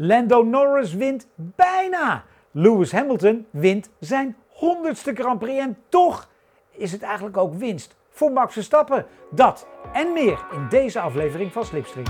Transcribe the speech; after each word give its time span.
Lando 0.00 0.42
Norris 0.42 0.94
wint 0.94 1.26
bijna. 1.34 2.24
Lewis 2.50 2.92
Hamilton 2.92 3.46
wint 3.50 3.90
zijn 4.00 4.36
honderdste 4.48 5.14
Grand 5.14 5.38
Prix. 5.38 5.58
En 5.58 5.76
toch 5.88 6.28
is 6.70 6.92
het 6.92 7.02
eigenlijk 7.02 7.36
ook 7.36 7.54
winst 7.54 7.96
voor 8.10 8.32
Max 8.32 8.52
Verstappen. 8.52 9.06
Dat 9.30 9.66
en 9.92 10.12
meer 10.12 10.46
in 10.52 10.66
deze 10.68 11.00
aflevering 11.00 11.52
van 11.52 11.64
Slipstream. 11.64 12.06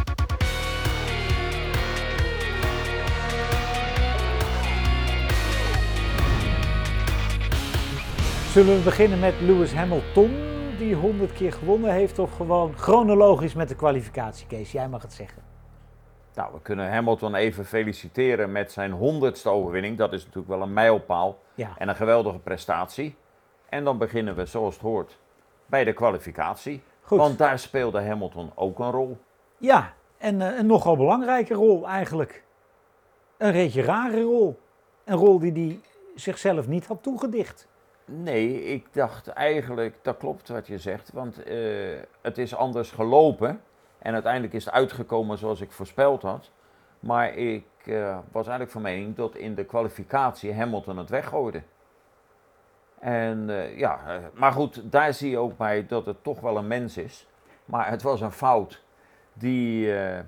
Zullen 8.53 8.77
we 8.77 8.83
beginnen 8.85 9.19
met 9.19 9.35
Lewis 9.41 9.73
Hamilton, 9.73 10.31
die 10.79 10.95
100 10.95 11.33
keer 11.33 11.53
gewonnen 11.53 11.93
heeft, 11.93 12.19
of 12.19 12.37
gewoon 12.37 12.73
chronologisch 12.77 13.55
met 13.55 13.69
de 13.69 13.77
kwalificatie? 13.77 14.47
Kees, 14.47 14.73
jij 14.73 14.89
mag 14.89 15.03
het 15.03 15.13
zeggen. 15.13 15.48
Nou, 16.39 16.53
we 16.53 16.61
kunnen 16.63 16.91
Hamilton 16.93 17.35
even 17.35 17.65
feliciteren 17.65 18.53
met 18.53 18.73
zijn 18.73 18.93
honderdste 18.93 19.49
overwinning. 19.49 19.99
Dat 19.99 20.13
is 20.13 20.21
natuurlijk 20.25 20.49
wel 20.49 20.63
een 20.63 20.73
mijlpaal 20.73 21.39
Ja. 21.55 21.71
en 21.79 21.89
een 21.89 21.97
geweldige 21.97 22.39
prestatie. 22.39 23.17
En 23.69 23.85
dan 23.85 23.99
beginnen 23.99 24.35
we, 24.37 24.47
zoals 24.47 24.75
het 24.75 24.83
hoort, 24.83 25.19
bij 25.67 25.85
de 25.85 25.93
kwalificatie. 25.93 26.83
Goed. 27.03 27.19
Want 27.19 27.39
daar 27.39 27.59
speelde 27.59 28.03
Hamilton 28.03 28.51
ook 28.55 28.79
een 28.79 28.91
rol. 28.91 29.19
Ja, 29.57 29.93
en 30.19 30.43
eh, 30.43 30.59
een 30.59 30.67
nogal 30.67 30.97
belangrijke 30.97 31.55
rol 31.55 31.89
eigenlijk. 31.89 32.45
Een 33.37 33.53
reetje 33.53 33.83
rare 33.83 34.23
rol. 34.23 34.59
Een 35.05 35.17
rol 35.17 35.39
die 35.39 35.53
hij 35.53 35.81
zichzelf 36.15 36.67
niet 36.67 36.87
had 36.87 37.03
toegedicht. 37.03 37.69
Nee, 38.05 38.65
ik 38.65 38.87
dacht 38.93 39.29
eigenlijk, 39.29 39.99
dat 40.03 40.17
klopt 40.17 40.49
wat 40.49 40.67
je 40.67 40.79
zegt, 40.79 41.11
want 41.13 41.43
eh, 41.43 41.57
het 42.23 42.39
is 42.39 42.55
anders 42.55 42.91
gelopen. 42.91 43.61
En 43.99 44.13
uiteindelijk 44.13 44.53
is 44.53 44.65
het 44.65 44.75
uitgekomen 44.75 45.39
zoals 45.39 45.61
ik 45.61 45.73
voorspeld 45.73 46.23
had. 46.23 46.51
Maar 47.01 47.35
ik 47.35 47.67
eh, 47.85 48.19
was 48.33 48.43
eigenlijk 48.43 48.71
van 48.71 48.83
mening 48.83 49.17
dat 49.17 49.35
in 49.35 49.55
de 49.55 49.65
kwalificatie 49.65 50.55
Hamilton 50.55 50.97
het 50.97 51.11
weggooide. 51.11 51.63
En 52.99 53.51
eh, 53.51 53.79
ja, 53.79 54.01
eh, 54.07 54.25
maar 54.35 54.53
goed, 54.53 54.81
daar 54.85 55.15
zie 55.15 55.31
je 55.31 55.39
ook 55.39 55.57
bij 55.57 55.87
dat 55.87 56.07
het 56.07 56.23
toch 56.23 56.41
wel 56.41 56.57
een 56.57 56.67
mens 56.67 56.97
is. 56.97 57.27
Maar 57.65 57.89
het 57.89 58.03
was 58.03 58.21
een 58.21 58.33
fout 58.33 58.83
die, 59.33 59.97
eh, 59.99 60.21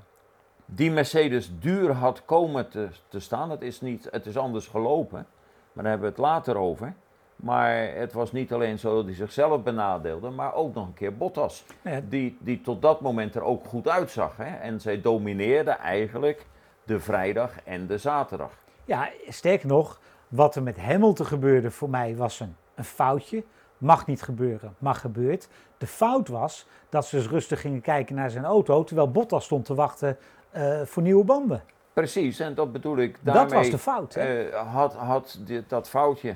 die 0.65 0.91
Mercedes 0.91 1.59
duur 1.59 1.93
had 1.93 2.25
komen 2.25 2.69
te, 2.69 2.89
te 3.09 3.21
staan. 3.21 3.51
Het 3.51 3.63
is, 3.63 3.81
niet, 3.81 4.09
het 4.11 4.27
is 4.27 4.37
anders 4.37 4.67
gelopen, 4.67 5.27
maar 5.73 5.85
daar 5.85 5.93
hebben 5.93 6.11
we 6.11 6.23
het 6.23 6.25
later 6.25 6.57
over. 6.57 6.95
Maar 7.43 7.95
het 7.95 8.13
was 8.13 8.33
niet 8.33 8.53
alleen 8.53 8.79
zo 8.79 8.95
dat 8.95 9.05
hij 9.05 9.15
zichzelf 9.15 9.63
benadeelde, 9.63 10.31
maar 10.31 10.55
ook 10.55 10.75
nog 10.75 10.87
een 10.87 10.95
keer 10.95 11.17
Bottas. 11.17 11.65
Ja, 11.83 12.01
Die, 12.09 12.37
die 12.41 12.61
tot 12.61 12.83
dat 12.83 13.01
moment 13.01 13.35
er 13.35 13.43
ook 13.43 13.65
goed 13.65 13.89
uitzag. 13.89 14.37
Hè? 14.37 14.57
En 14.57 14.81
zij 14.81 15.01
domineerde 15.01 15.71
eigenlijk 15.71 16.47
de 16.85 17.01
vrijdag 17.01 17.53
en 17.65 17.87
de 17.87 17.99
zaterdag. 17.99 18.53
Ja, 18.85 19.09
sterker 19.29 19.67
nog, 19.69 20.01
wat 20.29 20.55
er 20.57 20.63
met 20.63 20.79
Hamilton 20.81 21.27
gebeurde 21.27 21.71
voor 21.71 21.91
mij 21.91 22.17
was 22.17 22.41
een, 22.41 22.57
een 22.75 22.85
foutje. 22.85 23.45
Mag 23.79 24.07
niet 24.07 24.23
gebeuren, 24.23 24.75
maar 24.79 24.95
gebeurt. 24.95 25.49
De 25.79 25.87
fout 25.87 26.29
was 26.29 26.67
dat 26.89 27.07
ze 27.07 27.17
eens 27.17 27.29
rustig 27.29 27.61
gingen 27.61 27.81
kijken 27.81 28.15
naar 28.15 28.31
zijn 28.31 28.45
auto, 28.45 28.85
terwijl 28.85 29.11
Bottas 29.11 29.45
stond 29.45 29.65
te 29.65 29.75
wachten 29.75 30.17
eh, 30.51 30.81
voor 30.85 31.03
nieuwe 31.03 31.25
banden. 31.25 31.63
Precies, 31.93 32.41
en 32.41 32.55
dat 32.55 32.73
bedoel 32.73 32.97
ik. 32.99 33.19
Daarmee, 33.23 33.43
dat 33.45 33.53
was 33.53 33.71
de 33.71 33.79
fout. 33.79 34.15
Hè? 34.15 34.49
eh, 34.49 34.73
had, 34.73 34.95
had 34.95 35.39
dit, 35.45 35.69
dat 35.69 35.89
foutje 35.89 36.35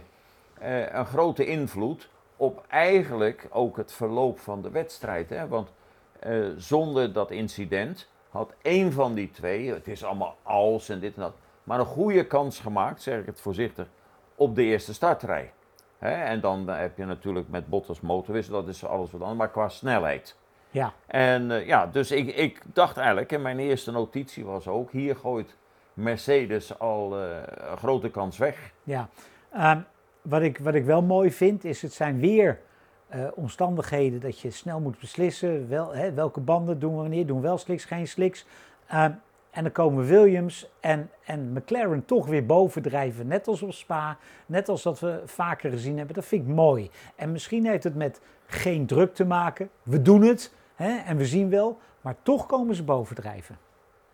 eh, 0.65 0.95
een 0.95 1.07
grote 1.07 1.47
invloed 1.47 2.09
op 2.37 2.65
eigenlijk 2.69 3.47
ook 3.51 3.77
het 3.77 3.93
verloop 3.93 4.39
van 4.39 4.63
de 4.63 4.71
wedstrijd. 4.71 5.31
Hè? 5.31 5.49
Want 5.49 5.73
eh, 6.19 6.45
zonder 6.57 7.13
dat 7.13 7.31
incident 7.31 8.09
had 8.31 8.53
één 8.63 8.93
van 8.93 9.15
die 9.15 9.31
twee, 9.31 9.73
het 9.73 9.89
is 9.89 10.05
allemaal 10.05 10.37
als 10.43 10.89
en 10.89 11.01
dit 11.01 11.15
en 11.15 11.21
dat, 11.21 11.35
maar 11.65 11.79
een 11.79 11.85
goede 11.87 12.27
kans 12.27 12.61
gemaakt, 12.61 13.03
zeg 13.03 13.21
ik 13.21 13.27
het 13.27 13.41
voorzichtig, 13.41 13.87
op 14.35 14.55
de 14.55 14.63
eerste 14.63 14.95
startrij. 14.95 15.53
Hè? 15.99 16.13
En 16.25 16.41
dan 16.41 16.69
heb 16.69 16.97
je 16.97 17.05
natuurlijk 17.05 17.49
met 17.49 17.69
Bottas 17.69 18.01
motorwissel, 18.01 18.55
dat 18.55 18.69
is 18.69 18.85
alles 18.85 19.11
wat 19.11 19.21
anders, 19.21 19.39
maar 19.39 19.51
qua 19.51 19.69
snelheid. 19.69 20.37
ja. 20.71 20.93
En 21.07 21.51
eh, 21.51 21.67
ja, 21.67 21.87
dus 21.87 22.11
ik, 22.11 22.37
ik 22.37 22.61
dacht 22.65 22.97
eigenlijk, 22.97 23.33
en 23.33 23.43
mijn 23.43 23.59
eerste 23.59 23.91
notitie 23.93 24.45
was 24.45 24.69
ook, 24.69 24.91
hier 24.91 25.17
gooit 25.17 25.57
Mercedes 25.95 26.79
al 26.79 27.19
eh, 27.19 27.37
een 27.71 27.77
grote 27.77 28.11
kans 28.11 28.39
weg. 28.39 28.73
Ja, 28.83 29.09
Ehm, 29.55 29.81
wat, 30.25 30.43
ik, 30.43 30.59
wat 30.59 30.75
ik 30.75 30.85
wel 30.85 31.03
mooi 31.03 31.33
vind 31.33 31.65
is, 31.65 31.83
het 31.83 31.93
zijn 31.93 32.21
weer 32.21 32.61
eh, 33.09 33.27
omstandigheden 33.35 34.21
dat 34.21 34.41
je 34.41 34.51
snel 34.51 34.81
moet 34.81 34.99
beslissen. 34.99 35.69
Wel, 35.69 35.95
hè, 35.95 36.13
welke 36.13 36.41
banden 36.41 36.79
doen 36.79 36.95
we 36.95 37.01
wanneer? 37.01 37.27
Doen 37.27 37.41
we 37.41 37.47
wel 37.47 37.59
slicks, 37.59 37.85
geen 37.85 38.09
slicks? 38.09 38.47
Ehm, 38.87 39.13
en 39.51 39.63
dan 39.63 39.73
komen 39.73 40.07
Williams 40.07 40.71
en, 40.81 41.11
en 41.25 41.53
McLaren 41.53 42.05
toch 42.05 42.27
weer 42.27 42.47
bovendrijven, 42.47 43.27
net 43.27 43.47
als 43.47 43.63
op 43.63 43.73
Spa. 43.73 44.17
Net 44.47 44.69
als 44.69 44.83
dat 44.83 45.01
we 45.01 45.23
vaker 45.25 45.71
gezien 45.71 45.97
hebben. 45.97 46.15
Dat 46.15 46.25
vind 46.25 46.49
ik 46.49 46.55
mooi. 46.55 46.91
En 47.17 47.33
misschien 47.33 47.67
heeft 47.67 47.85
het 47.85 47.95
met 47.95 48.21
geen 48.47 48.87
druk 48.87 49.15
te 49.15 49.25
maken. 49.25 49.71
We 49.83 50.03
doen 50.03 50.23
het 50.23 50.55
hè, 50.75 50.97
en 50.99 51.17
we 51.17 51.27
zien 51.27 51.51
wel, 51.51 51.79
maar 52.01 52.17
toch 52.23 52.47
komen 52.47 52.75
ze 52.75 52.83
bovendrijven. 52.83 53.59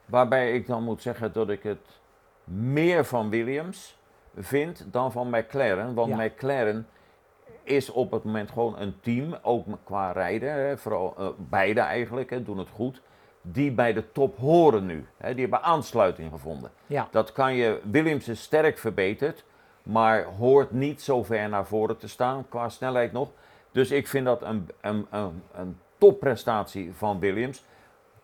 Waarbij 0.04 0.52
ik 0.52 0.66
dan 0.66 0.82
moet 0.82 1.02
zeggen 1.02 1.32
dat 1.32 1.50
ik 1.50 1.62
het 1.62 2.00
meer 2.44 3.04
van 3.04 3.30
Williams 3.30 3.99
vind 4.36 4.86
dan 4.90 5.12
van 5.12 5.30
McLaren. 5.30 5.94
Want 5.94 6.08
Ja. 6.16 6.24
McLaren 6.24 6.86
is 7.62 7.90
op 7.90 8.10
het 8.10 8.24
moment 8.24 8.50
gewoon 8.50 8.78
een 8.78 8.94
team, 9.00 9.36
ook 9.42 9.66
qua 9.84 10.12
rijden, 10.12 10.52
hè, 10.52 10.78
vooral 10.78 11.14
eh, 11.18 11.28
beide 11.36 11.80
eigenlijk, 11.80 12.30
hè, 12.30 12.42
doen 12.42 12.58
het 12.58 12.68
goed. 12.68 13.02
Die 13.42 13.70
bij 13.72 13.92
de 13.92 14.12
top 14.12 14.38
horen 14.38 14.86
nu. 14.86 15.06
Hè, 15.16 15.32
die 15.32 15.40
hebben 15.40 15.62
aansluiting 15.62 16.30
gevonden. 16.32 16.70
Ja, 16.86 17.08
Dat 17.10 17.32
kan 17.32 17.54
je, 17.54 17.80
Williams 17.90 18.28
is 18.28 18.42
sterk 18.42 18.78
verbeterd, 18.78 19.44
maar 19.82 20.24
hoort 20.24 20.70
niet 20.70 21.02
zo 21.02 21.22
ver 21.22 21.48
naar 21.48 21.66
voren 21.66 21.96
te 21.96 22.08
staan 22.08 22.46
qua 22.48 22.68
snelheid 22.68 23.12
nog. 23.12 23.28
Dus 23.72 23.90
ik 23.90 24.06
vind 24.08 24.24
dat 24.24 24.42
een, 24.42 24.68
een, 24.80 25.06
een, 25.10 25.42
een 25.54 25.78
topprestatie 25.98 26.92
van 26.94 27.18
Williams. 27.18 27.64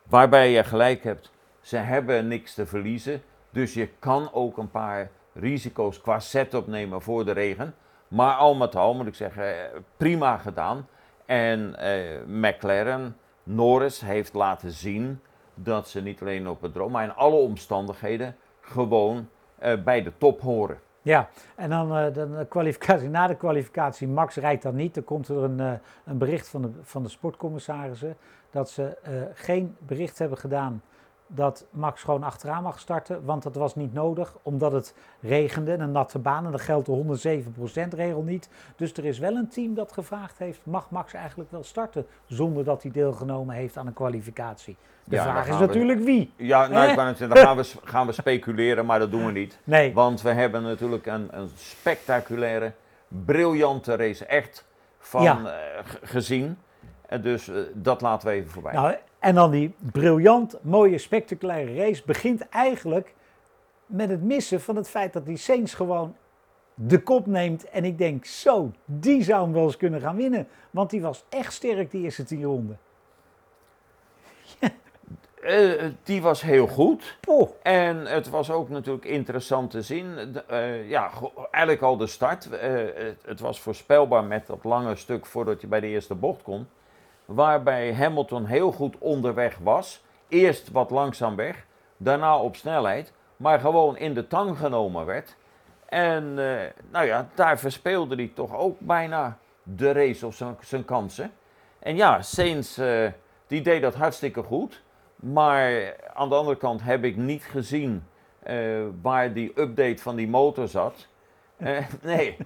Waarbij 0.02 0.50
je 0.50 0.64
gelijk 0.64 1.02
hebt, 1.04 1.30
ze 1.60 1.76
hebben 1.76 2.28
niks 2.28 2.54
te 2.54 2.66
verliezen. 2.66 3.22
Dus 3.50 3.74
je 3.74 3.88
kan 3.98 4.32
ook 4.32 4.56
een 4.58 4.70
paar 4.70 5.10
risico's 5.38 6.00
qua 6.00 6.20
setup 6.20 6.66
nemen 6.66 7.02
voor 7.02 7.24
de 7.24 7.32
regen. 7.32 7.74
Maar 8.08 8.34
al 8.34 8.54
met 8.54 8.76
al 8.76 8.94
moet 8.94 9.06
ik 9.06 9.14
zeggen, 9.14 9.44
eh, 9.44 9.80
prima 9.96 10.36
gedaan. 10.36 10.88
En 11.26 11.78
eh, 11.78 12.24
McLaren, 12.26 13.16
Norris 13.42 14.00
heeft 14.00 14.34
laten 14.34 14.70
zien 14.70 15.20
dat 15.54 15.88
ze 15.88 16.02
niet 16.02 16.20
alleen 16.20 16.48
op 16.48 16.62
het 16.62 16.72
droom, 16.72 16.92
maar 16.92 17.04
in 17.04 17.14
alle 17.14 17.36
omstandigheden 17.36 18.36
gewoon 18.60 19.28
eh, 19.58 19.82
bij 19.82 20.02
de 20.02 20.12
top 20.18 20.40
horen. 20.40 20.78
Ja, 21.02 21.28
en 21.54 21.70
dan, 21.70 21.88
de 21.88 22.46
kwalificatie. 22.48 23.08
Na 23.08 23.26
de 23.26 23.36
kwalificatie, 23.36 24.08
Max 24.08 24.36
rijdt 24.36 24.62
dan 24.62 24.74
niet. 24.74 24.94
Dan 24.94 25.04
komt 25.04 25.28
er 25.28 25.36
een, 25.36 25.58
een 26.04 26.18
bericht 26.18 26.48
van 26.48 26.62
de, 26.62 26.70
van 26.82 27.02
de 27.02 27.08
sportcommissarissen 27.08 28.16
dat 28.50 28.70
ze 28.70 28.96
geen 29.34 29.76
bericht 29.78 30.18
hebben 30.18 30.38
gedaan 30.38 30.82
dat 31.26 31.66
Max 31.70 32.02
gewoon 32.02 32.22
achteraan 32.22 32.62
mag 32.62 32.78
starten. 32.78 33.24
Want 33.24 33.42
dat 33.42 33.54
was 33.54 33.74
niet 33.74 33.92
nodig, 33.92 34.34
omdat 34.42 34.72
het 34.72 34.94
regende 35.20 35.72
en 35.72 35.80
een 35.80 35.92
natte 35.92 36.18
baan. 36.18 36.44
En 36.44 36.50
dan 36.50 36.60
geldt 36.60 36.86
de 36.86 36.92
107% 36.92 37.88
regel 37.94 38.22
niet. 38.22 38.48
Dus 38.76 38.92
er 38.92 39.04
is 39.04 39.18
wel 39.18 39.34
een 39.36 39.48
team 39.48 39.74
dat 39.74 39.92
gevraagd 39.92 40.38
heeft, 40.38 40.60
mag 40.62 40.90
Max 40.90 41.14
eigenlijk 41.14 41.50
wel 41.50 41.62
starten 41.64 42.06
zonder 42.26 42.64
dat 42.64 42.82
hij 42.82 42.90
deelgenomen 42.92 43.54
heeft 43.54 43.76
aan 43.76 43.86
een 43.86 43.92
kwalificatie? 43.92 44.76
De 45.04 45.14
Ja, 45.16 45.22
vraag 45.22 45.48
is 45.48 45.58
we- 45.58 45.66
natuurlijk 45.66 46.00
wie. 46.00 46.32
Ja, 46.36 46.66
nou, 46.66 46.84
Eh? 46.84 46.90
ik 46.90 47.18
dan 47.28 47.36
gaan 47.36 47.56
we, 47.56 47.72
gaan 47.84 48.06
we 48.06 48.12
speculeren, 48.12 48.86
maar 48.86 48.98
dat 48.98 49.10
doen 49.10 49.26
we 49.26 49.32
niet. 49.32 49.58
Nee, 49.64 49.94
Want 49.94 50.22
we 50.22 50.30
hebben 50.32 50.62
natuurlijk 50.62 51.06
een, 51.06 51.28
een 51.30 51.50
spectaculaire, 51.54 52.72
briljante 53.08 53.96
race 53.96 54.24
echt 54.26 54.64
van 54.98 55.22
Ja. 55.22 55.38
eh, 55.44 55.78
gezien. 56.02 56.58
En 57.06 57.22
dus 57.22 57.48
eh, 57.48 57.56
dat 57.74 58.00
laten 58.00 58.28
we 58.28 58.34
even 58.34 58.50
voorbij. 58.50 58.72
Nou, 58.72 58.94
en 59.18 59.34
dan 59.34 59.50
die 59.50 59.74
briljant, 59.92 60.58
mooie, 60.62 60.98
spectaculaire 60.98 61.74
race 61.74 62.02
begint 62.06 62.48
eigenlijk 62.48 63.14
met 63.86 64.08
het 64.08 64.22
missen 64.22 64.60
van 64.60 64.76
het 64.76 64.88
feit 64.88 65.12
dat 65.12 65.26
die 65.26 65.36
Saints 65.36 65.74
gewoon 65.74 66.16
de 66.74 67.02
kop 67.02 67.26
neemt. 67.26 67.68
En 67.68 67.84
ik 67.84 67.98
denk, 67.98 68.24
zo, 68.24 68.70
die 68.84 69.22
zou 69.22 69.42
hem 69.42 69.52
wel 69.52 69.64
eens 69.64 69.76
kunnen 69.76 70.00
gaan 70.00 70.16
winnen. 70.16 70.48
Want 70.70 70.90
die 70.90 71.02
was 71.02 71.24
echt 71.28 71.52
sterk 71.52 71.90
die 71.90 72.02
eerste 72.02 72.24
tien 72.24 72.44
ronden. 72.44 72.78
Eh, 75.46 75.84
die 76.02 76.22
was 76.22 76.42
heel 76.42 76.66
goed. 76.66 77.18
Oh, 77.26 77.50
En 77.62 78.06
het 78.06 78.28
was 78.28 78.50
ook 78.50 78.68
natuurlijk 78.68 79.04
interessant 79.04 79.70
te 79.70 79.82
zien. 79.82 80.36
Eh, 80.46 80.88
ja, 80.88 81.10
eigenlijk 81.50 81.82
al 81.82 81.96
de 81.96 82.06
start. 82.06 82.50
Eh, 82.50 82.70
het, 82.94 83.22
het 83.26 83.40
was 83.40 83.60
voorspelbaar 83.60 84.24
met 84.24 84.46
dat 84.46 84.64
lange 84.64 84.96
stuk 84.96 85.26
voordat 85.26 85.60
je 85.60 85.66
bij 85.66 85.80
de 85.80 85.86
eerste 85.86 86.14
bocht 86.14 86.42
kon. 86.42 86.68
Waarbij 87.26 87.94
Hamilton 87.94 88.44
heel 88.44 88.72
goed 88.72 88.96
onderweg 88.98 89.58
was. 89.62 90.04
Eerst 90.28 90.70
wat 90.70 90.90
langzaam 90.90 91.36
weg, 91.36 91.66
daarna 91.96 92.38
op 92.38 92.56
snelheid. 92.56 93.12
Maar 93.36 93.60
gewoon 93.60 93.96
in 93.96 94.14
de 94.14 94.26
tang 94.26 94.58
genomen 94.58 95.06
werd. 95.06 95.36
En 95.88 96.22
eh, 96.38 96.70
nou 96.90 97.06
ja, 97.06 97.28
daar 97.34 97.58
verspeelde 97.58 98.14
hij 98.14 98.30
toch 98.34 98.56
ook 98.56 98.80
bijna 98.80 99.38
de 99.62 99.92
race 99.92 100.26
of 100.26 100.34
zijn- 100.60 100.84
kansen. 100.84 101.32
En 101.78 101.96
ja, 101.96 102.22
Sainz 102.22 102.78
eh, 102.78 103.06
die 103.46 103.60
deed 103.62 103.82
dat 103.82 103.94
hartstikke 103.94 104.42
goed. 104.42 104.82
Maar 105.16 105.94
aan 106.14 106.28
de 106.28 106.34
andere 106.34 106.56
kant 106.56 106.82
heb 106.82 107.04
ik 107.04 107.16
niet 107.16 107.42
gezien 107.44 108.04
eh, 108.42 108.56
waar 109.02 109.32
die 109.32 109.52
update 109.60 110.02
van 110.02 110.16
die 110.16 110.28
motor 110.28 110.68
zat. 110.68 111.06
Nee. 112.02 112.36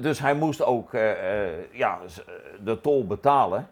Dus 0.00 0.18
hij 0.18 0.34
moest 0.34 0.62
ook 0.62 0.94
eh, 0.94 1.10
eh, 1.44 1.52
ja, 1.72 1.98
z- 2.06 2.24
de 2.64 2.80
tol 2.80 3.06
betalen. 3.06 3.68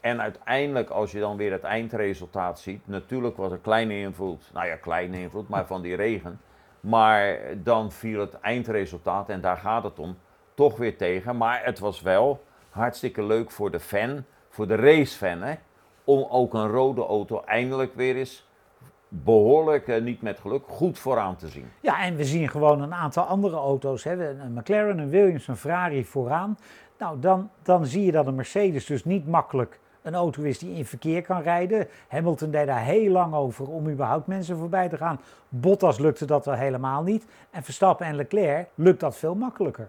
En 0.00 0.20
uiteindelijk, 0.20 0.90
als 0.90 1.12
je 1.12 1.20
dan 1.20 1.36
weer 1.36 1.52
het 1.52 1.62
eindresultaat 1.62 2.60
ziet, 2.60 2.80
natuurlijk 2.88 3.36
was 3.36 3.52
er 3.52 3.58
kleine 3.58 3.98
invloed, 3.98 4.50
nou 4.52 4.66
ja, 4.66 4.76
kleine 4.76 5.18
invloed, 5.20 5.48
maar 5.48 5.66
van 5.66 5.82
die 5.82 5.96
regen. 5.96 6.40
Maar 6.80 7.38
dan 7.56 7.92
viel 7.92 8.20
het 8.20 8.40
eindresultaat, 8.40 9.28
en 9.28 9.40
daar 9.40 9.56
gaat 9.56 9.82
het 9.84 9.98
om, 9.98 10.18
toch 10.54 10.76
weer 10.76 10.96
tegen. 10.96 11.36
Maar 11.36 11.64
het 11.64 11.78
was 11.78 12.00
wel 12.00 12.42
hartstikke 12.70 13.22
leuk 13.22 13.50
voor 13.50 13.70
de 13.70 13.80
fan, 13.80 14.24
voor 14.48 14.66
de 14.66 14.74
racefan, 14.74 15.42
hè, 15.42 15.54
om 16.04 16.26
ook 16.30 16.54
een 16.54 16.68
rode 16.68 17.06
auto 17.06 17.42
eindelijk 17.44 17.94
weer 17.94 18.16
eens 18.16 18.46
behoorlijk, 19.12 19.88
eh, 19.88 20.02
niet 20.02 20.22
met 20.22 20.38
geluk, 20.38 20.62
goed 20.66 20.98
vooraan 20.98 21.36
te 21.36 21.48
zien. 21.48 21.70
Ja, 21.80 22.02
en 22.02 22.16
we 22.16 22.24
zien 22.24 22.48
gewoon 22.48 22.82
een 22.82 22.94
aantal 22.94 23.24
andere 23.24 23.56
auto's. 23.56 24.04
Hè. 24.04 24.28
Een 24.28 24.52
McLaren, 24.52 24.98
een 24.98 25.08
Williams, 25.08 25.48
een 25.48 25.56
Ferrari 25.56 26.04
vooraan. 26.04 26.58
Nou, 26.98 27.20
dan, 27.20 27.50
dan 27.62 27.86
zie 27.86 28.04
je 28.04 28.12
dat 28.12 28.26
een 28.26 28.34
Mercedes 28.34 28.86
dus 28.86 29.04
niet 29.04 29.26
makkelijk 29.26 29.80
een 30.02 30.14
auto 30.14 30.42
is 30.42 30.58
die 30.58 30.74
in 30.74 30.86
verkeer 30.86 31.22
kan 31.22 31.42
rijden. 31.42 31.88
Hamilton 32.08 32.50
deed 32.50 32.66
daar 32.66 32.84
heel 32.84 33.10
lang 33.10 33.34
over 33.34 33.68
om 33.68 33.88
überhaupt 33.88 34.26
mensen 34.26 34.56
voorbij 34.56 34.88
te 34.88 34.96
gaan. 34.96 35.20
Bottas 35.48 35.98
lukte 35.98 36.24
dat 36.24 36.44
wel 36.44 36.54
helemaal 36.54 37.02
niet. 37.02 37.26
En 37.50 37.62
Verstappen 37.62 38.06
en 38.06 38.16
Leclerc 38.16 38.68
lukt 38.74 39.00
dat 39.00 39.16
veel 39.16 39.34
makkelijker. 39.34 39.88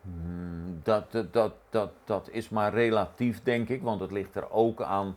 Hmm, 0.00 0.80
Dat, 0.82 1.12
dat, 1.30 1.52
dat, 1.70 1.90
dat, 2.04 2.28
is 2.30 2.48
maar 2.48 2.74
relatief, 2.74 3.42
denk 3.42 3.68
ik, 3.68 3.82
want 3.82 4.00
het 4.00 4.10
ligt 4.10 4.34
er 4.34 4.50
ook 4.50 4.82
aan 4.82 5.16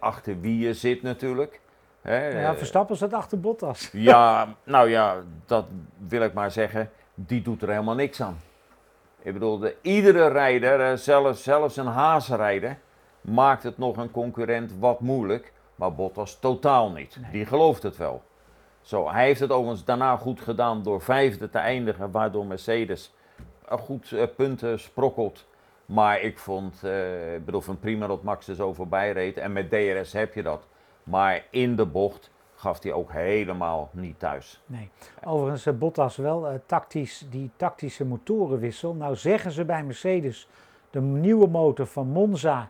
achter 0.00 0.40
wie 0.40 0.58
je 0.58 0.74
zit 0.74 1.02
natuurlijk. 1.02 1.60
Hè, 2.02 2.28
Nou 2.32 2.42
ja, 2.42 2.54
Verstappen 2.54 2.96
zat 2.96 3.12
achter 3.12 3.40
Bottas. 3.40 3.90
Ja, 4.10 4.54
nou 4.64 4.88
ja, 4.88 5.16
dat 5.46 5.64
wil 6.08 6.22
ik 6.22 6.32
maar 6.32 6.50
zeggen. 6.50 6.90
Die 7.14 7.42
doet 7.42 7.62
er 7.62 7.68
helemaal 7.68 7.94
niks 7.94 8.22
aan. 8.22 8.38
Ik 9.22 9.32
bedoel, 9.32 9.58
de, 9.58 9.76
iedere 9.82 10.28
rijder, 10.28 10.80
eh, 10.80 10.96
zelfs, 10.96 11.42
zelfs 11.42 11.76
een 11.76 11.86
hazenrijder, 11.86 12.78
maakt 13.20 13.62
het 13.62 13.78
nog 13.78 13.96
een 13.96 14.10
concurrent 14.10 14.72
wat 14.78 15.00
moeilijk. 15.00 15.52
Maar 15.74 15.94
Bottas 15.94 16.38
totaal 16.38 16.90
niet. 16.90 17.16
Nee. 17.20 17.30
Die 17.30 17.46
gelooft 17.46 17.82
het 17.82 17.96
wel. 17.96 18.22
Zo, 18.80 19.10
hij 19.10 19.24
heeft 19.24 19.40
het 19.40 19.50
overigens 19.50 19.84
daarna 19.84 20.16
goed 20.16 20.40
gedaan 20.40 20.82
door 20.82 21.00
vijfde 21.00 21.50
te 21.50 21.58
eindigen, 21.58 22.10
waardoor 22.10 22.46
Mercedes 22.46 23.14
eh, 23.68 23.78
goed 23.78 24.12
eh, 24.12 24.22
punten 24.36 24.80
sprokkelt. 24.80 25.46
Maar 25.90 26.20
ik 26.20 26.38
vond, 26.38 26.84
eh, 26.84 27.34
ik 27.34 27.44
bedoel, 27.44 27.60
van 27.60 27.78
prima 27.78 28.06
dat 28.06 28.22
Max 28.22 28.48
er 28.48 28.54
zo 28.54 28.72
voorbij 28.72 29.12
reed. 29.12 29.36
En 29.36 29.52
met 29.52 29.70
DRS 29.70 30.12
heb 30.12 30.34
je 30.34 30.42
dat. 30.42 30.66
Maar 31.02 31.44
in 31.50 31.76
de 31.76 31.86
bocht 31.86 32.30
gaf 32.54 32.82
hij 32.82 32.92
ook 32.92 33.12
helemaal 33.12 33.88
niet 33.92 34.18
thuis. 34.18 34.62
Nee. 34.66 34.90
Overigens, 35.24 35.66
eh, 35.66 35.74
Bottas 35.74 36.16
wel 36.16 36.48
eh, 36.48 36.54
tactisch, 36.66 37.26
die 37.30 37.50
tactische 37.56 38.04
motorenwissel. 38.04 38.94
Nou 38.94 39.16
zeggen 39.16 39.50
ze 39.50 39.64
bij 39.64 39.84
Mercedes, 39.84 40.48
de 40.90 41.00
nieuwe 41.00 41.48
motor 41.48 41.86
van 41.86 42.06
Monza, 42.06 42.68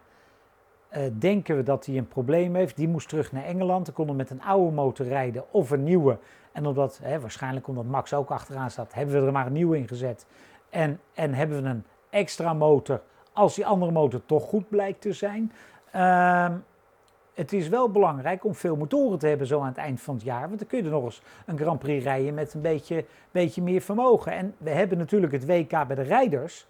denken 1.19 1.57
we 1.57 1.63
dat 1.63 1.87
hij 1.87 1.97
een 1.97 2.09
probleem 2.09 2.55
heeft. 2.55 2.77
Die 2.77 2.89
moest 2.89 3.09
terug 3.09 3.33
naar 3.33 3.45
Engeland. 3.45 3.87
Dan 3.87 3.95
kon 3.95 4.09
er 4.09 4.15
met 4.15 4.31
een 4.31 4.43
oude 4.43 4.75
motor 4.75 5.07
rijden 5.07 5.45
of 5.51 5.71
een 5.71 5.85
nieuwe. 5.85 6.19
En 6.53 6.67
omdat, 6.67 7.01
hè, 7.03 7.21
waarschijnlijk 7.21 7.69
omdat 7.69 7.85
Max 7.85 8.15
ook 8.15 8.31
achteraan 8.31 8.71
staat, 8.71 8.95
hebben 8.95 9.21
we 9.21 9.27
er 9.27 9.33
maar 9.33 9.47
een 9.47 9.53
nieuwe 9.53 9.77
in 9.77 9.89
gezet. 9.89 10.27
En, 10.71 11.01
en 11.15 11.35
hebben 11.35 11.63
we 11.63 11.69
een 11.69 11.85
extra 12.11 12.53
motor 12.53 13.01
als 13.33 13.55
die 13.55 13.67
andere 13.67 13.93
motor 13.93 14.21
toch 14.27 14.45
goed 14.45 14.69
blijkt 14.69 15.01
te 15.01 15.13
zijn. 15.13 15.53
Ehm, 15.91 16.53
het 17.35 17.53
is 17.53 17.69
wel 17.69 17.91
belangrijk 17.91 18.45
om 18.45 18.55
veel 18.55 18.77
motoren 18.77 19.19
te 19.19 19.27
hebben 19.27 19.47
zo 19.47 19.61
aan 19.61 19.67
het 19.67 19.77
eind 19.77 20.01
van 20.01 20.15
het 20.15 20.25
jaar. 20.25 20.47
Want 20.47 20.59
dan 20.59 20.69
kun 20.69 20.79
je 20.79 20.85
er 20.85 20.91
nog 20.91 21.05
eens 21.05 21.23
een 21.47 21.59
Grand 21.59 21.79
Prix 21.79 22.05
rijden 22.05 22.35
met 22.35 22.55
een 22.55 22.61
beetje, 22.61 23.05
beetje 23.31 23.63
meer 23.63 23.81
vermogen. 23.81 24.33
En 24.33 24.55
we 24.59 24.71
hebben 24.71 24.99
natuurlijk 24.99 25.33
het 25.33 25.47
WK 25.47 25.87
bij 25.87 25.95
de 25.97 26.03
rijders, 26.03 26.67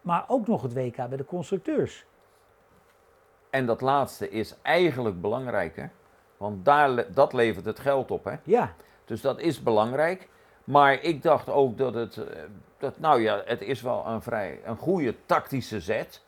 maar 0.00 0.24
ook 0.28 0.46
nog 0.46 0.62
het 0.62 0.74
WK 0.74 0.96
bij 0.96 1.16
de 1.16 1.24
constructeurs. 1.24 2.06
En 3.50 3.66
dat 3.66 3.80
laatste 3.80 4.30
is 4.30 4.56
eigenlijk 4.62 5.20
belangrijker, 5.20 5.90
want 6.36 6.64
daar, 6.64 7.12
dat 7.12 7.32
levert 7.32 7.64
het 7.64 7.78
geld 7.78 8.10
op. 8.10 8.24
Hè? 8.24 8.34
Ja, 8.42 8.74
Dus 9.04 9.20
dat 9.20 9.40
is 9.40 9.62
belangrijk. 9.62 10.28
Maar 10.68 11.02
ik 11.02 11.22
dacht 11.22 11.48
ook 11.48 11.78
dat 11.78 11.94
het, 11.94 12.16
eh, 12.16 12.24
dat, 12.78 12.98
nou 12.98 13.20
ja, 13.22 13.42
het 13.44 13.60
is 13.62 13.80
wel 13.82 14.04
een 14.06 14.22
vrij 14.22 14.60
een 14.64 14.76
goede 14.76 15.14
tactische 15.26 15.80
zet. 15.80 16.22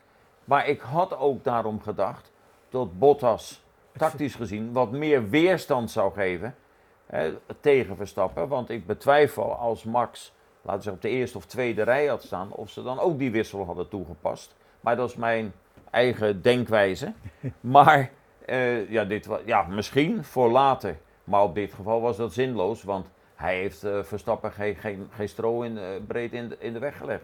Maar 0.45 0.67
ik 0.67 0.79
had 0.81 1.17
ook 1.17 1.43
daarom 1.43 1.81
gedacht 1.81 2.31
dat 2.69 2.99
Bottas 2.99 3.63
tactisch 3.97 4.35
gezien 4.35 4.71
wat 4.71 4.91
meer 4.91 5.29
weerstand 5.29 5.91
zou 5.91 6.13
geven 6.13 6.55
hè, 7.05 7.33
tegen 7.59 7.95
Verstappen. 7.95 8.47
Want 8.47 8.69
ik 8.69 8.85
betwijfel 8.85 9.55
als 9.55 9.83
Max, 9.83 10.33
laten 10.61 10.77
we 10.77 10.83
zeggen, 10.83 10.93
op 10.93 11.01
de 11.01 11.09
eerste 11.09 11.37
of 11.37 11.45
tweede 11.45 11.83
rij 11.83 12.05
had 12.05 12.23
staan, 12.23 12.51
of 12.51 12.69
ze 12.69 12.83
dan 12.83 12.99
ook 12.99 13.19
die 13.19 13.31
wissel 13.31 13.65
hadden 13.65 13.89
toegepast. 13.89 14.55
Maar 14.79 14.95
dat 14.95 15.09
is 15.09 15.15
mijn 15.15 15.53
eigen 15.89 16.41
denkwijze. 16.41 17.13
Maar 17.59 18.11
eh, 18.45 18.89
ja, 18.89 19.03
dit 19.05 19.25
wa- 19.25 19.39
ja, 19.45 19.61
misschien 19.63 20.23
voor 20.23 20.49
later. 20.51 20.97
Maar 21.23 21.43
op 21.43 21.55
dit 21.55 21.73
geval 21.73 22.01
was 22.01 22.17
dat 22.17 22.33
zinloos, 22.33 22.83
want 22.83 23.05
hij 23.41 23.55
heeft 23.55 23.83
eh, 23.83 24.03
Verstappen 24.03 24.51
geen, 24.51 24.75
geen, 24.75 25.09
geen 25.11 25.29
stro 25.29 25.61
in, 25.61 25.77
eh, 25.77 25.85
breed 26.07 26.33
in 26.33 26.49
de, 26.49 26.57
in 26.59 26.73
de 26.73 26.79
weg 26.79 26.97
gelegd. 26.97 27.23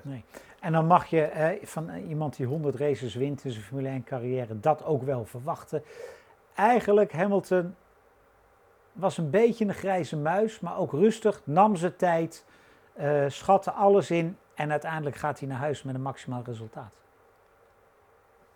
en 0.59 0.71
dan 0.71 0.85
mag 0.85 1.05
je 1.05 1.21
eh, 1.21 1.65
van 1.65 1.95
iemand 1.95 2.35
die 2.35 2.45
100 2.45 2.75
races 2.75 3.15
wint 3.15 3.43
in 3.43 3.51
zijn 3.51 3.63
Formule 3.63 3.89
1 3.89 4.03
carrière 4.03 4.59
dat 4.59 4.85
ook 4.85 5.03
wel 5.03 5.25
verwachten. 5.25 5.83
Eigenlijk 6.55 7.11
Hamilton 7.11 7.75
was 8.91 9.17
een 9.17 9.29
beetje 9.29 9.65
een 9.65 9.73
grijze 9.73 10.17
muis, 10.17 10.59
maar 10.59 10.77
ook 10.77 10.91
rustig, 10.91 11.41
nam 11.43 11.75
zijn 11.75 11.95
tijd, 11.95 12.45
schatte 13.27 13.71
alles 13.71 14.11
in 14.11 14.37
en 14.53 14.71
uiteindelijk 14.71 15.15
gaat 15.15 15.39
hij 15.39 15.47
naar 15.47 15.57
huis 15.57 15.83
met 15.83 15.95
een 15.95 16.01
maximaal 16.01 16.41
resultaat. 16.45 16.91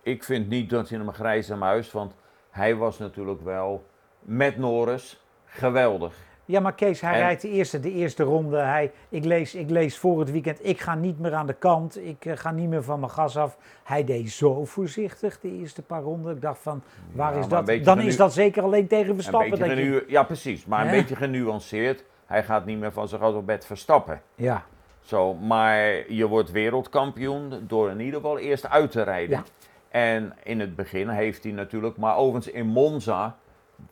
Ik 0.01 0.23
vind 0.23 0.47
niet 0.47 0.69
dat 0.69 0.89
hij 0.89 0.97
hem 0.97 1.11
grijze 1.11 1.55
muis, 1.55 1.91
want 1.91 2.13
hij 2.49 2.75
was 2.75 2.97
natuurlijk 2.97 3.41
wel 3.41 3.85
met 4.19 4.57
Norris 4.57 5.23
geweldig. 5.45 6.30
Ja, 6.51 6.59
maar 6.59 6.73
Kees, 6.73 7.01
hij 7.01 7.13
En- 7.13 7.19
rijdt 7.19 7.41
de 7.41 7.49
eerste, 7.49 7.79
de 7.79 7.91
eerste 7.91 8.23
ronde. 8.23 8.57
Hij, 8.57 8.91
ik, 9.09 9.25
lees, 9.25 9.55
ik 9.55 9.69
lees 9.69 9.97
voor 9.97 10.19
het 10.19 10.31
weekend, 10.31 10.59
ik 10.65 10.79
ga 10.79 10.95
niet 10.95 11.19
meer 11.19 11.33
aan 11.33 11.47
de 11.47 11.53
kant. 11.53 11.97
Ik 12.05 12.25
eh, 12.25 12.37
ga 12.37 12.51
niet 12.51 12.69
meer 12.69 12.83
van 12.83 12.99
mijn 12.99 13.11
gas 13.11 13.37
af. 13.37 13.57
Hij 13.83 14.03
deed 14.03 14.31
zo 14.31 14.65
voorzichtig 14.65 15.39
de 15.39 15.57
eerste 15.59 15.81
paar 15.81 16.01
ronden. 16.01 16.35
Ik 16.35 16.41
dacht 16.41 16.59
van, 16.61 16.81
waar 17.11 17.33
Ja, 17.33 17.39
is 17.39 17.47
dat? 17.47 17.65
Dan 17.65 17.77
genu- 17.97 18.07
is 18.07 18.17
dat 18.17 18.33
zeker 18.33 18.63
alleen 18.63 18.87
tegen 18.87 19.13
Verstappen. 19.15 19.75
je- 19.83 20.05
ja, 20.07 20.23
precies, 20.23 20.65
maar 20.65 20.85
een 20.85 20.91
beetje 20.91 21.15
genuanceerd. 21.15 22.03
Hij 22.25 22.43
gaat 22.43 22.65
niet 22.65 22.79
meer 22.79 22.91
van 22.91 23.07
zijn 23.07 23.21
gas 23.21 23.33
op 23.33 23.45
bed 23.45 23.65
verstappen. 23.65 24.21
Ja, 24.35 24.63
Zo, 25.01 25.33
maar 25.33 26.11
je 26.13 26.27
wordt 26.27 26.51
wereldkampioen 26.51 27.53
door 27.67 27.89
in 27.89 27.99
ieder 27.99 28.19
geval 28.19 28.37
eerst 28.37 28.69
uit 28.69 28.91
te 28.91 29.01
rijden. 29.01 29.37
Ja. 29.37 29.43
En 29.89 30.33
in 30.43 30.59
het 30.59 30.75
begin 30.75 31.09
heeft 31.09 31.43
hij 31.43 31.51
natuurlijk, 31.51 31.97
maar 31.97 32.15
overigens 32.15 32.53
in 32.53 32.67
Monza 32.67 33.35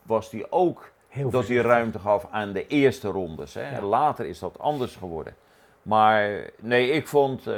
was 0.04 0.32
hij 0.32 0.46
ook 0.50 0.92
heel 1.10 1.30
dat 1.30 1.48
hij 1.48 1.58
ruimte 1.58 2.00
gaf 2.00 2.28
aan 2.32 2.54
de 2.54 2.68
eerste 2.68 3.08
rondes. 3.08 3.54
Hè. 3.54 3.76
Ja. 3.76 3.82
Later 3.82 4.26
is 4.26 4.40
dat 4.40 4.60
anders 4.60 4.96
geworden. 4.96 5.36
Maar 5.82 6.30
nee, 6.60 6.90
ik 6.92 7.08
vond 7.08 7.48
eh, 7.48 7.56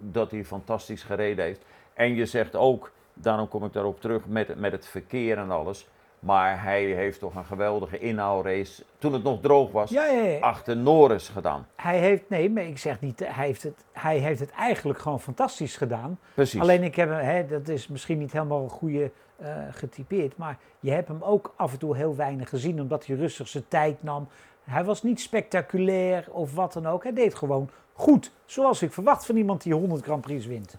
dat 0.00 0.30
hij 0.30 0.44
fantastisch 0.44 1.02
gereden 1.02 1.44
heeft. 1.44 1.64
En 1.94 2.14
je 2.14 2.26
zegt 2.26 2.56
ook, 2.56 2.90
daarom 3.14 3.48
kom 3.48 3.64
ik 3.64 3.72
daarop 3.72 4.00
terug 4.00 4.26
met, 4.26 4.58
met 4.58 4.72
het 4.72 4.86
verkeer 4.86 5.38
en 5.38 5.50
alles. 5.50 5.88
Maar 6.20 6.62
hij 6.62 6.84
heeft 6.84 7.18
toch 7.18 7.34
een 7.34 7.44
geweldige 7.44 7.98
inhaalrace, 7.98 8.82
toen 8.98 9.12
het 9.12 9.22
nog 9.22 9.40
droog 9.40 9.70
was, 9.70 9.90
Ja, 9.90 10.06
ja, 10.06 10.22
ja. 10.22 10.38
achter 10.38 10.76
Norris 10.76 11.28
gedaan. 11.28 11.66
Hij 11.76 11.98
heeft, 11.98 12.22
nee, 12.28 12.50
maar 12.50 12.62
ik 12.62 12.78
zeg 12.78 13.00
niet, 13.00 13.18
hij 13.18 13.46
heeft 13.46 13.62
het, 13.62 13.84
hij 13.92 14.18
heeft 14.18 14.40
het 14.40 14.50
eigenlijk 14.50 14.98
gewoon 14.98 15.20
fantastisch 15.20 15.76
gedaan. 15.76 16.18
Precies. 16.34 16.60
Alleen 16.60 16.82
ik 16.82 16.96
heb 16.96 17.10
hè, 17.10 17.46
dat 17.46 17.68
is 17.68 17.88
misschien 17.88 18.18
niet 18.18 18.32
helemaal 18.32 18.62
een 18.62 18.70
goede 18.70 19.10
eh, 19.40 19.56
getypeerd, 19.70 20.36
maar 20.36 20.58
je 20.80 20.90
hebt 20.90 21.08
hem 21.08 21.22
ook 21.22 21.52
af 21.56 21.72
en 21.72 21.78
toe 21.78 21.96
heel 21.96 22.16
weinig 22.16 22.48
gezien, 22.48 22.80
omdat 22.80 23.06
hij 23.06 23.16
rustig 23.16 23.48
zijn 23.48 23.64
tijd 23.68 24.02
nam. 24.02 24.28
Hij 24.64 24.84
was 24.84 25.02
niet 25.02 25.20
spectaculair 25.20 26.26
of 26.30 26.54
wat 26.54 26.72
dan 26.72 26.86
ook. 26.86 27.02
Hij 27.02 27.12
deed 27.12 27.34
gewoon 27.34 27.70
goed, 27.92 28.32
zoals 28.44 28.82
ik 28.82 28.92
verwacht 28.92 29.26
van 29.26 29.36
iemand 29.36 29.62
die 29.62 29.74
100 29.74 30.02
Grand 30.02 30.20
Prix 30.20 30.46
wint. 30.46 30.76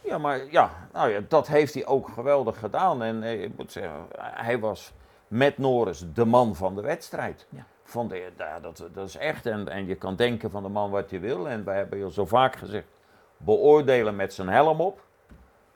Ja, 0.00 0.18
maar 0.18 0.50
ja, 0.50 0.70
nou 0.92 1.10
ja, 1.10 1.20
dat 1.28 1.46
heeft 1.46 1.74
hij 1.74 1.86
ook 1.86 2.08
geweldig 2.08 2.58
gedaan. 2.58 3.02
En 3.02 3.22
eh, 3.22 3.42
ik 3.42 3.56
moet 3.56 3.72
zeggen, 3.72 4.06
hij 4.18 4.58
was 4.58 4.92
met 5.28 5.58
Norris 5.58 6.04
de 6.14 6.24
man 6.24 6.56
van 6.56 6.74
de 6.74 6.82
wedstrijd. 6.82 7.46
Ja. 7.48 7.66
Dat, 8.62 8.88
dat 8.92 9.08
is 9.08 9.16
echt. 9.16 9.46
En, 9.46 9.68
en 9.68 9.86
je 9.86 9.94
kan 9.94 10.16
denken 10.16 10.50
van 10.50 10.62
de 10.62 10.68
man 10.68 10.90
wat 10.90 11.10
je 11.10 11.18
wil. 11.18 11.48
En 11.48 11.64
wij 11.64 11.76
hebben 11.76 12.04
al 12.04 12.10
zo 12.10 12.26
vaak 12.26 12.56
gezegd, 12.56 12.86
beoordelen 13.36 14.16
met 14.16 14.34
zijn 14.34 14.48
helm 14.48 14.80
op. 14.80 15.06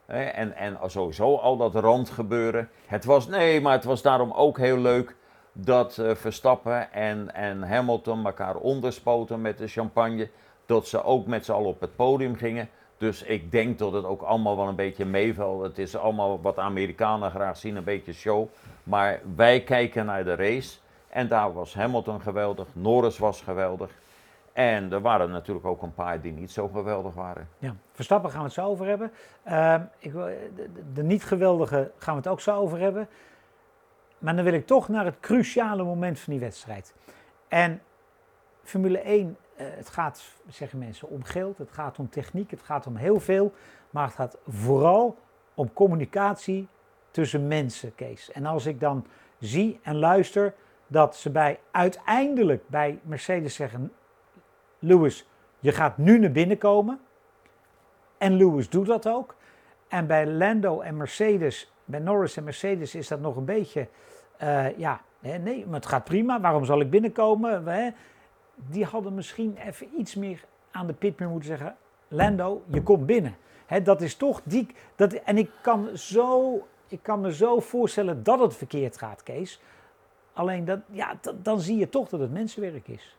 En, 0.07 0.57
en 0.57 0.79
sowieso 0.87 1.37
al 1.37 1.57
dat 1.57 1.75
randgebeuren. 1.75 2.69
Het 2.87 3.05
was, 3.05 3.27
nee, 3.27 3.61
maar 3.61 3.73
het 3.73 3.85
was 3.85 4.03
daarom 4.03 4.33
ook 4.33 4.59
heel 4.59 4.79
leuk 4.79 5.17
dat 5.53 5.99
eh, 5.99 6.15
Verstappen 6.15 6.93
en, 6.93 7.35
en 7.35 7.63
Hamilton 7.63 8.27
elkaar 8.27 8.57
onderspoten 8.57 9.41
met 9.41 9.59
de 9.59 9.67
champagne. 9.67 10.29
Dat 10.67 10.87
ze 10.87 11.05
ook 11.05 11.27
met 11.27 11.45
z'n 11.45 11.53
allen 11.53 11.69
op 11.69 11.81
het 11.81 11.97
podium 11.97 12.35
gingen. 12.35 12.69
Dus 12.97 13.23
ik 13.23 13.51
denk 13.51 13.79
dat 13.79 13.93
het 13.93 14.05
ook 14.05 14.23
allemaal 14.23 14.57
wel 14.57 14.69
een 14.69 14.75
beetje 14.75 15.05
meevalt. 15.05 15.63
Het 15.63 15.79
is 15.79 15.97
allemaal 15.97 16.41
wat 16.41 16.59
Amerikanen 16.59 17.31
graag 17.31 17.57
zien, 17.57 17.77
een 17.77 17.85
beetje 17.85 18.13
show. 18.13 18.49
Maar 18.83 19.21
wij 19.37 19.63
kijken 19.63 20.07
naar 20.07 20.25
de 20.25 20.35
race 20.35 20.79
en 21.09 21.29
daar 21.29 21.53
was 21.53 21.75
Hamilton 21.75 22.21
geweldig, 22.21 22.67
Norris 22.73 23.19
was 23.19 23.41
geweldig. 23.41 23.91
En 24.53 24.93
er 24.93 25.01
waren 25.01 25.31
natuurlijk 25.31 25.67
ook 25.67 25.83
een 25.83 25.95
paar 25.95 26.21
die 26.21 26.33
niet 26.33 26.51
zo 26.51 26.69
geweldig 26.69 27.15
waren. 27.15 27.49
Ja, 27.59 27.75
Verstappen 27.93 28.31
gaan 28.31 28.39
we 28.39 28.45
het 28.45 28.55
zo 28.55 28.67
over 28.67 28.87
hebben. 28.87 29.13
Uh, 29.49 29.75
ik, 29.99 30.13
de, 30.13 30.69
de, 30.93 31.03
niet 31.03 31.25
geweldige 31.25 31.91
gaan 31.99 32.15
we 32.15 32.21
het 32.21 32.29
ook 32.29 32.41
zo 32.41 32.57
over 32.57 32.79
hebben. 32.79 33.09
Maar 34.19 34.37
dan 34.37 34.45
wil 34.45 34.53
ik 34.53 34.67
toch 34.67 34.89
naar 34.89 35.05
het 35.05 35.21
cruciale 35.21 35.85
moment 35.85 36.21
van 36.21 36.33
die 36.33 36.43
wedstrijd. 36.43 36.95
En 37.49 37.83
Formule 38.63 38.99
1, 38.99 39.37
uh, 39.57 39.67
het 39.71 39.89
gaat, 39.89 40.25
zeggen 40.49 40.79
mensen, 40.79 41.09
om 41.09 41.25
geld, 41.25 41.59
het 41.59 41.73
gaat 41.73 41.99
om 41.99 42.09
techniek, 42.09 42.51
het 42.51 42.63
gaat 42.63 42.87
om 42.87 42.97
heel 42.97 43.21
veel. 43.21 43.53
Maar 43.91 44.05
het 44.05 44.15
gaat 44.15 44.39
vooral 44.49 45.19
om 45.55 45.73
communicatie 45.73 46.69
tussen 47.11 47.47
mensen, 47.47 47.95
Kees. 47.95 48.33
En 48.33 48.47
als 48.47 48.67
ik 48.67 48.81
dan 48.81 49.07
zie 49.39 49.81
en 49.83 49.97
luister 49.97 50.55
dat 50.87 51.17
ze 51.17 51.31
bij 51.31 51.61
uiteindelijk 51.71 52.69
bij 52.69 52.99
Mercedes 53.03 53.55
zeggen: 53.55 53.93
Lewis, 54.85 55.29
je 55.59 55.73
gaat 55.73 55.99
nu 55.99 56.19
naar 56.19 56.33
binnen 56.33 56.59
komen. 56.59 57.01
En 58.19 58.37
Lewis 58.37 58.69
doet 58.69 58.87
dat 58.87 59.09
ook. 59.09 59.35
En 59.89 60.07
bij 60.07 60.27
Lando 60.27 60.81
en 60.81 60.97
Mercedes, 60.97 61.73
bij 61.85 62.01
Norris 62.01 62.37
en 62.37 62.45
Mercedes 62.45 62.95
is 62.95 63.09
dat 63.09 63.21
nog 63.21 63.37
een 63.37 63.45
beetje, 63.45 63.89
uh, 64.43 64.79
ja, 64.79 65.01
nee, 65.21 65.67
maar 65.67 65.75
het 65.75 65.87
gaat 65.87 66.05
prima. 66.05 66.41
Waarom 66.41 66.65
zal 66.65 66.81
ik 66.81 66.91
binnenkomen? 66.91 67.95
Die 68.55 68.85
hadden 68.85 69.15
misschien 69.15 69.57
even 69.57 69.89
iets 69.99 70.15
meer 70.15 70.45
aan 70.71 70.87
de 70.87 70.93
pit 70.93 71.19
moeten 71.19 71.45
zeggen. 71.45 71.77
Lando, 72.09 72.63
je 72.67 72.83
komt 72.83 73.07
binnen. 73.07 73.37
Dat 73.83 74.01
is 74.01 74.17
toch 74.17 74.41
die. 74.45 74.67
Dat, 74.97 75.13
en 75.13 75.39
ik 75.39 75.51
kan, 75.61 75.89
zo, 75.97 76.59
ik 76.87 77.03
kan 77.03 77.21
me 77.21 77.35
zo 77.35 77.61
voorstellen 77.61 78.23
dat 78.23 78.39
het 78.39 78.57
verkeerd 78.57 78.99
gaat, 78.99 79.23
Kees. 79.23 79.61
Alleen 80.33 80.65
dat, 80.65 80.81
ja, 80.91 81.15
dan 81.43 81.61
zie 81.61 81.77
je 81.77 81.89
toch 81.89 82.09
dat 82.09 82.21
het 82.21 82.33
mensenwerk 82.33 82.89
is. 82.89 83.17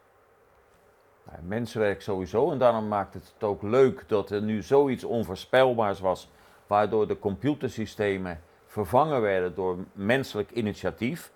Nou, 1.24 1.38
mensenwerk 1.44 2.02
sowieso. 2.02 2.52
En 2.52 2.58
daarom 2.58 2.88
maakt 2.88 3.14
het 3.14 3.32
het 3.34 3.44
ook 3.44 3.62
leuk 3.62 4.04
dat 4.08 4.30
er 4.30 4.42
nu 4.42 4.62
zoiets 4.62 5.04
onvoorspelbaars 5.04 6.00
was. 6.00 6.30
Waardoor 6.68 7.08
de 7.08 7.20
computersystemen 7.20 8.42
vervangen 8.68 9.22
werden 9.22 9.56
door 9.56 9.78
menselijk 9.92 10.52
initiatief. 10.52 11.32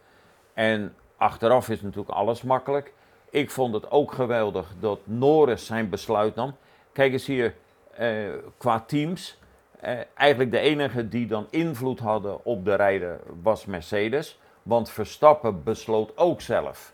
En 0.54 0.96
achteraf 1.18 1.70
is 1.70 1.82
natuurlijk 1.82 2.10
alles 2.10 2.42
makkelijk. 2.42 2.94
Ik 3.30 3.52
vond 3.52 3.74
het 3.74 3.92
ook 3.92 4.12
geweldig 4.12 4.74
dat 4.80 5.00
Norris 5.04 5.66
zijn 5.66 5.90
besluit 5.90 6.36
nam. 6.36 6.56
Kijk 6.92 7.12
eens 7.12 7.26
hier, 7.26 7.56
eh, 7.92 8.10
qua 8.58 8.80
teams. 8.80 9.40
Eh, 9.80 10.00
eigenlijk 10.14 10.52
de 10.52 10.60
enige 10.60 11.08
die 11.08 11.28
dan 11.28 11.48
invloed 11.50 12.00
hadden 12.00 12.46
op 12.46 12.66
de 12.66 12.76
rijder 12.76 13.20
was 13.42 13.66
Mercedes. 13.66 14.40
Want 14.64 14.90
Verstappen 14.90 15.64
besloot 15.64 16.18
ook 16.18 16.42
zelf. 16.42 16.94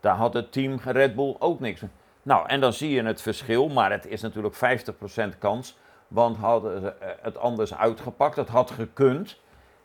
Daar 0.00 0.16
had 0.16 0.34
het 0.34 0.52
team 0.52 0.78
Red 0.84 1.14
Bull 1.14 1.36
ook 1.38 1.60
niks 1.60 1.80
mee. 1.80 1.90
Nou, 2.30 2.48
en 2.48 2.60
dan 2.60 2.72
zie 2.72 2.90
je 2.90 3.02
het 3.02 3.22
verschil, 3.22 3.68
maar 3.68 3.90
het 3.90 4.06
is 4.06 4.20
natuurlijk 4.20 4.54
50% 5.34 5.38
kans. 5.38 5.78
Want 6.08 6.36
hadden 6.36 6.80
ze 6.80 6.92
eh, 6.92 7.08
het 7.22 7.38
anders 7.38 7.74
uitgepakt, 7.74 8.36
het 8.36 8.48
had 8.48 8.70
gekund. 8.70 9.40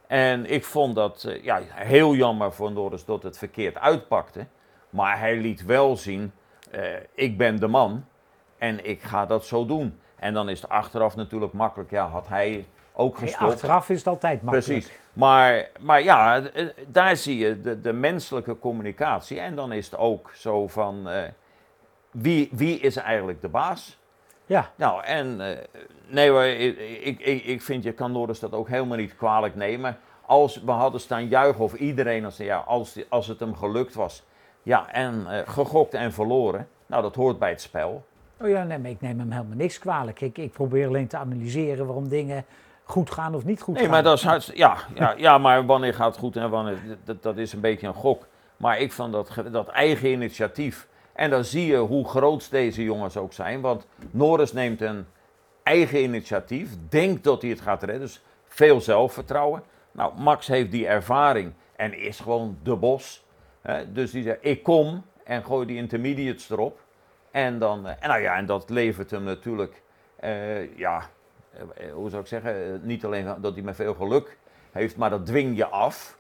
En 0.08 0.52
ik 0.52 0.66
vond 0.66 0.96
dat 0.96 1.24
eh, 1.24 1.44
ja, 1.44 1.62
heel 1.70 2.16
jammer 2.16 2.54
voor 2.54 2.72
Norris 2.72 3.06
dat 3.06 3.24
het 3.24 3.38
verkeerd 3.38 3.78
uitpakte. 3.78 4.46
Maar 4.90 5.20
hij 5.20 5.38
liet 5.38 5.66
wel 5.66 5.98
zien, 5.98 6.32
uh, 6.75 6.82
ik 7.14 7.38
ben 7.38 7.60
de 7.60 7.68
man 7.68 8.06
en 8.58 8.86
ik 8.86 9.02
ga 9.02 9.25
dat 9.25 9.46
zo 9.46 9.66
doen. 9.66 10.00
En 10.16 10.34
dan 10.34 10.50
is 10.50 10.62
het 10.62 10.70
achteraf 10.70 11.16
natuurlijk 11.16 11.54
makkelijk, 11.54 11.92
ja, 11.92 12.08
had 12.08 12.28
hij 12.28 12.66
ook 12.94 13.18
gestopt. 13.18 13.42
Hey, 13.42 13.52
achteraf 13.52 13.90
is 13.90 13.98
het 13.98 14.08
altijd 14.08 14.42
makkelijk. 14.42 14.68
Precies. 14.68 15.00
Maar, 15.14 15.70
maar 15.80 16.04
ja, 16.04 16.42
daar 16.88 17.16
zie 17.16 17.38
je 17.38 17.62
de, 17.62 17.82
de 17.82 17.94
menselijke 17.94 18.60
communicatie. 18.60 19.40
En 19.40 19.56
dan 19.56 19.72
is 19.72 19.86
het 19.86 19.98
ook 20.00 20.32
zo 20.34 20.68
van, 20.68 21.10
uh, 21.10 21.24
wie, 22.22 22.50
wie 22.52 22.80
is 22.80 22.96
eigenlijk 22.96 23.42
de 23.42 23.48
baas? 23.48 23.98
Ja. 24.46 24.72
Nou, 24.76 25.04
en 25.04 25.40
uh, 25.40 25.48
nee 26.08 26.30
hoor, 26.30 26.44
ik, 26.44 27.20
ik, 27.20 27.44
ik 27.44 27.62
vind 27.62 27.84
je 27.84 27.92
kan 27.92 28.12
Norris 28.12 28.40
dat 28.40 28.54
ook 28.54 28.68
helemaal 28.68 28.98
niet 28.98 29.16
kwalijk 29.16 29.56
nemen. 29.56 29.98
Als 30.26 30.62
we 30.64 30.72
hadden 30.72 31.02
staan 31.02 31.28
juichen 31.28 31.64
of 31.64 31.74
iedereen 31.74 32.26
als, 32.26 32.38
ja, 32.38 32.58
als, 32.58 32.98
als 33.10 33.28
het 33.28 33.40
hem 33.40 33.56
gelukt 33.56 33.94
was. 33.94 34.24
Ja, 34.64 34.92
en 34.92 35.28
uh, 35.30 35.38
gegokt 35.46 35.94
en 35.94 36.14
verloren. 36.14 36.68
Nou, 36.86 37.02
dat 37.02 37.16
hoort 37.16 37.40
bij 37.40 37.50
het 37.50 37.62
spel. 37.62 38.06
Oh 38.42 38.50
ja, 38.50 38.64
nee, 38.64 38.80
maar 38.80 38.90
ik 38.90 39.02
neem 39.02 39.20
hem 39.20 39.32
helemaal 39.32 39.58
niks 39.58 39.80
kwalijk. 39.80 40.22
Ik, 40.22 40.38
ik 40.38 40.52
probeer 40.52 40.88
alleen 40.88 41.08
te 41.08 41.18
analyseren 41.18 41.86
waarom 41.86 42.08
dingen 42.08 42.46
goed 42.84 43.12
gaan 43.12 43.36
of 43.36 43.46
niet 43.46 43.62
goed 43.62 43.74
nee, 43.74 43.84
gaan. 43.84 43.92
Nee, 43.92 44.02
maar 44.04 44.18
dat 44.24 44.42
is 44.42 44.52
ja, 44.54 44.78
ja, 44.94 45.14
ja, 45.18 45.38
maar 45.38 45.66
wanneer 45.66 45.94
gaat 45.94 46.12
het 46.12 46.18
goed 46.18 46.36
en 46.36 46.50
wanneer, 46.50 46.78
dat, 47.04 47.24
dat 47.24 47.38
is 47.38 47.54
een 47.54 47.60
beetje 47.60 47.88
een 47.88 47.94
gok. 47.94 48.28
Maar 48.58 48.80
ik 48.80 48.92
vond 48.92 49.14
dat, 49.14 49.32
dat 49.52 49.68
eigen 49.68 50.10
initiatief. 50.10 50.88
En 51.16 51.30
dan 51.30 51.46
zie 51.46 51.66
je 51.66 51.78
hoe 51.78 52.08
groot 52.08 52.52
deze 52.52 52.84
jongens 52.84 53.18
ook 53.18 53.34
zijn. 53.34 53.62
Want 53.62 53.88
Norris 54.12 54.54
neemt 54.54 54.82
een 54.82 55.06
eigen 55.64 56.04
initiatief, 56.04 56.70
denkt 56.90 57.24
dat 57.24 57.42
hij 57.42 57.52
het 57.52 57.62
gaat 57.62 57.84
redden. 57.84 58.02
Dus 58.02 58.22
veel 58.46 58.82
zelfvertrouwen. 58.82 59.64
Nou, 59.92 60.14
Max 60.20 60.48
heeft 60.48 60.72
die 60.72 60.88
ervaring 60.88 61.54
en 61.76 62.00
is 62.00 62.20
gewoon 62.20 62.58
de 62.64 62.76
bos. 62.76 63.26
Hè? 63.62 63.92
Dus 63.92 64.12
die 64.12 64.24
zegt, 64.24 64.38
ik 64.42 64.64
kom 64.64 65.06
en 65.24 65.44
gooi 65.44 65.66
die 65.66 65.78
intermediates 65.78 66.50
erop. 66.50 66.80
En, 67.32 67.60
dan, 67.60 67.88
en, 67.88 68.10
nou 68.10 68.22
ja, 68.22 68.36
en 68.36 68.46
dat 68.46 68.70
levert 68.70 69.12
hem 69.12 69.24
natuurlijk, 69.24 69.82
uh, 70.24 70.78
ja, 70.78 71.10
uh, 71.82 71.94
hoe 71.94 72.10
zou 72.10 72.22
ik 72.22 72.28
zeggen, 72.28 72.80
niet 72.84 73.06
alleen 73.06 73.36
dat 73.42 73.54
hij 73.54 73.64
met 73.64 73.76
veel 73.76 73.94
geluk 73.94 74.38
heeft, 74.72 74.98
maar 74.98 75.10
dat 75.10 75.26
dwing 75.26 75.58
je 75.58 75.66
af. 75.66 76.18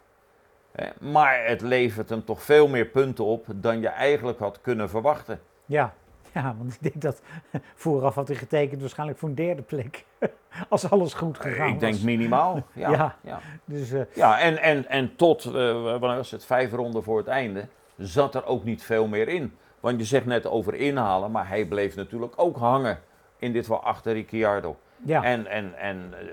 Maar 0.99 1.45
het 1.45 1.61
levert 1.61 2.09
hem 2.09 2.25
toch 2.25 2.43
veel 2.43 2.67
meer 2.67 2.85
punten 2.85 3.25
op 3.25 3.45
dan 3.55 3.79
je 3.79 3.87
eigenlijk 3.87 4.39
had 4.39 4.61
kunnen 4.61 4.89
verwachten. 4.89 5.39
Ja, 5.65 5.93
ja 6.33 6.55
want 6.57 6.73
ik 6.73 6.81
denk 6.81 7.01
dat 7.01 7.21
vooraf 7.75 8.15
had 8.15 8.27
hij 8.27 8.37
getekend 8.37 8.81
waarschijnlijk 8.81 9.19
voor 9.19 9.29
een 9.29 9.35
derde 9.35 9.61
plek. 9.61 10.05
Als 10.69 10.89
alles 10.89 11.13
goed 11.13 11.39
gegaan 11.39 11.69
Ik 11.69 11.79
denk 11.79 12.01
minimaal, 12.01 12.55
ja. 12.73 12.91
ja. 12.91 13.15
ja. 13.21 13.39
Dus, 13.65 13.91
uh, 13.91 14.01
ja 14.13 14.39
en, 14.39 14.61
en, 14.61 14.87
en 14.87 15.15
tot, 15.15 15.45
uh, 15.45 15.53
wanneer 15.81 16.15
was 16.15 16.31
het, 16.31 16.45
vijf 16.45 16.71
ronden 16.71 17.03
voor 17.03 17.17
het 17.17 17.27
einde, 17.27 17.67
zat 17.97 18.35
er 18.35 18.45
ook 18.45 18.63
niet 18.63 18.83
veel 18.83 19.07
meer 19.07 19.27
in. 19.27 19.53
Want 19.79 19.99
je 19.99 20.05
zegt 20.05 20.25
net 20.25 20.47
over 20.47 20.73
inhalen, 20.73 21.31
maar 21.31 21.47
hij 21.47 21.65
bleef 21.65 21.95
natuurlijk 21.95 22.33
ook 22.35 22.57
hangen 22.57 22.99
in 23.37 23.53
dit 23.53 23.65
geval 23.65 23.83
achter 23.83 24.13
Ricciardo. 24.13 24.77
Ja. 25.03 25.23
En, 25.23 25.47
en, 25.47 25.77
en 25.77 26.13
uh, 26.13 26.27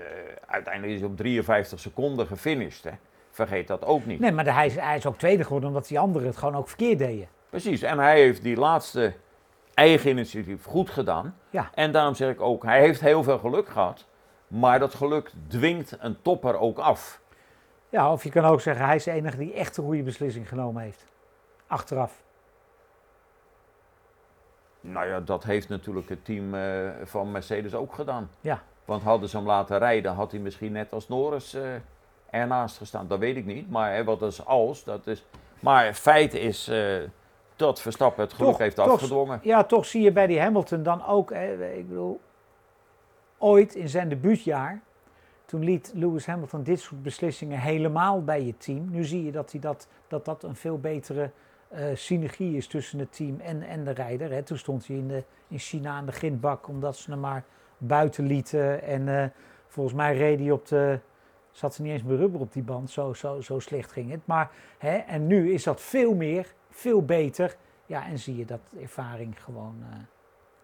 uiteindelijk 0.45 0.93
is 0.93 0.99
hij 0.99 1.09
op 1.09 1.17
53 1.17 1.79
seconden 1.79 2.27
gefinished. 2.27 2.83
Hè. 2.83 2.91
Vergeet 3.33 3.67
dat 3.67 3.85
ook 3.85 4.05
niet. 4.05 4.19
Nee, 4.19 4.31
maar 4.31 4.53
hij, 4.53 4.65
is, 4.65 4.75
hij 4.75 4.97
is 4.97 5.05
ook 5.05 5.17
tweede 5.17 5.43
geworden 5.43 5.69
omdat 5.69 5.87
die 5.87 5.99
anderen 5.99 6.27
het 6.27 6.37
gewoon 6.37 6.55
ook 6.55 6.67
verkeerd 6.67 6.97
deden. 6.97 7.27
Precies, 7.49 7.81
en 7.81 7.99
hij 7.99 8.19
heeft 8.19 8.43
die 8.43 8.57
laatste 8.57 9.13
eigen 9.73 10.09
initiatief 10.09 10.65
goed 10.65 10.89
gedaan. 10.89 11.37
Ja. 11.49 11.69
En 11.73 11.91
daarom 11.91 12.15
zeg 12.15 12.31
ik 12.31 12.41
ook, 12.41 12.63
hij 12.63 12.79
heeft 12.79 13.01
heel 13.01 13.23
veel 13.23 13.37
geluk 13.37 13.69
gehad. 13.69 14.05
Maar 14.47 14.79
dat 14.79 14.93
geluk 14.93 15.31
dwingt 15.47 15.97
een 15.99 16.21
topper 16.21 16.59
ook 16.59 16.77
af. 16.77 17.21
Ja, 17.89 18.11
of 18.11 18.23
je 18.23 18.29
kan 18.29 18.45
ook 18.45 18.61
zeggen, 18.61 18.85
hij 18.85 18.95
is 18.95 19.03
de 19.03 19.11
enige 19.11 19.37
die 19.37 19.53
echt 19.53 19.77
een 19.77 19.83
goede 19.83 20.03
beslissing 20.03 20.49
genomen 20.49 20.81
heeft. 20.81 21.05
Achteraf. 21.67 22.23
Nou 24.81 25.07
ja, 25.07 25.19
dat 25.19 25.43
heeft 25.43 25.69
natuurlijk 25.69 26.09
het 26.09 26.25
team 26.25 26.53
uh, 26.53 26.89
van 27.03 27.31
Mercedes 27.31 27.73
ook 27.73 27.93
gedaan. 27.93 28.29
Ja. 28.41 28.61
Want 28.85 29.03
hadden 29.03 29.29
ze 29.29 29.37
hem 29.37 29.45
laten 29.45 29.77
rijden, 29.77 30.13
had 30.13 30.31
hij 30.31 30.39
misschien 30.39 30.71
net 30.71 30.93
als 30.93 31.07
Norris 31.07 31.55
uh, 31.55 31.63
ernaast 32.33 32.77
gestaan. 32.77 33.07
Dat 33.07 33.19
weet 33.19 33.35
ik 33.35 33.45
niet, 33.45 33.69
maar 33.69 33.93
hè, 33.93 34.03
wat 34.03 34.21
is 34.21 34.45
als, 34.45 34.83
dat 34.83 35.07
is... 35.07 35.25
Maar 35.59 35.93
feit 35.93 36.33
is 36.33 36.69
uh, 36.69 36.97
dat 37.55 37.81
Verstappen 37.81 38.23
het 38.23 38.33
geluk 38.33 38.49
toch, 38.49 38.59
heeft 38.59 38.75
toch, 38.75 38.91
afgedwongen. 38.91 39.39
Ja, 39.43 39.63
toch 39.63 39.85
zie 39.85 40.01
je 40.01 40.11
bij 40.11 40.27
die 40.27 40.39
Hamilton 40.39 40.83
dan 40.83 41.05
ook, 41.05 41.33
hè, 41.33 41.73
ik 41.73 41.87
bedoel, 41.87 42.19
ooit 43.37 43.75
in 43.75 43.89
zijn 43.89 44.09
debuutjaar, 44.09 44.81
toen 45.45 45.63
liet 45.63 45.91
Lewis 45.95 46.25
Hamilton 46.25 46.63
dit 46.63 46.79
soort 46.79 47.03
beslissingen 47.03 47.59
helemaal 47.59 48.23
bij 48.23 48.43
je 48.43 48.57
team. 48.57 48.89
Nu 48.89 49.03
zie 49.03 49.25
je 49.25 49.31
dat 49.31 49.51
hij 49.51 49.61
dat, 49.61 49.87
dat, 50.07 50.25
dat 50.25 50.43
een 50.43 50.55
veel 50.55 50.79
betere 50.79 51.29
uh, 51.73 51.79
synergie 51.93 52.57
is 52.57 52.67
tussen 52.67 52.99
het 52.99 53.15
team 53.15 53.39
en, 53.39 53.61
en 53.61 53.83
de 53.83 53.91
rijder. 53.91 54.31
Hè. 54.31 54.43
Toen 54.43 54.57
stond 54.57 54.87
hij 54.87 54.95
in, 54.95 55.07
de, 55.07 55.23
in 55.47 55.59
China 55.59 55.91
aan 55.91 56.05
de 56.05 56.11
grindbak 56.11 56.67
omdat 56.67 56.97
ze 56.97 57.11
hem 57.11 57.19
maar 57.19 57.43
buiten 57.77 58.25
lieten. 58.25 58.83
En 58.83 59.07
uh, 59.07 59.25
volgens 59.67 59.95
mij 59.95 60.17
reed 60.17 60.39
hij 60.39 60.51
op 60.51 60.67
de. 60.67 60.99
Zat 61.53 61.75
er 61.75 61.81
niet 61.81 61.91
eens 61.91 62.03
meer 62.03 62.17
rubber 62.17 62.41
op 62.41 62.53
die 62.53 62.63
band, 62.63 62.89
zo, 62.89 63.13
zo, 63.13 63.41
zo 63.41 63.59
slecht 63.59 63.91
ging 63.91 64.11
het. 64.11 64.25
Maar, 64.25 64.51
hè, 64.77 64.95
en 64.95 65.27
nu 65.27 65.53
is 65.53 65.63
dat 65.63 65.81
veel 65.81 66.15
meer, 66.15 66.53
veel 66.69 67.05
beter. 67.05 67.55
Ja, 67.85 68.07
en 68.07 68.19
zie 68.19 68.37
je 68.37 68.45
dat 68.45 68.61
ervaring 68.81 69.43
gewoon 69.43 69.75
uh, 69.79 69.95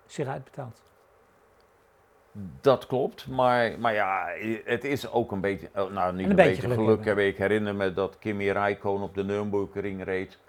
zich 0.06 0.28
uitbetaalt. 0.28 0.82
Dat 2.62 2.88
klopt, 2.88 3.28
maar, 3.28 3.80
maar 3.80 3.94
ja, 3.94 4.28
het 4.64 4.84
is 4.84 5.12
ook 5.12 5.32
een 5.32 5.42
beetje, 5.42 5.70
nou 5.74 6.14
niet 6.14 6.24
een 6.24 6.30
een, 6.30 6.36
beetje 6.36 6.36
beetje 6.36 6.62
geluk 6.62 6.78
geluk. 6.78 7.06
hebben. 7.06 7.28
Ik 7.28 7.38
herinner 7.38 7.76
me 7.76 7.94
dat 7.94 8.20
Kimi 8.20 8.52
Räikkönen 8.52 9.02
op 9.02 9.16
de 9.16 9.24
Nürburgring 9.24 10.04
reed 10.04 10.40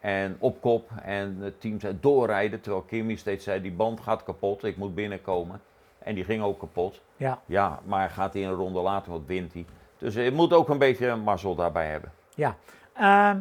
en 0.00 0.36
op 0.38 0.60
kop 0.60 0.90
en 1.02 1.36
het 1.40 1.60
team 1.60 1.80
zei 1.80 1.98
doorrijden, 2.00 2.60
terwijl 2.60 2.82
Kimi 2.82 3.16
steeds 3.16 3.44
zei 3.44 3.60
die 3.60 3.72
band 3.72 4.00
gaat 4.00 4.22
kapot, 4.22 4.64
ik 4.64 4.76
moet 4.76 4.94
binnenkomen. 4.94 5.60
En 5.98 6.14
die 6.14 6.24
ging 6.24 6.42
ook 6.42 6.58
kapot. 6.58 7.02
Ja. 7.16 7.42
Ja, 7.46 7.80
maar 7.84 8.10
gaat 8.10 8.32
hij 8.34 8.44
een 8.46 8.52
ronde 8.52 8.80
later, 8.80 9.12
wat 9.12 9.26
wint 9.26 9.52
hij. 9.52 9.64
Dus 9.98 10.14
je 10.14 10.32
moet 10.32 10.52
ook 10.52 10.68
een 10.68 10.78
beetje 10.78 11.16
mazzel 11.16 11.54
daarbij 11.54 11.86
hebben. 11.86 12.12
Ja. 12.34 12.56
Ehm, 12.92 13.40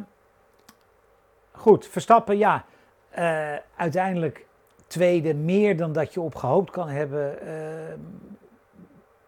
goed, 1.52 1.88
Verstappen, 1.88 2.38
ja. 2.38 2.66
Eh, 3.10 3.54
uiteindelijk 3.76 4.46
tweede, 4.88 5.34
meer 5.34 5.78
dan 5.78 5.94
dat 5.94 6.14
je 6.14 6.22
op 6.22 6.36
gehoopt 6.36 6.72
kan 6.72 6.88
hebben. 6.88 7.42
Ehm, 7.42 8.00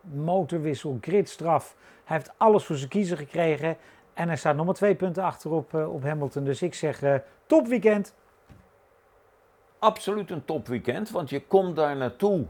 motorwissel, 0.01 0.97
gridstraf. 1.01 1.75
Hij 2.03 2.17
heeft 2.17 2.31
alles 2.37 2.65
voor 2.65 2.75
zijn 2.75 2.89
kiezen 2.89 3.17
gekregen. 3.17 3.77
En 4.13 4.27
hij 4.27 4.37
staat 4.37 4.55
nog 4.55 4.65
maar 4.65 4.75
twee 4.75 4.95
punten 4.95 5.23
achter 5.23 5.51
op, 5.51 5.73
eh, 5.73 5.93
op 5.93 6.03
Hamilton. 6.03 6.43
Dus 6.43 6.61
ik 6.61 6.73
zeg 6.73 7.01
uh, 7.01 7.15
topweekend. 7.45 8.13
Absoluut 9.79 10.31
een 10.31 10.45
topweekend, 10.45 11.09
want 11.09 11.29
je 11.29 11.41
komt 11.41 11.75
daar 11.75 11.95
naartoe 11.95 12.45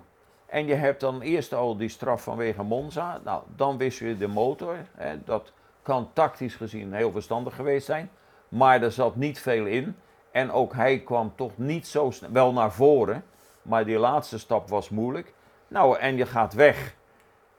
en 0.47 0.65
je 0.65 0.73
hebt 0.73 0.99
dan 0.99 1.21
eerst 1.21 1.53
al 1.53 1.77
die 1.77 1.89
straf 1.89 2.23
vanwege 2.23 2.63
Monza. 2.63 3.21
Nou, 3.23 3.43
dan 3.55 3.77
wist 3.77 3.99
je 3.99 4.17
de 4.17 4.27
motor. 4.27 4.75
Hè, 4.95 5.23
dat 5.23 5.53
kan 5.81 6.09
tactisch 6.13 6.55
gezien 6.55 6.93
heel 6.93 7.11
verstandig 7.11 7.55
geweest 7.55 7.85
zijn. 7.85 8.09
Maar 8.49 8.81
er 8.81 8.91
zat 8.91 9.15
niet 9.15 9.39
veel 9.39 9.65
in. 9.65 9.95
En 10.31 10.51
ook 10.51 10.73
hij 10.73 10.99
kwam 10.99 11.33
toch 11.35 11.51
niet 11.55 11.87
zo 11.87 12.11
snel, 12.11 12.31
wel 12.31 12.53
naar 12.53 12.71
voren. 12.71 13.23
Maar 13.61 13.85
die 13.85 13.97
laatste 13.97 14.39
stap 14.39 14.69
was 14.69 14.89
moeilijk. 14.89 15.33
Nou, 15.67 15.97
en 15.97 16.17
je 16.17 16.25
gaat 16.25 16.53
weg. 16.53 16.95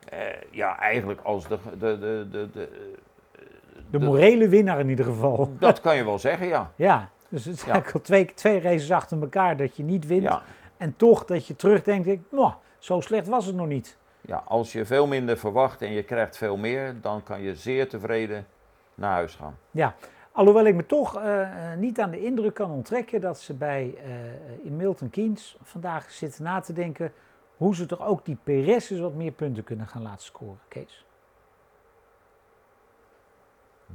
Eh, 0.08 0.18
ja, 0.50 0.78
eigenlijk 0.78 1.20
als 1.20 1.48
de, 1.48 1.58
de, 1.70 1.98
de, 1.98 2.26
de, 2.30 2.50
de, 2.52 2.94
de 3.90 3.98
morele 3.98 4.48
winnaar 4.48 4.80
in 4.80 4.88
ieder 4.88 5.04
geval. 5.04 5.52
Dat 5.58 5.80
kan 5.80 5.96
je 5.96 6.04
wel 6.04 6.18
zeggen, 6.18 6.46
ja. 6.46 6.72
Ja, 6.76 7.10
dus 7.28 7.44
het 7.44 7.58
zijn 7.58 7.82
ja. 7.84 7.90
al 7.92 8.00
twee, 8.00 8.34
twee 8.34 8.60
races 8.60 8.90
achter 8.90 9.20
elkaar 9.20 9.56
dat 9.56 9.76
je 9.76 9.82
niet 9.82 10.06
wint. 10.06 10.22
Ja. 10.22 10.42
En 10.76 10.96
toch 10.96 11.24
dat 11.24 11.46
je 11.46 11.56
terugdenkt, 11.56 12.06
ik, 12.06 12.20
zo 12.78 13.00
slecht 13.00 13.26
was 13.26 13.46
het 13.46 13.54
nog 13.54 13.66
niet. 13.66 13.96
Ja, 14.20 14.42
als 14.46 14.72
je 14.72 14.84
veel 14.84 15.06
minder 15.06 15.38
verwacht 15.38 15.82
en 15.82 15.92
je 15.92 16.02
krijgt 16.02 16.36
veel 16.36 16.56
meer, 16.56 17.00
dan 17.00 17.22
kan 17.22 17.40
je 17.40 17.54
zeer 17.54 17.88
tevreden 17.88 18.46
naar 18.94 19.12
huis 19.12 19.34
gaan. 19.34 19.58
Ja, 19.70 19.94
alhoewel 20.32 20.64
ik 20.64 20.74
me 20.74 20.86
toch 20.86 21.22
uh, 21.22 21.74
niet 21.76 22.00
aan 22.00 22.10
de 22.10 22.24
indruk 22.24 22.54
kan 22.54 22.70
onttrekken 22.70 23.20
dat 23.20 23.40
ze 23.40 23.54
bij 23.54 23.94
uh, 24.06 24.64
in 24.66 24.76
Milton 24.76 25.10
Keynes 25.10 25.56
vandaag 25.62 26.10
zitten 26.10 26.44
na 26.44 26.60
te 26.60 26.72
denken 26.72 27.12
hoe 27.56 27.74
ze 27.74 27.86
toch 27.86 28.06
ook 28.06 28.24
die 28.24 28.38
Perez 28.42 28.90
wat 28.90 29.14
meer 29.14 29.32
punten 29.32 29.64
kunnen 29.64 29.86
gaan 29.86 30.02
laten 30.02 30.24
scoren, 30.24 30.60
Kees. 30.68 31.06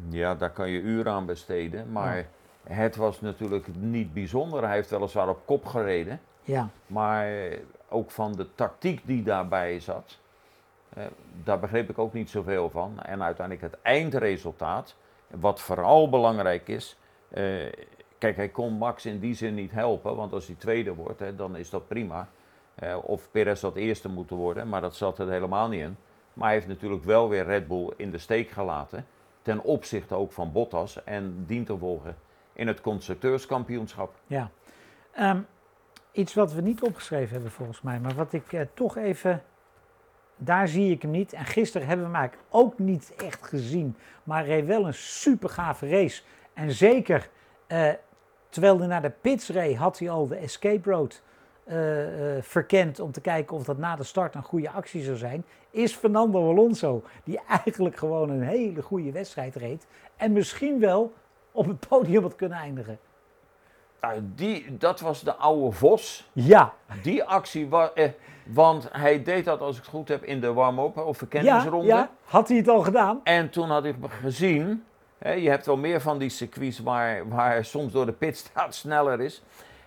Ja, 0.10 0.36
daar 0.36 0.52
kan 0.52 0.70
je 0.70 0.82
uren 0.82 1.12
aan 1.12 1.26
besteden, 1.26 1.92
maar 1.92 2.28
het 2.64 2.96
was 2.96 3.22
natuurlijk 3.22 3.68
niet 3.76 4.14
bijzonder. 4.14 4.64
Hij 4.64 4.76
heeft 4.76 4.90
weliswaar 4.90 5.30
op 5.30 5.40
kop 5.46 5.66
gereden. 5.66 6.20
Ja. 6.42 6.70
Maar 6.88 7.28
ook 7.94 8.12
van 8.12 8.32
de 8.32 8.56
tactiek 8.56 9.02
die 9.06 9.24
daarbij 9.24 9.80
zat, 9.80 10.20
eh, 10.90 11.04
daar 11.44 11.60
begreep 11.60 11.90
ik 11.90 11.98
ook 11.98 12.14
niet 12.14 12.30
zoveel 12.30 12.70
van. 12.70 13.00
En 13.00 13.24
uiteindelijk 13.24 13.72
het 13.72 13.82
eindresultaat, 13.82 14.96
wat 15.28 15.62
vooral 15.62 16.10
belangrijk 16.10 16.68
is. 16.68 16.98
Eh, 17.30 17.44
kijk, 18.18 18.36
hij 18.36 18.50
kon 18.50 18.74
Max 18.74 19.06
in 19.06 19.20
die 19.20 19.34
zin 19.34 19.54
niet 19.54 19.72
helpen, 19.72 20.16
want 20.16 20.34
als 20.34 20.48
hij 20.48 20.56
tweede 20.56 20.94
wordt, 20.94 21.20
hè, 21.20 21.36
dan 21.36 21.56
is 21.56 21.70
dat 21.70 21.88
prima. 21.88 22.28
Eh, 22.76 22.98
of 23.02 23.32
Perez 23.32 23.62
had 23.62 23.76
eerste 23.76 24.10
moeten 24.10 24.36
worden, 24.36 24.70
maar 24.70 24.82
dat 24.82 24.96
zat 24.96 25.20
er 25.20 25.30
helemaal 25.30 25.68
niet 25.68 25.82
in. 25.82 25.98
Maar 26.34 26.46
hij 26.46 26.56
heeft 26.56 26.68
natuurlijk 26.68 27.04
wel 27.04 27.30
weer 27.30 27.46
Red 27.46 27.68
Bull 27.68 27.94
in 27.98 28.12
de 28.12 28.18
steek 28.18 28.50
gelaten. 28.50 29.06
Ten 29.42 29.64
opzichte 29.64 30.16
ook 30.16 30.32
van 30.32 30.52
Bottas 30.52 31.04
en 31.04 31.44
dient 31.48 31.66
te 31.66 31.78
volgen 31.78 32.16
in 32.54 32.68
het 32.68 32.82
constructeurskampioenschap. 32.82 34.16
Ja. 34.28 34.50
Um, 35.20 35.48
iets 36.14 36.34
wat 36.34 36.54
we 36.54 36.62
niet 36.62 36.82
opgeschreven 36.82 37.34
hebben 37.34 37.52
volgens 37.52 37.82
mij, 37.82 38.00
maar 38.00 38.16
wat 38.16 38.34
ik 38.34 38.54
eh, 38.54 38.62
toch 38.74 38.98
even. 38.98 39.44
Daar 40.36 40.68
zie 40.68 40.92
ik 40.92 41.02
hem 41.02 41.12
niet. 41.12 41.34
En 41.34 41.46
gisteren 41.46 41.88
hebben 41.88 42.12
we 42.12 42.18
hem 42.18 42.30
ook 42.50 42.80
niet 42.80 43.14
echt 43.18 43.48
gezien. 43.48 43.96
Maar 44.24 44.46
hij 44.46 44.66
wel 44.66 44.88
een 44.88 44.94
super 44.94 45.50
gave 45.50 45.90
race. 45.90 46.22
En 46.54 46.72
zeker 46.72 47.30
eh, 47.68 47.90
terwijl 48.50 48.78
hij 48.80 48.88
naar 48.88 49.02
de 49.02 49.14
pits 49.22 49.50
reed, 49.50 49.78
had 49.78 50.00
hij 50.00 50.10
al 50.10 50.28
de 50.28 50.36
escape 50.36 50.92
road 50.92 51.22
uh, 51.68 52.36
uh, 52.36 52.42
verkend 52.42 53.00
om 53.00 53.12
te 53.12 53.22
kijken 53.22 53.56
of 53.56 53.64
dat 53.64 53.78
na 53.78 53.96
de 53.96 54.04
start 54.04 54.36
een 54.36 54.44
goede 54.44 54.70
actie 54.70 55.04
zou 55.04 55.18
zijn, 55.18 55.46
is 55.70 55.96
Fernando 55.96 56.50
Alonso, 56.50 57.04
die 57.24 57.40
eigenlijk 57.48 57.98
gewoon 57.98 58.30
een 58.30 58.42
hele 58.42 58.82
goede 58.82 59.12
wedstrijd 59.12 59.56
reed 59.56 59.88
en 60.16 60.32
misschien 60.32 60.80
wel 60.80 61.14
op 61.52 61.68
het 61.68 61.88
podium 61.88 62.22
had 62.22 62.36
kunnen 62.36 62.58
eindigen. 62.58 63.00
Nou, 64.04 64.22
die, 64.36 64.78
dat 64.78 65.00
was 65.00 65.22
de 65.22 65.36
oude 65.36 65.72
Vos. 65.72 66.30
Ja. 66.34 66.74
Die 67.02 67.24
actie 67.24 67.70
was. 67.70 67.90
Eh, 67.94 68.10
want 68.46 68.88
hij 68.92 69.24
deed 69.24 69.46
dat, 69.46 69.62
als 69.62 69.76
ik 69.78 69.82
het 69.82 69.92
goed 69.92 70.08
heb, 70.08 70.24
in 70.24 70.42
de 70.42 70.54
warm-up 70.54 70.98
of 70.98 71.18
verkenningsronde. 71.18 71.88
Ja, 71.88 71.98
ja, 71.98 72.10
had 72.24 72.48
hij 72.48 72.58
het 72.58 72.68
al 72.68 72.82
gedaan? 72.82 73.20
En 73.24 73.50
toen 73.50 73.70
had 73.70 73.86
ik 73.86 73.96
gezien. 74.22 74.84
Hè, 75.18 75.32
je 75.32 75.50
hebt 75.50 75.66
wel 75.66 75.78
meer 75.78 76.02
van 76.02 76.18
die 76.18 76.30
circuits 76.30 76.80
waar, 76.80 77.28
waar 77.28 77.66
soms 77.66 77.92
door 77.92 78.06
de 78.06 78.12
pitstraat 78.12 78.76
sneller 78.84 79.22
is. 79.22 79.44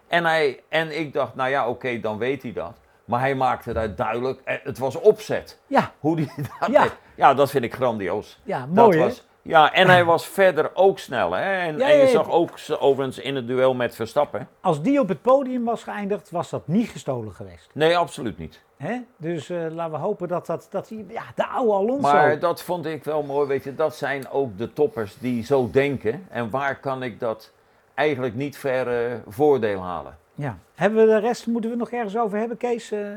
En, 0.06 0.24
hij, 0.24 0.60
en 0.68 0.98
ik 0.98 1.12
dacht, 1.12 1.34
nou 1.34 1.50
ja, 1.50 1.68
oké, 1.68 2.00
dan 2.00 2.18
weet 2.18 2.42
hij 2.42 2.52
dat. 2.52 2.76
Maar 3.04 3.20
hij 3.20 3.34
maakte 3.34 3.72
dat 3.72 3.96
duidelijk. 3.96 4.40
Eh, 4.44 4.56
het 4.62 4.78
was 4.78 4.96
opzet. 4.96 5.58
Ja. 5.66 5.92
Hoe 6.00 6.16
die 6.16 6.32
dat 6.60 6.70
ja. 6.70 6.82
deed. 6.82 6.96
Ja, 7.14 7.34
dat 7.34 7.50
vind 7.50 7.64
ik 7.64 7.74
grandioos. 7.74 8.40
Ja, 8.42 8.66
mooi 8.66 8.98
dat 8.98 9.06
was, 9.06 9.26
ja, 9.46 9.72
en 9.72 9.88
hij 9.88 10.04
was 10.04 10.26
verder 10.26 10.70
ook 10.74 10.98
snel. 10.98 11.32
Hè? 11.32 11.42
En, 11.42 11.80
en 11.80 11.96
je 11.96 12.08
zag 12.08 12.30
ook 12.30 12.50
overigens 12.78 13.18
in 13.18 13.36
het 13.36 13.46
duel 13.46 13.74
met 13.74 13.94
Verstappen. 13.94 14.48
Als 14.60 14.82
die 14.82 15.00
op 15.00 15.08
het 15.08 15.22
podium 15.22 15.64
was 15.64 15.82
geëindigd, 15.82 16.30
was 16.30 16.50
dat 16.50 16.68
niet 16.68 16.88
gestolen 16.88 17.32
geweest. 17.32 17.70
Nee, 17.72 17.96
absoluut 17.96 18.38
niet. 18.38 18.62
Hè? 18.76 19.00
Dus 19.16 19.50
uh, 19.50 19.66
laten 19.70 19.92
we 19.92 19.98
hopen 19.98 20.28
dat 20.28 20.46
dat, 20.46 20.66
dat 20.70 20.88
die, 20.88 21.06
ja, 21.08 21.22
de 21.34 21.46
oude 21.46 21.72
Alonso. 21.72 22.12
Maar 22.12 22.38
dat 22.38 22.62
vond 22.62 22.86
ik 22.86 23.04
wel 23.04 23.22
mooi, 23.22 23.46
weet 23.48 23.64
je, 23.64 23.74
dat 23.74 23.96
zijn 23.96 24.28
ook 24.30 24.58
de 24.58 24.72
toppers 24.72 25.16
die 25.18 25.44
zo 25.44 25.70
denken. 25.70 26.26
En 26.30 26.50
waar 26.50 26.80
kan 26.80 27.02
ik 27.02 27.20
dat 27.20 27.52
eigenlijk 27.94 28.34
niet 28.34 28.58
ver 28.58 29.10
uh, 29.10 29.16
voordeel 29.28 29.82
halen? 29.82 30.18
Ja, 30.34 30.58
hebben 30.74 31.06
we 31.06 31.12
de 31.12 31.18
rest, 31.18 31.46
moeten 31.46 31.70
we 31.70 31.76
nog 31.76 31.90
ergens 31.90 32.16
over 32.16 32.38
hebben, 32.38 32.56
Kees? 32.56 32.92
Uh, 32.92 33.08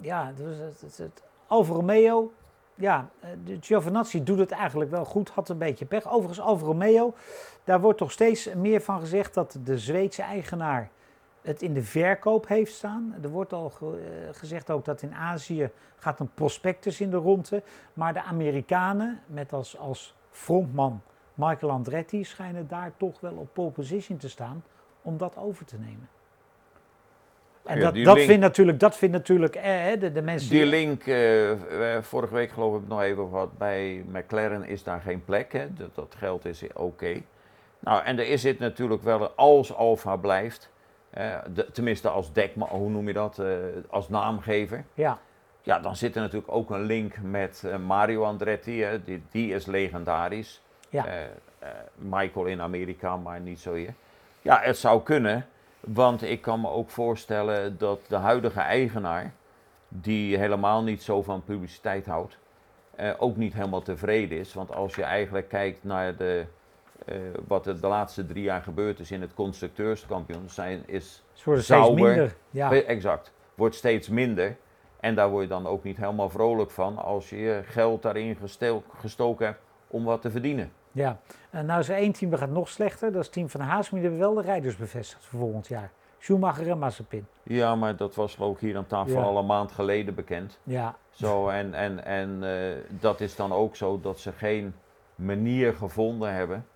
ja, 0.00 0.32
dus 0.36 0.58
het, 0.58 0.80
het, 0.80 0.96
het 0.96 1.22
Alfa 1.46 1.72
Romeo, 1.72 2.32
ja, 2.78 3.08
de 3.44 3.58
Giovinazzi 3.60 4.22
doet 4.22 4.38
het 4.38 4.50
eigenlijk 4.50 4.90
wel 4.90 5.04
goed, 5.04 5.28
had 5.28 5.48
een 5.48 5.58
beetje 5.58 5.84
pech. 5.84 6.06
Overigens, 6.06 6.40
Alfa 6.40 6.64
Romeo, 6.64 7.14
daar 7.64 7.80
wordt 7.80 7.98
toch 7.98 8.12
steeds 8.12 8.54
meer 8.54 8.80
van 8.80 9.00
gezegd 9.00 9.34
dat 9.34 9.58
de 9.64 9.78
Zweedse 9.78 10.22
eigenaar 10.22 10.90
het 11.42 11.62
in 11.62 11.74
de 11.74 11.82
verkoop 11.82 12.48
heeft 12.48 12.74
staan. 12.74 13.14
Er 13.22 13.28
wordt 13.28 13.52
al 13.52 13.70
ge 13.70 14.28
gezegd 14.32 14.70
ook 14.70 14.84
dat 14.84 15.02
in 15.02 15.14
Azië 15.14 15.70
gaat 15.96 16.20
een 16.20 16.34
prospectus 16.34 17.00
in 17.00 17.10
de 17.10 17.16
ronde. 17.16 17.62
Maar 17.92 18.12
de 18.12 18.22
Amerikanen, 18.22 19.20
met 19.26 19.52
als, 19.52 19.78
als 19.78 20.14
frontman 20.30 21.02
Michael 21.34 21.72
Andretti, 21.72 22.24
schijnen 22.24 22.68
daar 22.68 22.92
toch 22.96 23.20
wel 23.20 23.34
op 23.34 23.48
pole 23.52 23.70
position 23.70 24.18
te 24.18 24.28
staan 24.28 24.64
om 25.02 25.16
dat 25.16 25.36
over 25.36 25.64
te 25.64 25.78
nemen. 25.78 26.08
En 27.64 27.80
dat, 27.80 27.94
dat, 27.94 28.20
vindt 28.20 28.40
natuurlijk, 28.40 28.80
dat 28.80 28.96
vindt 28.96 29.14
natuurlijk 29.14 29.54
eh, 29.54 30.00
de, 30.00 30.12
de 30.12 30.22
mensen... 30.22 30.50
Die 30.50 30.66
link, 30.66 31.06
uh, 31.06 31.50
vorige 32.00 32.34
week 32.34 32.50
geloof 32.50 32.76
ik 32.76 32.88
nog 32.88 33.02
even 33.02 33.30
wat, 33.30 33.58
bij 33.58 34.04
McLaren 34.12 34.64
is 34.64 34.82
daar 34.82 35.00
geen 35.00 35.24
plek. 35.24 35.52
Hè? 35.52 35.66
Dat, 35.74 35.94
dat 35.94 36.14
geld 36.18 36.44
is 36.44 36.62
oké. 36.74 37.20
Nou, 37.80 38.04
en 38.04 38.18
er 38.18 38.28
is 38.28 38.42
het 38.42 38.58
natuurlijk 38.58 39.02
wel, 39.02 39.28
als 39.28 39.74
Alfa 39.74 40.16
blijft, 40.16 40.70
de, 41.54 41.66
tenminste 41.72 42.08
als 42.08 42.32
dekman, 42.32 42.68
hoe 42.68 42.90
noem 42.90 43.06
je 43.06 43.12
dat, 43.12 43.38
uh, 43.40 43.46
als 43.88 44.08
naamgever. 44.08 44.84
Ja. 44.94 45.18
Ja, 45.62 45.78
dan 45.78 45.96
zit 45.96 46.14
er 46.14 46.20
natuurlijk 46.20 46.52
ook 46.52 46.70
een 46.70 46.82
link 46.82 47.14
met 47.22 47.64
Mario 47.86 48.24
Andretti, 48.24 48.82
hè? 48.82 49.04
Die, 49.04 49.22
die 49.30 49.54
is 49.54 49.66
legendarisch. 49.66 50.62
Ja. 50.90 51.06
Michael 51.94 52.46
in 52.46 52.60
Amerika, 52.60 53.16
maar 53.16 53.40
niet 53.40 53.60
zo 53.60 53.74
hier. 53.74 53.94
Ja, 54.42 54.60
het 54.62 54.76
zou 54.76 55.02
kunnen. 55.02 55.46
Want 55.80 56.22
ik 56.22 56.40
kan 56.40 56.60
me 56.60 56.68
ook 56.68 56.90
voorstellen 56.90 57.78
dat 57.78 58.00
de 58.08 58.16
huidige 58.16 58.60
eigenaar, 58.60 59.32
die 59.88 60.38
helemaal 60.38 60.82
niet 60.82 61.02
zo 61.02 61.22
van 61.22 61.44
publiciteit 61.44 62.06
houdt, 62.06 62.38
eh, 62.94 63.10
ook 63.18 63.36
niet 63.36 63.54
helemaal 63.54 63.82
tevreden 63.82 64.38
is. 64.38 64.54
Want 64.54 64.74
als 64.74 64.94
je 64.94 65.02
eigenlijk 65.02 65.48
kijkt 65.48 65.84
naar 65.84 66.16
de, 66.16 66.44
eh, 67.04 67.16
wat 67.46 67.66
er 67.66 67.80
de 67.80 67.86
laatste 67.86 68.26
drie 68.26 68.42
jaar 68.42 68.62
gebeurd 68.62 69.00
is 69.00 69.10
in 69.10 69.20
het 69.20 69.34
constructeurskampioen, 69.34 70.48
zijn, 70.50 70.82
is 70.86 71.22
wordt 71.44 71.62
steeds 71.62 71.90
minder. 71.90 72.34
Ja. 72.50 72.72
Exact, 72.72 73.32
wordt 73.54 73.74
steeds 73.74 74.08
minder. 74.08 74.56
En 75.00 75.14
daar 75.14 75.30
word 75.30 75.42
je 75.42 75.48
dan 75.48 75.66
ook 75.66 75.84
niet 75.84 75.96
helemaal 75.96 76.30
vrolijk 76.30 76.70
van 76.70 76.96
als 76.96 77.30
je 77.30 77.60
geld 77.64 78.02
daarin 78.02 78.36
gestoken 78.98 79.46
hebt 79.46 79.60
om 79.86 80.04
wat 80.04 80.22
te 80.22 80.30
verdienen. 80.30 80.72
Ja, 80.98 81.18
en 81.50 81.66
nou 81.66 81.80
is 81.80 81.88
er 81.88 81.96
één 81.96 82.12
team 82.12 82.30
dat 82.30 82.40
gaat 82.40 82.50
nog 82.50 82.68
slechter. 82.68 83.12
Dat 83.12 83.20
is 83.20 83.26
het 83.26 83.34
team 83.34 83.48
van 83.48 83.60
Haas, 83.60 83.90
maar 83.90 84.00
die 84.00 84.08
hebben 84.08 84.26
wel 84.28 84.34
de 84.34 84.48
rijders 84.48 84.76
bevestigd 84.76 85.24
voor 85.24 85.38
volgend 85.38 85.68
jaar. 85.68 85.90
Schumacher 86.18 86.68
en 86.68 86.78
Mazepin. 86.78 87.26
Ja, 87.42 87.74
maar 87.74 87.96
dat 87.96 88.14
was 88.14 88.40
ook 88.40 88.60
hier 88.60 88.76
aan 88.76 88.86
tafel 88.86 89.22
al 89.22 89.38
een 89.38 89.46
maand 89.46 89.72
geleden 89.72 90.14
bekend. 90.14 90.58
Ja. 90.62 90.96
Zo, 91.10 91.48
en 91.48 91.74
en, 91.74 92.04
en 92.04 92.42
uh, 92.42 93.00
dat 93.00 93.20
is 93.20 93.36
dan 93.36 93.52
ook 93.52 93.76
zo 93.76 94.00
dat 94.00 94.18
ze 94.18 94.32
geen 94.32 94.74
manier 95.14 95.74
gevonden 95.74 96.32
hebben 96.32 96.66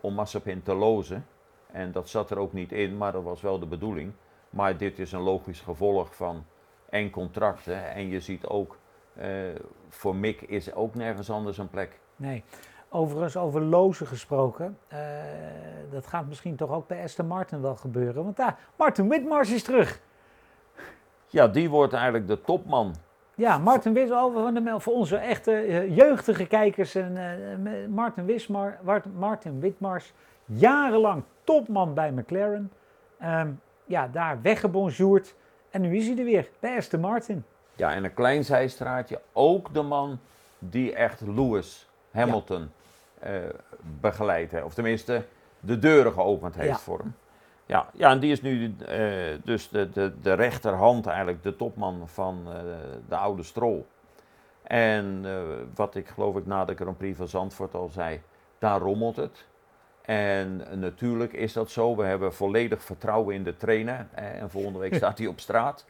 om 0.00 0.14
Mazepin 0.14 0.62
te 0.62 0.74
lozen. 0.74 1.26
En 1.72 1.92
dat 1.92 2.08
zat 2.08 2.30
er 2.30 2.38
ook 2.38 2.52
niet 2.52 2.72
in, 2.72 2.96
maar 2.96 3.12
dat 3.12 3.22
was 3.22 3.40
wel 3.40 3.58
de 3.58 3.66
bedoeling. 3.66 4.12
Maar 4.50 4.76
dit 4.76 4.98
is 4.98 5.12
een 5.12 5.20
logisch 5.20 5.60
gevolg 5.60 6.14
van 6.14 6.44
en 6.88 7.10
contracten. 7.10 7.90
En 7.90 8.08
je 8.08 8.20
ziet 8.20 8.46
ook, 8.46 8.78
uh, 9.18 9.26
voor 9.88 10.16
Mick 10.16 10.40
is 10.40 10.74
ook 10.74 10.94
nergens 10.94 11.30
anders 11.30 11.58
een 11.58 11.70
plek. 11.70 11.98
Nee. 12.16 12.44
Overigens, 12.88 13.36
over 13.36 13.62
lozen 13.62 14.06
gesproken. 14.06 14.78
eh, 14.88 14.98
dat 15.90 16.06
gaat 16.06 16.26
misschien 16.26 16.56
toch 16.56 16.70
ook 16.70 16.86
bij 16.86 17.02
Aston 17.02 17.26
Martin 17.26 17.62
wel 17.62 17.76
gebeuren. 17.76 18.24
Want 18.24 18.36
daar, 18.36 18.58
Martin 18.76 19.08
Whitmars 19.08 19.50
is 19.50 19.62
terug. 19.62 20.00
Ja, 21.26 21.48
die 21.48 21.70
wordt 21.70 21.92
eigenlijk 21.92 22.26
de 22.26 22.40
topman. 22.40 22.94
Ja, 23.34 23.58
Martin 23.58 23.92
Wismar, 23.92 24.80
voor, 24.80 24.92
onze 24.92 25.16
echte 25.16 25.52
eh, 25.52 25.96
jeugdige 25.96 26.46
kijkers. 26.46 26.94
En, 26.94 27.16
eh, 27.16 27.88
Martin, 27.88 28.24
Wismar, 28.24 28.78
Martin 29.14 29.60
Whitmars, 29.60 30.12
jarenlang 30.44 31.22
topman 31.44 31.94
bij 31.94 32.12
McLaren. 32.12 32.72
Ehm, 33.18 33.50
ja, 33.84 34.08
daar 34.08 34.42
weggebonjourd. 34.42 35.34
En 35.70 35.80
nu 35.80 35.96
is 35.96 36.06
hij 36.06 36.18
er 36.18 36.24
weer, 36.24 36.50
bij 36.60 36.76
Aston 36.76 37.00
Martin. 37.00 37.44
Ja, 37.74 37.92
en 37.92 38.04
een 38.04 38.14
klein 38.14 38.44
zijstraatje. 38.44 39.20
Ook 39.32 39.74
de 39.74 39.82
man 39.82 40.18
die 40.58 40.94
echt 40.94 41.20
Lewis 41.20 41.88
Hamilton 42.16 42.70
eh 43.18 43.32
begeleidt. 44.00 44.52
hè. 44.52 44.60
Of 44.62 44.74
tenminste, 44.74 45.24
de 45.60 45.78
deuren 45.78 46.12
geopend 46.12 46.54
heeft 46.54 46.68
Ja. 46.68 46.76
voor 46.78 46.98
hem. 46.98 47.14
Ja, 47.66 47.86
ja, 47.92 48.10
en 48.10 48.18
die 48.18 48.32
is 48.32 48.42
nu 48.42 48.74
eh, 48.86 49.00
dus 49.44 49.68
de, 49.68 49.90
de, 49.90 50.12
de 50.22 50.32
rechterhand 50.32 51.06
eigenlijk, 51.06 51.42
de 51.42 51.56
topman 51.56 52.08
van 52.08 52.42
eh, 52.46 52.54
de 53.08 53.16
oude 53.16 53.42
Strol. 53.42 53.86
En 54.62 55.24
wat 55.74 55.94
ik 55.94 56.08
geloof 56.08 56.36
ik 56.36 56.46
na 56.46 56.64
de 56.64 56.74
Grand 56.74 56.98
Prix 56.98 57.16
van 57.16 57.28
Zandvoort 57.28 57.74
al 57.74 57.88
zei, 57.88 58.20
daar 58.58 58.80
rommelt 58.80 59.16
het. 59.16 59.44
En 60.02 60.62
natuurlijk 60.74 61.32
is 61.32 61.52
dat 61.52 61.70
zo. 61.70 61.96
We 61.96 62.04
hebben 62.04 62.34
volledig 62.34 62.82
vertrouwen 62.82 63.34
in 63.34 63.44
de 63.44 63.56
trainer. 63.56 64.06
En 64.14 64.50
volgende 64.50 64.78
week 64.78 64.94
staat 65.02 65.18
hij 65.18 65.26
op 65.26 65.40
straat. 65.40 65.84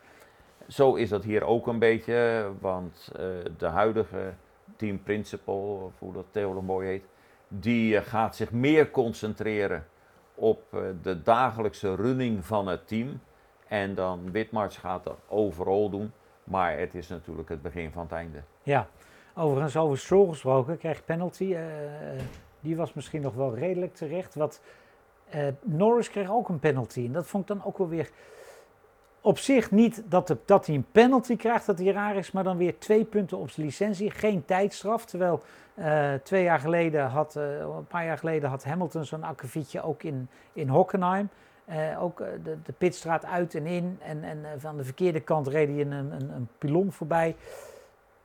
Zo 0.69 0.95
is 0.95 1.09
dat 1.09 1.25
hier 1.25 1.45
ook 1.45 1.67
een 1.67 1.79
beetje, 1.79 2.47
want 2.61 3.12
de 3.59 3.67
huidige 3.67 4.33
team 4.77 5.03
principal, 5.03 5.83
of 5.85 5.99
hoe 5.99 6.12
dat 6.12 6.25
tegenwoordig 6.31 6.65
mooi 6.65 6.89
heet, 6.89 7.05
die 7.49 7.97
eh, 7.97 8.07
gaat 8.07 8.37
zich 8.37 8.53
meer 8.53 8.91
concentreren 8.91 9.87
op 10.35 10.62
eh, 10.71 10.81
de 11.03 11.23
dagelijkse 11.23 11.95
running 11.95 12.45
van 12.45 12.67
het 12.67 12.89
team. 12.89 13.21
En 13.69 13.95
dan 13.95 14.31
Witmars 14.31 14.77
gaat 14.77 15.05
dat 15.05 15.19
overal 15.29 15.91
doen, 15.91 16.12
maar 16.45 16.79
het 16.79 16.95
is 16.95 17.09
natuurlijk 17.09 17.49
het 17.49 17.62
begin 17.62 17.91
van 17.93 18.03
het 18.03 18.12
einde. 18.12 18.43
Ja, 18.62 18.89
overigens 19.35 19.77
over 19.77 19.99
Stroll 19.99 20.29
gesproken, 20.29 20.79
krijgt 20.79 21.05
penalty. 21.05 21.55
eh, 21.55 21.62
die 22.61 22.77
was 22.77 22.93
misschien 22.93 23.23
nog 23.23 23.35
wel 23.35 23.55
redelijk 23.55 23.95
terecht. 23.95 24.35
Wat, 24.35 24.61
Norris 25.62 26.11
kreeg 26.11 26.31
ook 26.31 26.49
een 26.49 26.59
penalty. 26.59 27.05
En 27.05 27.12
dat 27.12 27.27
vond 27.27 27.43
ik 27.51 27.57
dan 27.57 27.67
ook 27.67 27.79
wel 27.79 27.89
weer 27.89 28.11
op 29.27 29.39
zich 29.39 29.71
niet 29.71 30.03
dat, 30.09 30.37
dat 30.45 30.67
hij 30.67 30.75
een 30.75 30.87
penalty 30.93 31.37
krijgt, 31.37 31.67
dat 31.67 31.79
hij 31.79 31.93
raar 31.93 32.17
is, 32.17 32.31
maar 32.31 32.45
dan 32.45 32.57
weer 32.57 32.79
twee 32.79 33.05
punten 33.05 33.39
op 33.39 33.51
zijn 33.51 33.67
licentie. 33.67 34.11
Geen 34.11 34.45
tijdstraf, 34.45 35.05
terwijl 35.05 35.43
eh, 35.75 36.15
twee 36.15 36.43
jaar 36.43 36.59
geleden 36.59 37.07
had, 37.07 37.37
eh, 37.37 37.59
een 37.59 37.87
paar 37.87 38.05
jaar 38.05 38.19
geleden 38.19 38.49
had 38.49 38.65
Hamilton 38.65 39.05
zo'n 39.05 39.23
akkefietje 39.23 39.83
ook 39.83 40.03
in, 40.03 40.29
in 40.53 40.69
Hockenheim. 40.69 41.29
Eh, 41.65 42.03
ook 42.03 42.19
de, 42.43 42.73
pitstraat 42.79 43.25
uit 43.25 43.55
en 43.55 43.67
in. 43.67 43.99
En, 44.03 44.25
en 44.25 44.61
van 44.61 44.77
de 44.77 44.85
verkeerde 44.85 45.21
kant 45.21 45.49
reed 45.49 45.69
hij 45.69 45.81
een, 45.81 45.93
een, 45.93 46.12
een 46.12 46.49
pilon 46.59 46.93
voorbij. 46.93 47.37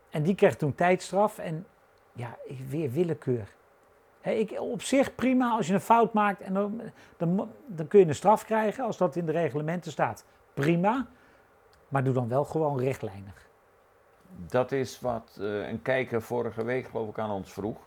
En 0.10 0.24
die 0.24 0.36
kreeg 0.36 0.56
toen 0.56 0.76
tijdstraf. 0.76 1.38
En 1.38 1.66
ja, 2.14 2.38
weer 2.70 2.92
willekeur. 2.92 3.48
Ik, 4.22 4.60
op 4.60 4.82
zich 4.82 5.16
prima 5.16 5.52
als 5.52 5.68
je 5.68 5.74
een 5.74 5.80
fout 5.80 6.14
maakt 6.14 6.42
en 6.42 6.54
dan, 6.54 6.82
dan 7.66 7.88
kun 7.88 8.00
je 8.00 8.06
een 8.06 8.16
straf 8.16 8.46
krijgen 8.46 8.84
als 8.84 8.98
dat 8.98 9.16
in 9.16 9.26
de 9.26 9.32
reglementen 9.32 9.92
staat. 9.92 10.26
Prima. 10.62 11.06
Maar 11.88 12.04
doe 12.04 12.14
dan 12.14 12.28
wel 12.28 12.44
gewoon 12.46 12.80
rechtlijnig. 12.80 13.50
Dat 14.50 14.72
is 14.72 15.00
wat 15.00 15.38
eh, 15.40 15.68
een 15.70 15.82
kijker 15.82 16.22
vorige 16.22 16.64
week 16.64 16.88
geloof 16.88 17.10
ik 17.10 17.20
aan 17.20 17.32
ons 17.32 17.54
vroeg. 17.54 17.78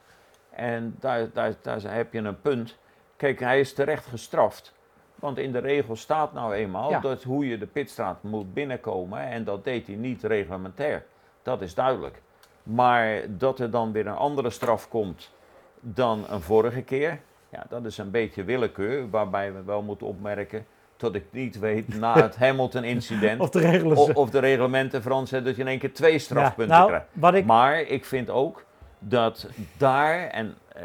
En 0.50 0.96
daar, 1.00 1.32
daar, 1.32 1.54
daar 1.62 1.80
heb 1.94 2.12
je 2.12 2.18
een 2.18 2.40
punt. 2.40 2.78
Kijk, 3.16 3.40
hij 3.40 3.60
is 3.60 3.74
terecht 3.74 4.06
gestraft. 4.06 4.74
Want 5.14 5.38
in 5.38 5.52
de 5.52 5.58
regel 5.58 5.96
staat 5.96 6.32
nou 6.32 6.54
eenmaal 6.54 6.90
Ja. 6.90 7.00
dat 7.00 7.22
hoe 7.22 7.48
je 7.48 7.58
de 7.58 7.66
pitstraat 7.66 8.22
moet 8.22 8.54
binnenkomen. 8.54 9.18
En 9.20 9.44
dat 9.44 9.64
deed 9.64 9.86
hij 9.86 9.96
niet 9.96 10.22
reglementair. 10.22 11.04
Dat 11.42 11.62
is 11.62 11.74
duidelijk. 11.74 12.22
Maar 12.62 13.20
dat 13.28 13.58
er 13.58 13.70
dan 13.70 13.92
weer 13.92 14.06
een 14.06 14.14
andere 14.16 14.50
straf 14.50 14.88
komt 14.88 15.32
dan 15.80 16.24
een 16.28 16.40
vorige 16.40 16.82
keer. 16.82 17.20
Ja, 17.48 17.66
dat 17.68 17.84
is 17.84 17.98
een 17.98 18.10
beetje 18.10 18.44
willekeur. 18.44 19.10
Waarbij 19.10 19.52
we 19.52 19.62
wel 19.62 19.82
moeten 19.82 20.06
opmerken 20.06 20.66
dat 20.96 21.14
ik 21.14 21.24
niet 21.30 21.58
weet 21.58 21.98
na 21.98 22.22
het 22.22 22.36
Hamilton-incident. 22.44 23.40
Of 23.40 24.14
Of, 24.14 24.30
de 24.30 24.38
reglementen 24.38 25.02
veranderen 25.02 25.44
dat 25.44 25.54
je 25.56 25.60
in 25.62 25.68
één 25.68 25.78
keer 25.78 25.92
twee 25.94 26.18
strafpunten 26.18 26.76
Ja, 26.76 26.86
nou, 26.86 27.02
krijgt. 27.16 27.36
ik, 27.36 27.44
Maar 27.44 27.80
ik 27.80 28.04
vind 28.04 28.30
ook 28.30 28.64
dat 28.98 29.48
daar, 29.76 30.26
en 30.28 30.54
eh, 30.74 30.82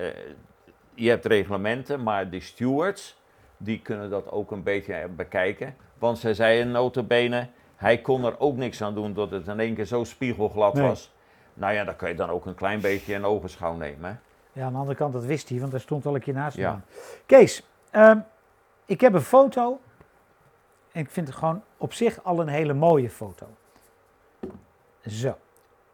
je 0.93 1.09
hebt 1.09 1.25
reglementen, 1.25 2.03
maar 2.03 2.29
de 2.29 2.39
stewards, 2.39 3.17
die 3.57 3.79
kunnen 3.81 4.09
dat 4.09 4.31
ook 4.31 4.51
een 4.51 4.63
beetje 4.63 4.93
eh, 4.93 5.05
bekijken. 5.15 5.75
Want 5.97 6.17
zij 6.17 6.33
zeiden 6.33 6.71
notabene, 6.71 7.47
hij 7.75 7.97
kon 7.97 8.25
er 8.25 8.39
ook 8.39 8.55
niks 8.57 8.81
aan 8.81 8.93
doen 8.93 9.13
dat 9.13 9.31
het 9.31 9.47
in 9.47 9.59
één 9.59 9.75
keer 9.75 9.85
zo 9.85 10.03
spiegelglad 10.03 10.73
Nee. 10.73 10.87
was. 10.87 11.11
Nou 11.53 11.73
ja, 11.73 11.83
dan 11.83 11.95
kun 11.95 12.07
je 12.09 12.15
dan 12.15 12.29
ook 12.29 12.45
een 12.45 12.55
klein 12.55 12.81
beetje 12.81 13.13
in 13.13 13.25
ogenschouw 13.25 13.75
nemen. 13.75 14.09
hè. 14.53 14.59
ja, 14.59 14.65
aan 14.65 14.71
de 14.73 14.77
andere 14.77 14.97
kant, 14.97 15.13
dat 15.13 15.25
wist 15.25 15.49
hij, 15.49 15.59
want 15.59 15.71
hij 15.71 15.81
stond 15.81 16.05
al 16.05 16.15
een 16.15 16.21
keer 16.21 16.33
naast 16.33 16.57
Ja. 16.57 16.69
aan. 16.69 16.83
Kees, 17.25 17.63
ehm, 17.91 18.17
ik 18.85 19.01
heb 19.01 19.13
een 19.13 19.21
foto. 19.21 19.79
En 20.99 21.05
ik 21.05 21.11
vind 21.11 21.27
het 21.27 21.35
gewoon 21.35 21.63
op 21.77 21.93
zich 21.93 22.23
al 22.23 22.39
een 22.39 22.47
hele 22.47 22.73
mooie 22.73 23.09
foto. 23.09 23.45
Zo, 25.07 25.37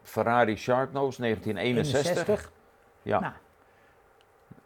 Ferrari 0.04 0.58
Sharknose 0.58 1.22
1961. 1.22 2.26
61. 2.28 2.52
Ja. 3.02 3.20
Nou. 3.20 3.34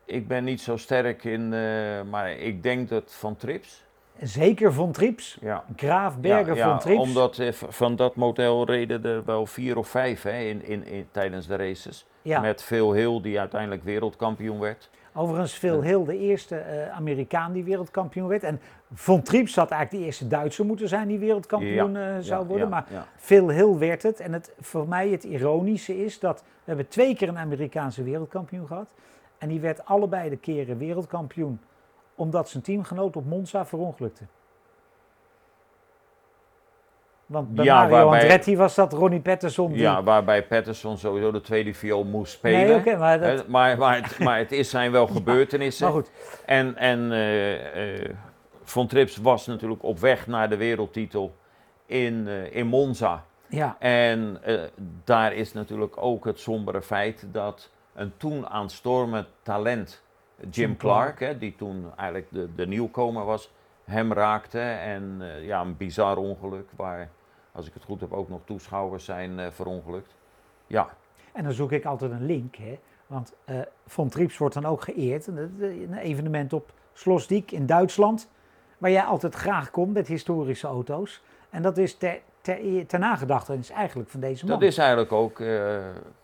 Ik 0.06 0.28
ben 0.28 0.44
niet 0.44 0.62
zo 0.62 0.78
sterk 0.78 1.24
in, 1.24 1.54
eh, 1.54 2.02
maar 2.10 2.32
ik 2.32 2.64
denk 2.64 2.90
dat 2.90 3.14
Van 3.14 3.36
Trips. 3.36 3.86
Zeker 4.22 4.74
Von 4.74 4.92
Trips. 4.92 5.38
Ja. 5.42 5.64
Graaf 5.76 6.18
Berger 6.18 6.56
ja, 6.56 6.66
ja, 6.66 6.70
Von 6.70 6.80
Trips. 6.80 7.02
Omdat 7.02 7.40
eh, 7.40 7.52
van 7.54 7.96
dat 7.96 8.16
model 8.16 8.66
reden 8.66 9.06
er 9.06 9.26
wel 9.26 9.46
vier 9.46 9.78
of 9.78 9.88
vijf 9.88 10.22
hè, 10.22 10.40
in, 10.40 10.66
in, 10.66 10.86
in, 10.86 11.08
tijdens 11.12 11.48
de 11.48 11.56
races. 11.56 12.06
ja. 12.22 12.40
Met 12.40 12.64
Phil 12.64 12.94
Hill, 12.94 13.22
die 13.22 13.40
uiteindelijk 13.40 13.84
wereldkampioen 13.84 14.60
werd. 14.60 14.90
Overigens 15.20 15.54
Phil 15.54 15.82
Hill, 15.82 16.06
de 16.06 16.18
eerste 16.18 16.56
eh, 16.56 16.90
Amerikaan 16.90 17.52
die 17.54 17.64
wereldkampioen 17.64 18.28
werd. 18.28 18.44
En 18.44 18.60
Von 18.94 19.22
Trips 19.22 19.56
had 19.56 19.72
eigenlijk 19.72 20.02
de 20.02 20.08
eerste 20.08 20.28
Duitser 20.28 20.66
moeten 20.66 20.88
zijn 20.88 21.08
die 21.08 21.20
wereldkampioen 21.20 21.96
eh, 21.96 22.04
zou 22.20 22.42
Ja, 22.42 22.46
worden. 22.48 22.70
ja, 22.70 22.70
maar. 22.70 23.08
Phil 23.18 23.50
Hill 23.50 23.78
werd 23.78 24.04
het. 24.04 24.20
En 24.20 24.34
het, 24.34 24.54
voor 24.60 24.88
mij 24.88 25.10
het 25.10 25.24
ironische 25.24 26.04
is 26.04 26.20
dat 26.20 26.40
we 26.42 26.46
hebben 26.66 26.88
twee 26.88 27.16
keer 27.16 27.28
een 27.28 27.38
Amerikaanse 27.38 28.04
wereldkampioen 28.04 28.68
gehad. 28.68 28.94
En 29.38 29.48
die 29.50 29.60
werd 29.60 29.86
allebei 29.86 30.30
de 30.30 30.38
keren 30.38 30.78
wereldkampioen 30.78 31.60
omdat 32.16 32.50
zijn 32.50 32.64
teamgenoot 32.64 33.16
op 33.16 33.26
Monza 33.26 33.66
verongelukte. 33.66 34.24
Want 37.30 37.56
bij 37.56 37.66
Ja, 37.66 37.76
Mario 37.76 37.96
waarbij- 37.96 38.20
Andretti 38.22 38.58
was 38.58 38.76
dat 38.76 38.94
Ronnie 38.94 39.20
Patterson. 39.20 39.72
Die, 39.72 39.82
Ja, 39.82 40.04
waarbij 40.04 40.44
Patterson 40.48 40.98
sowieso 40.98 41.32
de 41.32 41.42
tweede 41.42 41.74
viool 41.74 42.04
moest 42.04 42.32
spelen. 42.34 42.68
nee, 42.68 42.76
oké, 42.76 42.98
maar, 42.98 43.20
dat, 43.20 43.48
maar, 43.48 43.78
maar, 43.78 43.96
het, 43.96 44.20
maar 44.20 44.38
het 44.38 44.52
is 44.52 44.70
zijn 44.70 44.92
wel 44.92 45.08
gebeurtenissen. 45.18 45.86
maar 45.86 45.94
goed. 45.96 46.12
En, 46.46 46.76
en 46.78 47.12
eh, 47.12 47.96
eh, 48.06 48.16
Von 48.64 48.88
Trips 48.88 49.18
was 49.18 49.46
natuurlijk 49.48 49.84
op 49.84 50.00
weg 50.00 50.28
naar 50.28 50.50
de 50.50 50.58
wereldtitel 50.58 51.36
in, 51.86 52.28
eh, 52.28 52.56
in 52.56 52.68
Monza. 52.68 53.24
Ja, 53.48 53.76
En 53.80 54.42
daar 55.04 55.34
is 55.34 55.54
natuurlijk 55.54 55.94
ook 55.98 56.26
het 56.26 56.40
sombere 56.40 56.82
feit 56.82 57.26
dat 57.32 57.70
een 57.94 58.14
toen 58.18 58.48
aanstormend 58.48 59.28
talent, 59.42 60.04
Jim 60.40 60.50
Jim 60.52 60.78
Clark, 60.78 61.20
hè, 61.20 61.38
die 61.38 61.56
toen 61.58 61.86
eigenlijk 61.96 62.28
de, 62.32 62.48
de 62.56 62.68
nieuwkomer 62.68 63.26
was, 63.26 63.52
hem 63.86 64.14
raakte. 64.14 64.60
En 64.60 65.22
ja, 65.42 65.62
een 65.62 65.78
bizar 65.78 66.18
ongeluk 66.18 66.68
waar, 66.76 67.10
als 67.52 67.68
ik 67.68 67.74
het 67.74 67.84
goed 67.84 68.02
heb, 68.02 68.14
ook 68.14 68.30
nog 68.30 68.42
toeschouwers 68.46 69.06
zijn 69.06 69.40
eh, 69.40 69.52
verongelukt. 69.52 70.16
Ja, 70.68 70.90
En 71.34 71.44
dan 71.44 71.54
zoek 71.54 71.72
ik 71.72 71.86
altijd 71.86 72.12
een 72.12 72.26
link, 72.26 72.56
hè? 72.56 72.80
want 73.08 73.34
eh 73.46 73.60
Von 73.86 74.10
Trips 74.10 74.38
wordt 74.38 74.54
dan 74.54 74.66
ook 74.66 74.82
geëerd. 74.82 75.28
Een, 75.28 75.38
een 75.62 75.94
evenement 75.94 76.54
op 76.54 76.72
Slosdiek 76.94 77.52
in 77.52 77.66
Duitsland, 77.66 78.30
waar 78.78 78.92
jij 78.92 79.04
altijd 79.04 79.36
graag 79.36 79.72
komt 79.72 79.94
met 79.94 80.08
historische 80.08 80.68
auto's. 80.68 81.24
En 81.50 81.62
dat 81.62 81.78
is 81.78 81.96
ter, 81.98 82.22
ter, 82.56 82.86
ter 82.88 83.00
nagedachtenis 83.00 83.70
eigenlijk 83.70 84.10
van 84.10 84.20
deze 84.20 84.46
man. 84.46 84.60
dat 84.60 84.68
is 84.68 84.78
eigenlijk 84.78 85.12
ook 85.12 85.40
eh, 85.40 85.78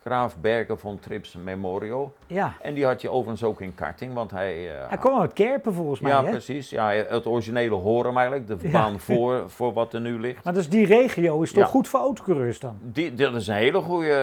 Graaf 0.04 0.38
Berger 0.38 0.78
von 0.78 1.00
Trips 1.00 1.36
Memorial. 1.44 2.14
Ja, 2.28 2.54
En 2.62 2.74
die 2.74 2.86
had 2.86 3.02
je 3.02 3.10
overigens 3.10 3.44
ook 3.44 3.62
in 3.62 3.76
karting, 3.76 4.14
want 4.14 4.32
hij... 4.32 4.80
eh, 4.82 4.88
hij 4.90 4.98
kwam 4.98 5.20
uit 5.22 5.34
Kerpen 5.34 5.74
volgens 5.74 6.00
mij, 6.00 6.12
ja, 6.12 6.24
hè? 6.24 6.30
precies. 6.30 6.70
Ja, 6.70 6.90
het 6.92 7.26
originele 7.26 7.76
Horen 7.76 8.16
eigenlijk, 8.18 8.48
de 8.48 8.58
Ja. 8.62 8.72
baan 8.72 9.00
voor, 9.10 9.50
voor 9.50 9.74
wat 9.74 9.94
er 9.94 10.02
nu 10.02 10.20
ligt. 10.20 10.44
Maar 10.44 10.54
dus 10.54 10.70
die 10.70 10.86
regio 10.86 11.42
is 11.42 11.52
toch 11.52 11.64
Ja. 11.64 11.70
goed 11.70 11.88
voor 11.88 12.00
autocoureurs 12.00 12.60
dan? 12.60 12.78
Die, 12.82 13.14
dat 13.14 13.36
is 13.36 13.48
een 13.48 13.56
hele 13.56 13.82
goede 13.82 14.14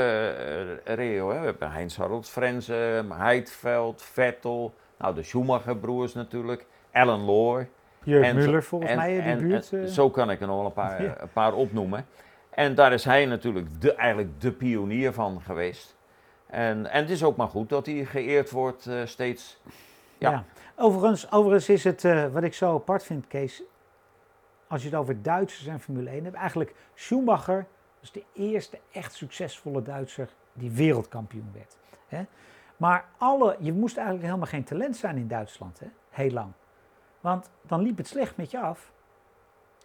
eh, 0.86 0.94
regio. 0.94 1.30
Hè. 1.30 1.38
We 1.38 1.44
hebben 1.44 1.70
Heinz 1.72 1.96
Harald 1.96 2.28
Frenzen, 2.28 3.10
Heidveld, 3.12 4.02
Vettel, 4.02 4.74
nou 4.98 5.14
de 5.14 5.22
Schumacher 5.22 5.76
broers 5.76 6.14
natuurlijk, 6.14 6.66
Alan 6.92 7.20
Loor. 7.24 7.66
Jurk 8.04 8.34
Muller 8.34 8.62
volgens 8.62 8.90
en- 8.90 8.96
mij, 8.96 9.16
in 9.16 9.22
die 9.22 9.32
en- 9.32 9.38
buurt. 9.38 9.72
en 9.72 9.82
eh. 9.82 9.86
zo 9.88 10.10
kan 10.10 10.30
ik 10.30 10.40
er 10.40 10.46
nog 10.46 10.56
wel 10.56 10.66
een 10.66 10.72
paar, 10.72 11.02
Ja. 11.04 11.20
een 11.20 11.32
paar 11.32 11.54
opnoemen. 11.54 12.06
En 12.50 12.74
daar 12.74 12.92
is 12.92 13.04
hij 13.04 13.26
natuurlijk 13.26 13.80
de, 13.80 13.94
eigenlijk 13.94 14.40
de 14.40 14.52
pionier 14.52 15.12
van 15.12 15.40
geweest. 15.40 15.96
En, 16.46 16.90
en 16.90 17.00
het 17.00 17.10
is 17.10 17.24
ook 17.24 17.36
maar 17.36 17.48
goed 17.48 17.68
dat 17.68 17.86
hij 17.86 18.04
geëerd 18.04 18.50
wordt 18.50 18.86
uh, 18.86 19.00
steeds. 19.04 19.60
Ja. 20.18 20.30
ja. 20.30 20.44
Overigens, 20.76 21.32
overigens 21.32 21.68
is 21.68 21.84
het, 21.84 22.04
uh, 22.04 22.26
wat 22.26 22.42
ik 22.42 22.54
zo 22.54 22.74
apart 22.74 23.02
vind, 23.04 23.26
Kees, 23.26 23.62
als 24.66 24.82
je 24.82 24.88
het 24.88 24.98
over 24.98 25.22
Duitsers 25.22 25.66
en 25.66 25.80
Formule 25.80 26.10
1 26.10 26.24
hebt, 26.24 26.36
eigenlijk 26.36 26.74
Schumacher 26.94 27.66
was 28.00 28.12
de 28.12 28.24
eerste 28.34 28.78
echt 28.92 29.12
succesvolle 29.14 29.82
Duitser 29.82 30.28
die 30.52 30.70
wereldkampioen 30.70 31.50
werd. 31.52 31.76
Hè? 32.08 32.22
Maar 32.76 33.04
alle, 33.18 33.56
je 33.58 33.72
moest 33.72 33.96
eigenlijk 33.96 34.26
helemaal 34.26 34.48
geen 34.48 34.64
talent 34.64 34.96
zijn 34.96 35.16
in 35.16 35.28
Duitsland, 35.28 35.78
hè? 35.80 35.86
heel 36.10 36.30
lang. 36.30 36.52
Want 37.22 37.50
dan 37.66 37.80
liep 37.80 37.96
het 37.96 38.06
slecht 38.06 38.36
met 38.36 38.50
je 38.50 38.60
af. 38.60 38.92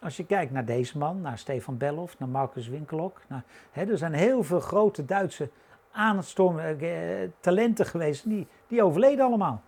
Als 0.01 0.17
je 0.17 0.25
kijkt 0.25 0.51
naar 0.51 0.65
deze 0.65 0.97
man, 0.97 1.21
naar 1.21 1.37
Stefan 1.37 1.77
Bellof, 1.77 2.19
naar 2.19 2.29
Marcus 2.29 2.67
Winkelhock. 2.67 3.21
Naar, 3.27 3.43
hè, 3.71 3.85
er 3.85 3.97
zijn 3.97 4.13
heel 4.13 4.43
veel 4.43 4.59
grote 4.59 5.05
Duitse 5.05 5.49
aan 5.91 6.17
het 6.17 6.25
stormen, 6.25 6.79
eh, 6.79 7.29
talenten 7.39 7.85
geweest, 7.85 8.29
die, 8.29 8.47
die 8.67 8.83
overleden 8.83 9.25
allemaal. 9.25 9.61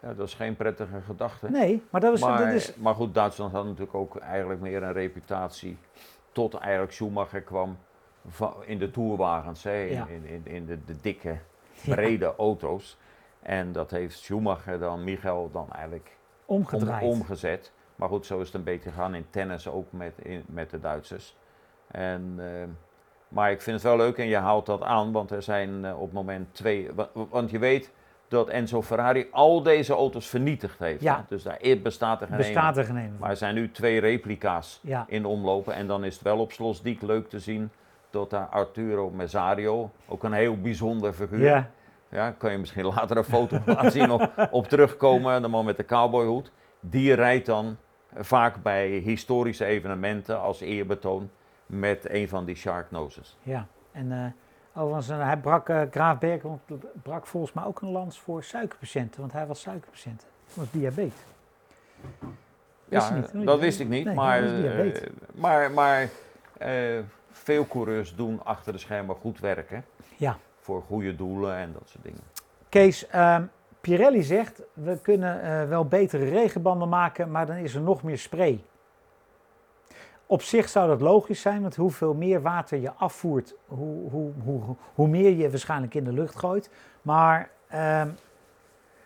Ja, 0.00 0.14
dat 0.14 0.26
is 0.26 0.34
geen 0.34 0.56
prettige 0.56 1.00
gedachte. 1.00 1.50
Nee, 1.50 1.82
maar 1.90 2.00
dat, 2.00 2.10
was, 2.10 2.20
maar, 2.20 2.38
dat 2.38 2.54
is... 2.54 2.74
Maar 2.74 2.94
goed, 2.94 3.14
Duitsland 3.14 3.52
had 3.52 3.64
natuurlijk 3.64 3.94
ook 3.94 4.16
eigenlijk 4.16 4.60
meer 4.60 4.82
een 4.82 4.92
reputatie 4.92 5.78
tot 6.32 6.54
eigenlijk 6.54 6.92
Schumacher 6.92 7.42
kwam 7.42 7.78
in 8.64 8.78
de 8.78 8.90
tourwagens, 8.90 9.62
hè, 9.62 9.84
in, 9.84 10.08
in, 10.08 10.24
in, 10.24 10.46
in 10.46 10.66
de, 10.66 10.84
de, 10.84 11.00
dikke, 11.00 11.38
brede 11.84 12.34
auto's. 12.36 12.98
En 13.42 13.72
dat 13.72 13.90
heeft 13.90 14.18
Schumacher 14.18 14.78
dan, 14.78 15.04
Michael, 15.04 15.50
dan 15.50 15.72
eigenlijk 15.72 16.17
Omgedraaid. 16.48 17.02
Om, 17.02 17.10
omgezet. 17.10 17.72
Maar 17.96 18.08
goed, 18.08 18.26
zo 18.26 18.40
is 18.40 18.46
het 18.46 18.54
een 18.54 18.62
beetje 18.62 18.90
gegaan 18.90 19.14
in 19.14 19.26
tennis 19.30 19.68
ook 19.68 19.92
met, 19.92 20.12
in, 20.22 20.44
met 20.46 20.70
de 20.70 20.80
Duitsers. 20.80 21.36
En, 21.90 22.34
uh, 22.38 22.44
maar 23.28 23.50
ik 23.50 23.62
vind 23.62 23.76
het 23.76 23.84
wel 23.84 23.96
leuk 23.96 24.16
en 24.16 24.26
je 24.26 24.36
haalt 24.36 24.66
dat 24.66 24.82
aan, 24.82 25.12
want 25.12 25.30
er 25.30 25.42
zijn 25.42 25.84
uh, 25.84 25.94
op 25.94 26.04
het 26.04 26.12
moment 26.12 26.54
twee. 26.54 26.90
Want 27.12 27.50
je 27.50 27.58
weet 27.58 27.90
dat 28.28 28.48
Enzo 28.48 28.82
Ferrari 28.82 29.28
al 29.30 29.62
deze 29.62 29.92
auto's 29.92 30.26
vernietigd 30.26 30.78
heeft. 30.78 31.02
Ja. 31.02 31.24
Dus 31.28 31.42
daar 31.42 31.58
bestaat 31.82 32.20
er 32.20 32.26
geen 32.26 32.36
bestaat 32.36 32.76
er 32.76 32.84
geen 32.84 33.16
Maar 33.18 33.30
er 33.30 33.36
zijn 33.36 33.54
nu 33.54 33.70
twee 33.70 34.00
replica's 34.00 34.80
ja. 34.82 35.04
in 35.08 35.24
omlopen. 35.24 35.74
En 35.74 35.86
dan 35.86 36.04
is 36.04 36.14
het 36.14 36.22
wel 36.22 36.38
op 36.38 36.52
Slosdiek 36.52 37.02
leuk 37.02 37.28
te 37.28 37.40
zien 37.40 37.70
dat 38.10 38.30
daar 38.30 38.46
Arturo 38.46 39.10
Mezzario, 39.10 39.90
ook 40.06 40.22
een 40.22 40.32
heel 40.32 40.60
bijzonder 40.60 41.12
figuur. 41.12 41.40
Ja. 41.40 41.70
Ja, 42.08 42.30
kan 42.30 42.52
je 42.52 42.58
misschien 42.58 42.84
later 42.84 43.16
een 43.16 43.24
foto 43.24 43.58
laten 43.66 43.92
zien 43.92 44.10
op, 44.10 44.48
op 44.50 44.68
terugkomen, 44.68 45.42
de 45.42 45.48
man 45.48 45.64
met 45.64 45.76
de 45.76 45.84
cowboyhoed. 45.84 46.50
Die 46.80 47.12
rijdt 47.12 47.46
dan 47.46 47.76
vaak 48.14 48.62
bij 48.62 48.88
historische 48.88 49.64
evenementen 49.64 50.40
als 50.40 50.60
eerbetoon 50.60 51.30
met 51.66 52.10
een 52.10 52.28
van 52.28 52.44
die 52.44 52.54
shark 52.54 52.90
noses. 52.90 53.36
Ja, 53.42 53.66
en 53.92 54.10
uh, 54.10 54.82
overigens, 54.82 55.08
uh, 55.10 55.24
hij 55.24 55.36
brak, 55.36 55.68
uh, 55.68 55.82
Graaf 55.90 56.18
Berkel 56.18 56.60
brak 57.02 57.26
volgens 57.26 57.52
mij 57.52 57.64
ook 57.64 57.80
een 57.80 57.90
lans 57.90 58.18
voor 58.18 58.44
suikerpatiënten, 58.44 59.20
want 59.20 59.32
hij 59.32 59.46
was 59.46 59.60
suikerpatiënt. 59.60 60.22
Hij 60.22 60.54
was 60.54 60.70
diabetes. 60.70 61.20
Ja, 62.88 63.14
niet, 63.32 63.46
dat 63.46 63.58
wist 63.58 63.80
ik 63.80 63.88
niet, 63.88 64.04
nee, 64.04 64.14
maar, 64.14 64.42
maar, 65.34 65.70
maar 65.70 66.08
veel 67.30 67.66
coureurs 67.66 68.14
doen 68.14 68.44
achter 68.44 68.72
de 68.72 68.78
schermen 68.78 69.16
goed 69.16 69.40
werken. 69.40 69.84
Ja. 70.16 70.38
Voor 70.68 70.82
goede 70.82 71.16
doelen 71.16 71.56
en 71.56 71.72
dat 71.72 71.82
soort 71.88 72.04
dingen. 72.04 72.20
Kees, 72.68 73.06
uh, 73.14 73.38
Pirelli 73.80 74.22
zegt, 74.22 74.62
we 74.72 74.98
kunnen 75.02 75.44
uh, 75.44 75.68
wel 75.68 75.84
betere 75.84 76.24
regenbanden 76.24 76.88
maken, 76.88 77.30
maar 77.30 77.46
dan 77.46 77.56
is 77.56 77.74
er 77.74 77.80
nog 77.80 78.02
meer 78.02 78.18
spray. 78.18 78.64
Op 80.26 80.42
zich 80.42 80.68
zou 80.68 80.88
dat 80.88 81.00
logisch 81.00 81.40
zijn, 81.40 81.62
want 81.62 81.76
hoeveel 81.76 82.14
meer 82.14 82.42
water 82.42 82.78
je 82.78 82.92
afvoert, 82.92 83.54
hoe, 83.66 84.10
hoe, 84.10 84.32
hoe, 84.44 84.62
hoe 84.94 85.08
meer 85.08 85.30
je 85.30 85.50
waarschijnlijk 85.50 85.94
in 85.94 86.04
de 86.04 86.12
lucht 86.12 86.38
gooit. 86.38 86.70
Maar 87.02 87.50
uh, 87.72 88.02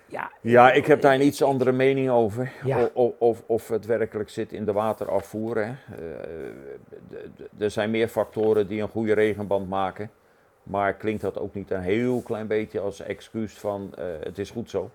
ja, 0.06 0.30
ja, 0.40 0.72
ik 0.72 0.86
heb 0.86 1.00
daar 1.00 1.14
een 1.14 1.26
iets 1.26 1.42
andere 1.42 1.72
mening 1.72 2.10
over. 2.10 2.52
Ja. 2.64 2.88
Of, 2.92 3.12
of, 3.18 3.42
of 3.46 3.68
het 3.68 3.86
werkelijk 3.86 4.30
zit 4.30 4.52
in 4.52 4.64
de 4.64 4.72
waterafvoer. 4.72 5.56
Hè. 5.64 5.72
er 7.58 7.70
zijn 7.70 7.90
meer 7.90 8.08
factoren 8.08 8.68
die 8.68 8.82
een 8.82 8.88
goede 8.88 9.12
regenband 9.12 9.68
maken. 9.68 10.10
Maar 10.62 10.94
klinkt 10.94 11.22
dat 11.22 11.38
ook 11.38 11.54
niet 11.54 11.70
een 11.70 11.80
heel 11.80 12.20
klein 12.20 12.46
beetje 12.46 12.80
als 12.80 13.00
excuus 13.00 13.58
van 13.58 13.92
uh, 13.98 14.04
het 14.20 14.38
is 14.38 14.50
goed 14.50 14.70
zo? 14.70 14.90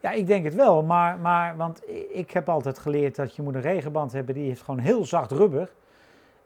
Ja, 0.00 0.10
ik 0.10 0.26
denk 0.26 0.44
het 0.44 0.54
wel. 0.54 0.82
Maar, 0.82 1.18
maar, 1.18 1.56
want 1.56 1.82
ik 2.10 2.30
heb 2.30 2.48
altijd 2.48 2.78
geleerd 2.78 3.16
dat 3.16 3.36
je 3.36 3.42
moet 3.42 3.54
een 3.54 3.60
regenband 3.60 4.12
hebben 4.12 4.34
die 4.34 4.48
heeft 4.48 4.62
gewoon 4.62 4.80
heel 4.80 5.04
zacht 5.04 5.30
rubber. 5.30 5.70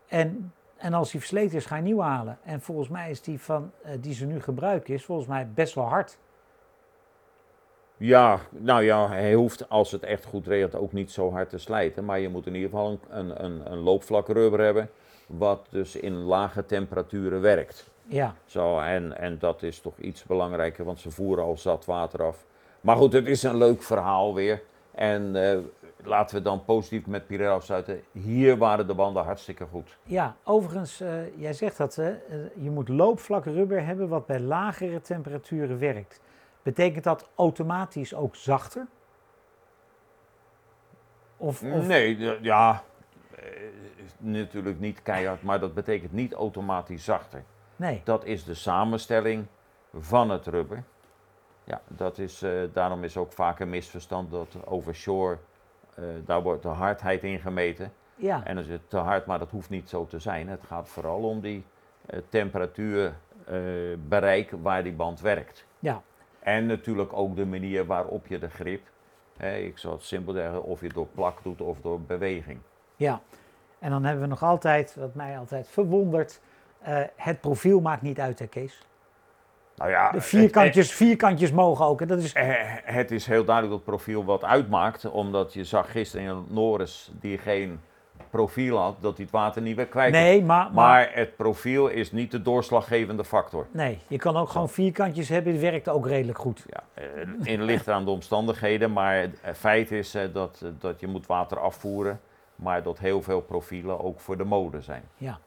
En, 0.07 0.52
en 0.76 0.94
als 0.94 1.11
die 1.11 1.20
versleten 1.20 1.57
is, 1.57 1.66
ga 1.66 1.76
je 1.76 1.83
nieuw 1.83 2.00
halen. 2.00 2.38
En 2.44 2.61
volgens 2.61 2.88
mij 2.88 3.11
is 3.11 3.22
die 3.22 3.40
van, 3.40 3.70
uh, 3.85 3.90
die 4.00 4.14
ze 4.14 4.26
nu 4.26 4.40
gebruiken, 4.40 4.94
is 4.94 5.05
volgens 5.05 5.29
mij 5.29 5.48
best 5.55 5.74
wel 5.74 5.85
hard. 5.85 6.18
Ja, 7.96 8.40
nou 8.50 8.83
ja, 8.83 9.09
hij 9.09 9.35
hoeft 9.35 9.68
als 9.68 9.92
het 9.92 10.02
echt 10.02 10.24
goed 10.24 10.46
regent 10.46 10.74
ook 10.74 10.92
niet 10.92 11.11
zo 11.11 11.31
hard 11.31 11.50
te 11.50 11.59
slijten. 11.59 12.05
Maar 12.05 12.18
je 12.18 12.29
moet 12.29 12.46
in 12.46 12.55
ieder 12.55 12.70
geval 12.70 12.98
een, 13.09 13.44
een, 13.44 13.72
een 13.72 13.79
loopvlak 13.79 14.29
rubber 14.29 14.61
hebben, 14.61 14.90
wat 15.26 15.66
dus 15.70 15.96
in 15.96 16.14
lage 16.14 16.66
temperaturen 16.66 17.40
werkt. 17.40 17.90
Ja. 18.09 18.35
Zo, 18.45 18.79
en, 18.79 19.19
en 19.19 19.38
dat 19.38 19.62
is 19.62 19.81
toch 19.81 19.99
iets 19.99 20.25
belangrijker, 20.25 20.85
want 20.85 21.01
ze 21.01 21.11
voeren 21.11 21.45
al 21.45 21.57
zat 21.57 21.85
water 21.85 22.23
af. 22.23 22.45
Maar 22.81 22.97
goed, 22.97 23.12
het 23.12 23.27
is 23.27 23.42
een 23.42 23.57
leuk 23.57 23.83
verhaal 23.83 24.35
weer. 24.35 24.62
En 24.90 25.35
uh, 25.35 25.59
laten 26.05 26.37
we 26.37 26.42
dan 26.42 26.64
positief 26.64 27.07
met 27.07 27.27
Pirelli 27.27 27.51
afsluiten. 27.51 28.03
Hier 28.12 28.57
waren 28.57 28.87
de 28.87 28.95
banden 28.95 29.25
hartstikke 29.25 29.66
goed. 29.66 29.99
Ja, 30.03 30.37
overigens, 30.45 31.01
uh, 31.01 31.37
jij 31.37 31.53
zegt 31.53 31.77
dat 31.77 31.95
hè, 31.95 32.09
je 32.55 32.71
moet 32.71 32.88
loopvlak 32.88 33.45
rubber 33.45 33.85
hebben 33.85 34.09
wat 34.09 34.27
bij 34.27 34.40
lagere 34.40 35.01
temperaturen 35.01 35.79
werkt. 35.79 36.21
Betekent 36.62 37.05
dat 37.05 37.29
automatisch 37.35 38.14
ook 38.14 38.37
zachter? 38.37 38.87
Of, 41.37 41.62
of... 41.62 41.87
Nee, 41.87 42.38
ja, 42.42 42.83
natuurlijk 44.19 44.81
niet 44.81 45.03
keihard, 45.03 45.42
maar 45.42 45.61
dat 45.61 45.75
betekent 45.75 46.12
niet 46.12 46.33
automatisch 46.33 47.05
zachter. 47.05 47.42
Nee. 47.77 48.01
Dat 48.05 48.25
is 48.25 48.45
de 48.45 48.55
samenstelling 48.55 49.47
van 49.95 50.31
het 50.31 50.47
rubber. 50.47 50.83
Ja, 51.65 51.81
dat 51.89 52.19
is, 52.19 52.43
uh, 52.43 52.62
daarom 52.73 53.05
is 53.05 53.17
ook 53.17 53.33
vaak 53.33 53.61
een 53.61 53.71
misverstand 53.71 54.31
dat 54.31 54.57
over 54.65 54.95
shore, 54.95 55.39
uh, 55.99 56.05
daar 56.25 56.43
wordt 56.43 56.62
de 56.62 56.69
hardheid 56.69 57.23
in 57.23 57.39
gemeten. 57.39 57.93
Ja. 58.15 58.45
En 58.45 58.55
dan 58.55 58.65
is 58.65 58.71
het 58.71 58.91
te 58.91 58.97
hard, 58.97 59.27
maar 59.27 59.39
dat 59.39 59.51
hoeft 59.51 59.71
niet 59.71 59.89
zo 59.89 60.07
te 60.07 60.19
zijn. 60.19 60.49
Het 60.49 60.65
gaat 60.67 60.89
vooral 60.89 61.23
om 61.23 61.41
die 61.41 61.65
uh, 62.11 62.21
temperatuurbereik 62.29 64.51
waar 64.62 64.83
die 64.83 64.93
band 64.93 65.21
werkt. 65.21 65.67
Ja. 65.79 66.03
En 66.39 66.67
natuurlijk 66.67 67.12
ook 67.12 67.37
de 67.37 67.47
manier 67.47 67.87
waarop 67.87 68.27
je 68.27 68.39
de 68.39 68.51
grip, 68.51 68.83
hè, 69.37 69.57
ik 69.57 69.79
zal 69.79 69.93
het 69.93 70.03
simpel 70.03 70.33
zeggen, 70.33 70.62
of 70.62 70.81
je 70.81 70.89
door 70.89 71.07
plak 71.07 71.43
doet 71.43 71.61
of 71.61 71.81
door 71.81 72.01
beweging. 72.01 72.61
Ja, 72.97 73.21
en 73.79 73.91
dan 73.91 74.05
hebben 74.05 74.23
we 74.23 74.29
nog 74.29 74.43
altijd, 74.43 74.95
wat 74.95 75.15
mij 75.15 75.39
altijd 75.39 75.69
verwondert, 75.69 76.41
uh, 76.88 76.99
het 77.16 77.40
profiel 77.40 77.81
maakt 77.81 78.03
niet 78.03 78.20
uit, 78.20 78.38
hè 78.38 78.46
Kees? 78.46 78.87
Nou 79.77 79.90
ja, 79.90 80.11
de 80.11 80.20
vierkantjes, 80.20 80.87
het, 80.87 80.96
vierkantjes 80.96 81.53
mogen 81.53 81.85
ook. 81.85 82.01
En 82.01 82.09
dat 82.09 82.18
is... 82.18 82.33
Het 82.85 83.11
is 83.11 83.27
heel 83.27 83.44
duidelijk 83.44 83.77
dat 83.77 83.87
het 83.87 83.96
profiel 83.96 84.25
wat 84.25 84.44
uitmaakt, 84.44 85.11
omdat 85.11 85.53
je 85.53 85.64
zag 85.64 85.90
gisteren 85.90 86.27
in 86.27 86.44
Norris 86.49 87.12
die 87.20 87.38
geen 87.38 87.81
profiel 88.31 88.77
had, 88.79 88.96
dat 89.01 89.16
hij 89.16 89.25
het 89.25 89.33
water 89.33 89.62
niet 89.62 89.77
weer 89.77 89.87
kwijt 89.87 90.12
Nee, 90.12 90.44
maar, 90.44 90.64
maar, 90.64 90.72
maar, 90.72 91.11
het 91.12 91.37
profiel 91.37 91.88
is 91.88 92.12
niet 92.12 92.31
de 92.31 92.42
doorslaggevende 92.42 93.25
factor. 93.25 93.66
Nee, 93.70 93.99
je 94.07 94.18
kan 94.18 94.37
ook 94.37 94.49
gewoon 94.49 94.68
vierkantjes 94.68 95.29
hebben, 95.29 95.53
het 95.53 95.61
werkt 95.61 95.88
ook 95.88 96.07
redelijk 96.07 96.38
goed. 96.38 96.64
Ja, 96.68 97.03
in 97.42 97.62
ligt 97.62 97.88
aan 97.88 98.05
de 98.05 98.11
omstandigheden, 98.11 98.92
maar 98.92 99.14
het 99.40 99.59
feit 99.59 99.90
is 99.90 100.16
dat, 100.33 100.64
dat 100.79 101.01
je 101.01 101.07
moet 101.07 101.27
water 101.27 101.59
afvoeren, 101.59 102.20
maar 102.55 102.83
dat 102.83 102.99
heel 102.99 103.22
veel 103.22 103.40
profielen 103.40 104.05
ook 104.05 104.20
voor 104.20 104.37
de 104.37 104.44
mode 104.44 104.81
zijn. 104.81 105.03
Ja. 105.16 105.38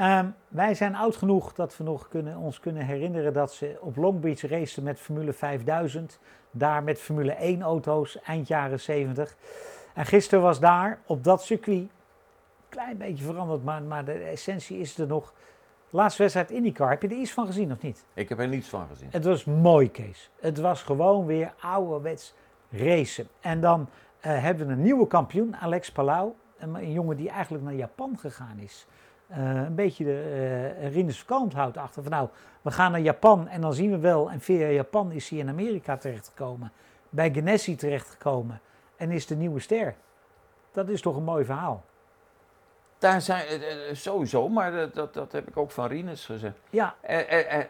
Um, 0.00 0.34
wij 0.48 0.74
zijn 0.74 0.94
oud 0.94 1.16
genoeg 1.16 1.52
dat 1.52 1.76
we 1.76 1.84
nog 1.84 2.08
kunnen, 2.08 2.36
ons 2.36 2.60
kunnen 2.60 2.86
herinneren 2.86 3.32
dat 3.32 3.52
ze 3.52 3.78
op 3.80 3.96
Long 3.96 4.20
Beach 4.20 4.40
racen 4.40 4.82
met 4.82 5.00
Formule 5.00 5.32
5000. 5.32 6.18
Daar 6.50 6.82
met 6.82 7.00
Formule 7.00 7.32
1 7.32 7.62
auto's 7.62 8.20
eind 8.20 8.48
jaren 8.48 8.80
70. 8.80 9.36
En 9.94 10.06
gisteren 10.06 10.44
was 10.44 10.60
daar 10.60 10.98
op 11.06 11.24
dat 11.24 11.42
circuit, 11.42 11.88
klein 12.68 12.96
beetje 12.96 13.24
veranderd, 13.24 13.64
maar, 13.64 13.82
maar 13.82 14.04
de 14.04 14.12
essentie 14.12 14.78
is 14.78 14.98
er 14.98 15.06
nog. 15.06 15.32
Laatste 15.90 16.22
wedstrijd 16.22 16.50
IndyCar, 16.50 16.90
heb 16.90 17.02
je 17.02 17.08
er 17.08 17.14
iets 17.16 17.32
van 17.32 17.46
gezien 17.46 17.72
of 17.72 17.82
niet? 17.82 18.04
Ik 18.14 18.28
heb 18.28 18.38
er 18.38 18.48
niets 18.48 18.68
van 18.68 18.86
gezien. 18.88 19.08
Het 19.10 19.24
was 19.24 19.44
mooi, 19.44 19.90
Kees. 19.90 20.30
Het 20.40 20.58
was 20.58 20.82
gewoon 20.82 21.26
weer 21.26 21.52
ouderwets 21.60 22.34
racen. 22.70 23.28
En 23.40 23.60
dan 23.60 23.80
uh, 23.80 24.42
hebben 24.42 24.66
we 24.66 24.72
een 24.72 24.82
nieuwe 24.82 25.06
kampioen, 25.06 25.56
Alex 25.56 25.92
Palau. 25.92 26.32
Een, 26.58 26.74
een 26.74 26.92
jongen 26.92 27.16
die 27.16 27.28
eigenlijk 27.28 27.64
naar 27.64 27.74
Japan 27.74 28.18
gegaan 28.18 28.58
is. 28.58 28.86
Uh, 29.30 29.54
een 29.54 29.74
beetje 29.74 30.04
de 30.04 30.74
uh, 30.80 30.92
Rinus 30.92 31.24
houdt 31.54 31.76
achter. 31.76 32.02
Van 32.02 32.12
nou, 32.12 32.28
we 32.62 32.70
gaan 32.70 32.92
naar 32.92 33.00
Japan 33.00 33.48
en 33.48 33.60
dan 33.60 33.74
zien 33.74 33.90
we 33.90 33.98
wel. 33.98 34.30
En 34.30 34.40
via 34.40 34.66
Japan 34.66 35.12
is 35.12 35.28
hij 35.28 35.38
in 35.38 35.48
Amerika 35.48 35.96
terechtgekomen. 35.96 36.72
Bij 37.08 37.32
Ganassi 37.34 37.76
terechtgekomen. 37.76 38.60
En 38.96 39.10
is 39.10 39.26
de 39.26 39.36
nieuwe 39.36 39.60
ster. 39.60 39.94
Dat 40.72 40.88
is 40.88 41.00
toch 41.00 41.16
een 41.16 41.24
mooi 41.24 41.44
verhaal. 41.44 41.84
Daar 42.98 43.20
zijn, 43.20 43.46
eh, 43.46 43.88
eh, 43.88 43.94
sowieso, 43.94 44.48
maar 44.48 44.90
dat, 44.94 45.14
dat, 45.14 45.32
heb 45.32 45.48
ik 45.48 45.56
ook 45.56 45.70
van 45.70 45.86
Rinus 45.86 46.24
gezegd. 46.24 46.58
Ja, 46.70 46.94
Eh, 47.00 47.32
eh, 47.32 47.58
eh, 47.60 47.66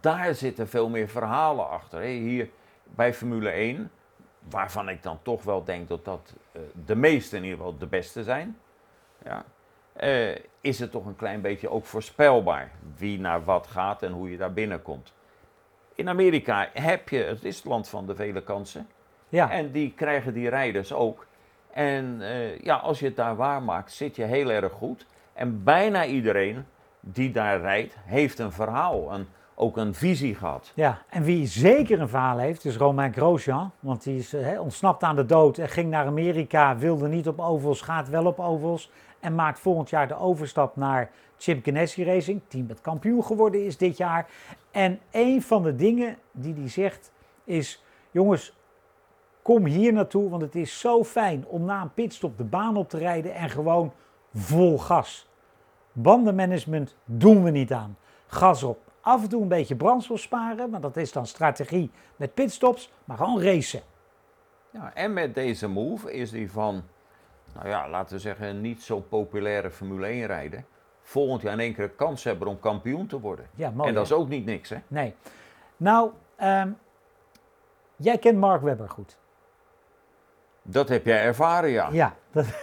daar 0.00 0.34
zitten 0.34 0.68
veel 0.68 0.88
meer 0.88 1.08
verhalen 1.08 1.68
achter. 1.68 2.00
Hier 2.00 2.50
bij 2.84 3.14
Formule 3.14 3.50
1, 3.50 3.90
waarvan 4.50 4.88
ik 4.88 5.02
dan 5.02 5.18
toch 5.22 5.42
wel 5.42 5.64
denk 5.64 5.88
dat 5.88 6.04
dat 6.04 6.34
eh, 6.52 6.60
de 6.84 6.94
meeste 6.96 7.36
in 7.36 7.42
ieder 7.42 7.58
geval 7.58 7.78
de 7.78 7.86
beste 7.86 8.22
zijn. 8.22 8.58
Ja. 9.24 9.44
Eh, 9.94 10.34
is 10.60 10.78
het 10.78 10.90
toch 10.90 11.06
een 11.06 11.16
klein 11.16 11.40
beetje 11.40 11.70
ook 11.70 11.84
voorspelbaar 11.84 12.70
wie 12.96 13.20
naar 13.20 13.44
wat 13.44 13.66
gaat 13.66 14.02
en 14.02 14.12
hoe 14.12 14.30
je 14.30 14.36
daar 14.36 14.52
binnenkomt. 14.52 15.12
In 15.94 16.08
Amerika 16.08 16.68
heb 16.72 17.08
je, 17.08 17.18
het 17.18 17.44
is 17.44 17.56
het 17.56 17.64
land 17.64 17.88
van 17.88 18.06
de 18.06 18.14
vele 18.14 18.42
kansen. 18.42 18.86
ja. 19.28 19.50
En 19.50 19.70
die 19.70 19.92
krijgen 19.96 20.34
die 20.34 20.48
rijders 20.48 20.92
ook. 20.92 21.26
En 21.70 22.16
eh, 22.20 22.58
ja, 22.58 22.76
als 22.76 22.98
je 22.98 23.06
het 23.06 23.16
daar 23.16 23.36
waarmaakt, 23.36 23.92
zit 23.92 24.16
je 24.16 24.24
heel 24.24 24.50
erg 24.50 24.72
goed. 24.72 25.06
En 25.32 25.64
bijna 25.64 26.04
iedereen 26.04 26.64
die 27.00 27.30
daar 27.30 27.60
rijdt, 27.60 27.96
heeft 28.04 28.38
een 28.38 28.52
verhaal, 28.52 29.12
een, 29.12 29.26
ook 29.54 29.76
een 29.76 29.94
visie 29.94 30.34
gehad. 30.34 30.72
Ja, 30.74 31.02
en 31.08 31.22
wie 31.22 31.46
zeker 31.46 32.00
een 32.00 32.08
verhaal 32.08 32.38
heeft, 32.38 32.64
is 32.64 32.76
Romain 32.76 33.12
Grosjean. 33.12 33.70
Want 33.80 34.02
die 34.02 34.18
is 34.18 34.32
eh, 34.32 34.60
ontsnapt 34.60 35.02
aan 35.02 35.16
de 35.16 35.26
dood 35.26 35.58
en 35.58 35.68
ging 35.68 35.90
naar 35.90 36.06
Amerika, 36.06 36.76
wilde 36.76 37.08
niet 37.08 37.28
op 37.28 37.40
ovals, 37.40 37.80
gaat 37.80 38.08
wel 38.08 38.26
op 38.26 38.40
ovals. 38.40 38.90
En 39.24 39.34
maakt 39.34 39.60
volgend 39.60 39.90
jaar 39.90 40.08
de 40.08 40.18
overstap 40.18 40.76
naar 40.76 41.10
Chip 41.38 41.64
Ganassi 41.64 42.04
Racing. 42.04 42.40
Team 42.48 42.66
dat 42.66 42.80
kampioen 42.80 43.24
geworden 43.24 43.64
is 43.64 43.76
dit 43.76 43.96
jaar. 43.96 44.26
En 44.70 45.00
een 45.10 45.42
van 45.42 45.62
de 45.62 45.74
dingen 45.74 46.16
die 46.32 46.54
hij 46.54 46.68
zegt 46.68 47.12
is, 47.44 47.84
jongens, 48.10 48.56
kom 49.42 49.64
hier 49.64 49.92
naartoe. 49.92 50.30
Want 50.30 50.42
het 50.42 50.54
is 50.54 50.80
zo 50.80 51.04
fijn 51.04 51.46
om 51.46 51.64
na 51.64 51.82
een 51.82 51.94
pitstop 51.94 52.38
de 52.38 52.44
baan 52.44 52.76
op 52.76 52.88
te 52.88 52.98
rijden 52.98 53.34
en 53.34 53.50
gewoon 53.50 53.92
vol 54.34 54.78
gas. 54.78 55.28
Bandenmanagement 55.92 56.96
doen 57.04 57.42
we 57.44 57.50
niet 57.50 57.72
aan. 57.72 57.96
Gas 58.26 58.62
op. 58.62 58.78
Af 59.00 59.22
en 59.22 59.28
toe 59.28 59.42
een 59.42 59.48
beetje 59.48 59.76
brandstof 59.76 60.20
sparen, 60.20 60.70
maar 60.70 60.80
dat 60.80 60.96
is 60.96 61.12
dan 61.12 61.26
strategie 61.26 61.90
met 62.16 62.34
pitstops, 62.34 62.92
maar 63.04 63.16
gewoon 63.16 63.42
racen. 63.42 63.82
Ja, 64.70 64.94
en 64.94 65.12
met 65.12 65.34
deze 65.34 65.68
move 65.68 66.12
is 66.12 66.30
die 66.30 66.50
van, 66.50 66.82
nou 67.54 67.68
ja, 67.68 67.88
laten 67.88 68.14
we 68.14 68.20
zeggen, 68.20 68.60
niet 68.60 68.82
zo 68.82 69.00
populaire 69.00 69.70
Formule 69.70 70.06
1 70.06 70.26
rijden. 70.26 70.66
Volgend 71.02 71.42
jaar 71.42 71.52
in 71.52 71.60
één 71.60 71.74
keer 71.74 71.84
een 71.84 71.96
kans 71.96 72.24
hebben 72.24 72.48
om 72.48 72.60
kampioen 72.60 73.06
te 73.06 73.20
worden. 73.20 73.46
Ja, 73.54 73.70
mooi. 73.70 73.88
en 73.88 73.94
dat 73.94 74.08
hè? 74.08 74.14
is 74.14 74.20
ook 74.20 74.28
niet 74.28 74.44
niks, 74.44 74.68
hè? 74.68 74.76
Nee. 74.88 75.14
Nou, 75.76 76.10
ehm, 76.36 76.70
jij 77.96 78.18
kent 78.18 78.38
Mark 78.38 78.62
Webber 78.62 78.88
goed. 78.88 79.16
Dat 80.62 80.88
heb 80.88 81.04
jij 81.06 81.22
ervaren, 81.22 81.70
ja. 81.70 81.88
Ja. 81.92 82.14
dat- 82.32 82.46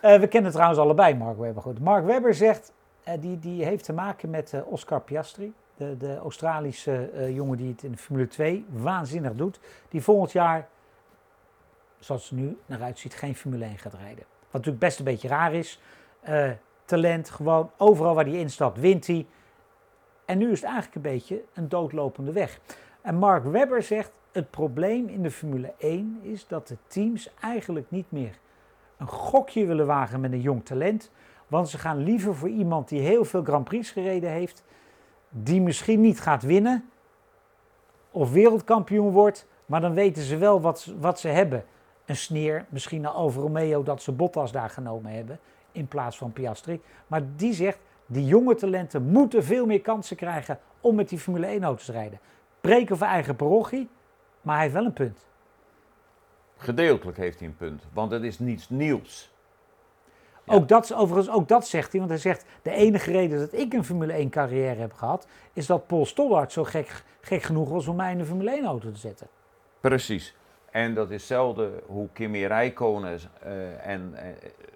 Eh, 0.00 0.20
we 0.20 0.26
kennen 0.26 0.52
trouwens 0.52 0.78
allebei 0.80 1.14
Mark 1.14 1.38
Webber 1.38 1.62
goed. 1.62 1.80
Mark 1.80 2.04
Webber 2.04 2.34
zegt, 2.34 2.72
eh, 3.04 3.14
die, 3.20 3.38
die 3.38 3.64
heeft 3.64 3.84
te 3.84 3.92
maken 3.92 4.30
met 4.30 4.52
eh, 4.52 4.60
Oscar 4.66 5.00
Piastri. 5.00 5.52
De, 5.76 5.96
de 5.96 6.16
Australische 6.16 7.10
jongen 7.34 7.56
die 7.56 7.68
het 7.70 7.82
in 7.82 7.90
de 7.90 7.98
Formule 7.98 8.28
2 8.28 8.66
waanzinnig 8.70 9.34
doet. 9.34 9.60
Die 9.88 10.02
volgend 10.02 10.32
jaar, 10.32 10.68
zoals 12.04 12.30
het 12.30 12.38
nu 12.38 12.58
naar 12.66 12.82
uitziet, 12.82 13.14
geen 13.14 13.34
Formule 13.34 13.64
1 13.64 13.78
gaat 13.78 13.94
rijden. 13.94 14.24
Wat 14.40 14.52
natuurlijk 14.52 14.78
best 14.78 14.98
een 14.98 15.04
beetje 15.04 15.28
raar 15.28 15.54
is. 15.54 15.80
Eh, 16.20 16.50
talent, 16.84 17.30
gewoon 17.30 17.70
overal 17.76 18.14
waar 18.14 18.24
hij 18.24 18.38
instapt, 18.38 18.78
wint 18.80 19.06
hij. 19.06 19.26
En 20.24 20.38
nu 20.38 20.50
is 20.50 20.60
het 20.60 20.70
eigenlijk 20.70 20.94
een 20.94 21.12
beetje 21.12 21.42
een 21.54 21.68
doodlopende 21.68 22.32
weg. 22.32 22.60
En 23.00 23.14
Mark 23.14 23.44
Webber 23.44 23.82
zegt, 23.82 24.12
het 24.32 24.50
probleem 24.50 25.08
in 25.08 25.22
de 25.22 25.30
Formule 25.30 25.74
1 25.78 26.18
is 26.22 26.46
dat 26.46 26.68
de 26.68 26.76
teams 26.86 27.30
eigenlijk 27.40 27.90
niet 27.90 28.10
meer 28.10 28.38
een 28.98 29.08
gokje 29.08 29.66
willen 29.66 29.86
wagen 29.86 30.20
met 30.20 30.32
een 30.32 30.40
jong 30.40 30.64
talent. 30.64 31.10
Want 31.46 31.68
ze 31.68 31.78
gaan 31.78 31.96
liever 32.02 32.34
voor 32.34 32.48
iemand 32.48 32.88
die 32.88 33.00
heel 33.00 33.24
veel 33.24 33.42
Grand 33.44 33.64
Prix 33.64 33.90
gereden 33.90 34.30
heeft, 34.30 34.64
die 35.28 35.60
misschien 35.60 36.00
niet 36.00 36.20
gaat 36.20 36.42
winnen 36.42 36.90
of 38.10 38.32
wereldkampioen 38.32 39.10
wordt, 39.10 39.46
maar 39.66 39.80
dan 39.80 39.94
weten 39.94 40.22
ze 40.22 40.36
wel 40.36 40.60
wat, 40.60 40.80
ze- 40.80 40.98
wat 40.98 41.20
ze 41.20 41.28
hebben. 41.28 41.64
Een 42.06 42.16
sneer, 42.16 42.64
misschien 42.68 43.00
naar 43.00 43.10
Alfa 43.10 43.40
Romeo 43.40 43.82
dat 43.82 44.02
ze 44.02 44.12
Bottas 44.12 44.52
daar 44.52 44.70
genomen 44.70 45.12
hebben 45.12 45.38
in 45.72 45.88
plaats 45.88 46.16
van 46.16 46.32
Piastri. 46.32 46.80
Maar 47.06 47.22
die 47.36 47.52
zegt, 47.52 47.78
die 48.06 48.24
jonge 48.24 48.54
talenten 48.54 49.02
moeten 49.02 49.44
veel 49.44 49.66
meer 49.66 49.80
kansen 49.80 50.16
krijgen 50.16 50.58
om 50.80 50.94
met 50.94 51.08
die 51.08 51.18
Formule 51.18 51.46
1 51.46 51.62
auto's 51.64 51.84
te 51.84 51.92
rijden. 51.92 52.18
Preken 52.60 52.96
voor 52.96 53.06
eigen 53.06 53.36
parochie, 53.36 53.88
maar 54.40 54.54
hij 54.54 54.62
heeft 54.62 54.76
wel 54.76 54.84
een 54.84 54.92
punt. 54.92 55.26
Gedeeltelijk 56.56 57.16
heeft 57.16 57.38
hij 57.38 57.48
een 57.48 57.56
punt, 57.56 57.86
want 57.92 58.10
het 58.10 58.22
is 58.22 58.38
niets 58.38 58.68
nieuws. 58.68 59.30
Ja. 60.44 60.54
Ook 60.54 60.68
dat, 60.68 60.94
overigens, 60.94 61.34
ook 61.34 61.48
dat 61.48 61.68
zegt 61.68 61.90
hij, 61.90 62.00
want 62.00 62.12
hij 62.12 62.20
zegt, 62.20 62.44
de 62.62 62.70
enige 62.70 63.10
reden 63.10 63.38
dat 63.38 63.52
ik 63.52 63.72
een 63.72 63.84
Formule 63.84 64.12
1 64.12 64.30
carrière 64.30 64.80
heb 64.80 64.92
gehad, 64.92 65.26
is 65.52 65.66
dat 65.66 65.86
Paul 65.86 66.06
Stoddard 66.06 66.52
zo 66.52 66.64
gek, 66.64 67.02
gek 67.20 67.42
genoeg 67.42 67.68
was 67.68 67.86
om 67.86 67.96
mij 67.96 68.12
in 68.12 68.18
een 68.18 68.26
Formule 68.26 68.50
1 68.50 68.64
auto 68.64 68.90
te 68.90 68.98
zetten. 68.98 69.26
Precies. 69.80 70.34
En 70.72 70.94
dat 70.94 71.10
is 71.10 71.26
zelden 71.26 71.80
hoe 71.86 72.08
Kimi 72.12 72.46
Räikkönen 72.46 73.18
eh, 73.42 73.86
en 73.86 74.14
eh, 74.14 74.26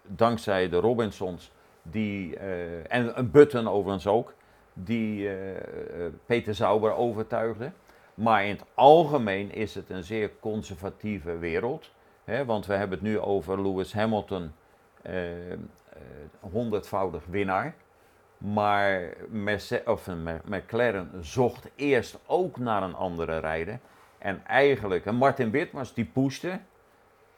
dankzij 0.03 0.69
de 0.69 0.77
Robinsons, 0.77 1.53
die, 1.83 2.37
eh, 2.37 2.93
en 2.93 3.19
een 3.19 3.31
Button 3.31 3.69
overigens 3.69 4.07
ook, 4.07 4.35
die 4.73 5.31
Peter 6.27 6.55
Sauber 6.55 6.95
overtuigde. 6.95 7.71
Maar 8.15 8.45
in 8.45 8.51
het 8.51 8.65
algemeen 8.75 9.53
is 9.53 9.75
het 9.75 9.91
een 9.91 10.05
zeer 10.05 10.31
conservatieve 10.41 11.39
wereld. 11.39 11.91
Hè, 12.25 12.45
want 12.45 12.67
we 12.67 12.75
hebben 12.75 12.99
het 12.99 13.07
nu 13.07 13.19
over 13.19 13.63
Lewis 13.63 13.93
Hamilton, 13.93 14.53
honderdvoudig 16.41 17.25
winnaar. 17.27 17.75
Maar 18.39 19.15
Merce- 19.29 19.83
of, 19.85 20.09
McLaren 20.45 21.11
zocht 21.21 21.71
eerst 21.75 22.19
ook 22.27 22.59
naar 22.59 22.83
een 22.83 22.95
andere 22.95 23.39
rijder. 23.39 23.79
En 24.27 24.43
eigenlijk, 24.47 25.07
en 25.07 25.15
Martin 25.15 25.51
Witmars 25.51 25.95
die 25.95 26.05
pushte. 26.05 26.59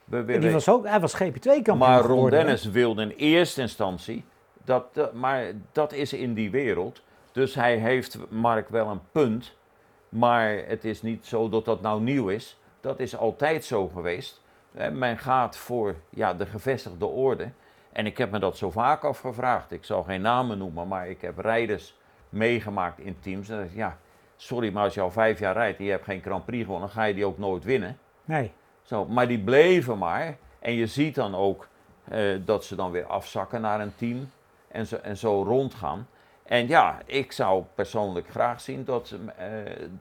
We 0.05 0.17
En 0.17 0.25
willen, 0.25 0.41
die 0.41 0.51
was 0.51 0.69
ook, 0.69 0.87
hij 0.87 1.01
was 1.01 1.15
GP2-kampioen 1.23 1.79
maar 1.79 2.01
Ron 2.01 2.07
geworden. 2.09 2.39
hè? 2.39 2.45
Dennis 2.45 2.65
wilde 2.65 3.03
in 3.03 3.11
eerste 3.11 3.61
instantie, 3.61 4.25
dat, 4.65 4.95
dat- 4.95 5.13
maar 5.13 5.45
dat 5.73 5.93
is 5.93 6.13
in 6.13 6.35
die 6.35 6.51
wereld. 6.51 7.03
Dus 7.33 7.55
hij 7.55 7.77
heeft 7.77 8.19
Mark 8.29 8.69
wel 8.69 8.89
een 8.89 9.01
punt. 9.13 9.57
Maar 10.09 10.57
het 10.67 10.85
is 10.85 11.03
niet 11.03 11.27
zo 11.27 11.49
dat 11.49 11.65
dat 11.65 11.81
nou 11.81 12.01
nieuw 12.01 12.29
is. 12.29 12.59
Dat 12.81 13.01
is 13.01 13.17
altijd 13.17 13.65
zo 13.65 13.89
geweest. 13.89 14.43
Eh, 14.75 14.91
Men 14.91 15.19
gaat 15.19 15.57
voor 15.57 15.95
ja, 16.11 16.35
de 16.35 16.47
gevestigde 16.47 17.07
orde. 17.07 17.51
En 17.93 18.07
ik 18.07 18.19
heb 18.19 18.31
me 18.31 18.39
dat 18.39 18.57
zo 18.57 18.71
vaak 18.71 19.05
afgevraagd. 19.05 19.73
Ik 19.73 19.85
zal 19.85 20.03
geen 20.03 20.21
namen 20.21 20.59
noemen, 20.59 20.89
maar 20.89 21.09
ik 21.09 21.21
heb 21.21 21.39
rijders 21.39 21.97
meegemaakt 22.29 22.99
in 22.99 23.17
teams. 23.21 23.49
En 23.49 23.63
ik, 23.65 23.75
ja, 23.75 23.99
sorry, 24.39 24.73
maar 24.73 24.85
als 24.85 24.95
je 24.95 25.01
al 25.01 25.11
vijf 25.11 25.39
jaar 25.39 25.55
rijdt 25.55 25.79
en 25.79 25.85
je 25.85 25.91
hebt 25.91 26.05
geen 26.05 26.21
Grand 26.23 26.45
Prix 26.45 26.65
gewonnen, 26.65 26.89
dan 26.89 26.97
ga 26.97 27.05
je 27.05 27.15
die 27.15 27.25
ook 27.27 27.39
nooit 27.39 27.65
winnen. 27.65 27.99
Nee, 28.25 28.53
Zo, 28.83 29.05
maar 29.07 29.29
die 29.29 29.39
bleven 29.41 29.99
maar. 29.99 30.37
En 30.59 30.73
je 30.73 30.87
ziet 30.87 31.15
dan 31.15 31.35
ook 31.35 31.69
eh, 32.09 32.21
dat 32.45 32.65
ze 32.65 32.75
dan 32.77 32.91
weer 32.91 33.07
afzakken 33.07 33.61
naar 33.61 33.81
een 33.81 33.95
team 33.97 34.31
en 34.69 34.87
zo, 34.87 34.97
en 34.97 35.17
zo 35.17 35.43
rondgaan. 35.43 36.07
En 36.43 36.69
ja, 36.69 36.99
ik 37.07 37.33
zou 37.33 37.63
persoonlijk 37.75 38.29
graag 38.29 38.61
zien 38.61 38.85
dat 38.85 39.15
eh, 39.37 39.47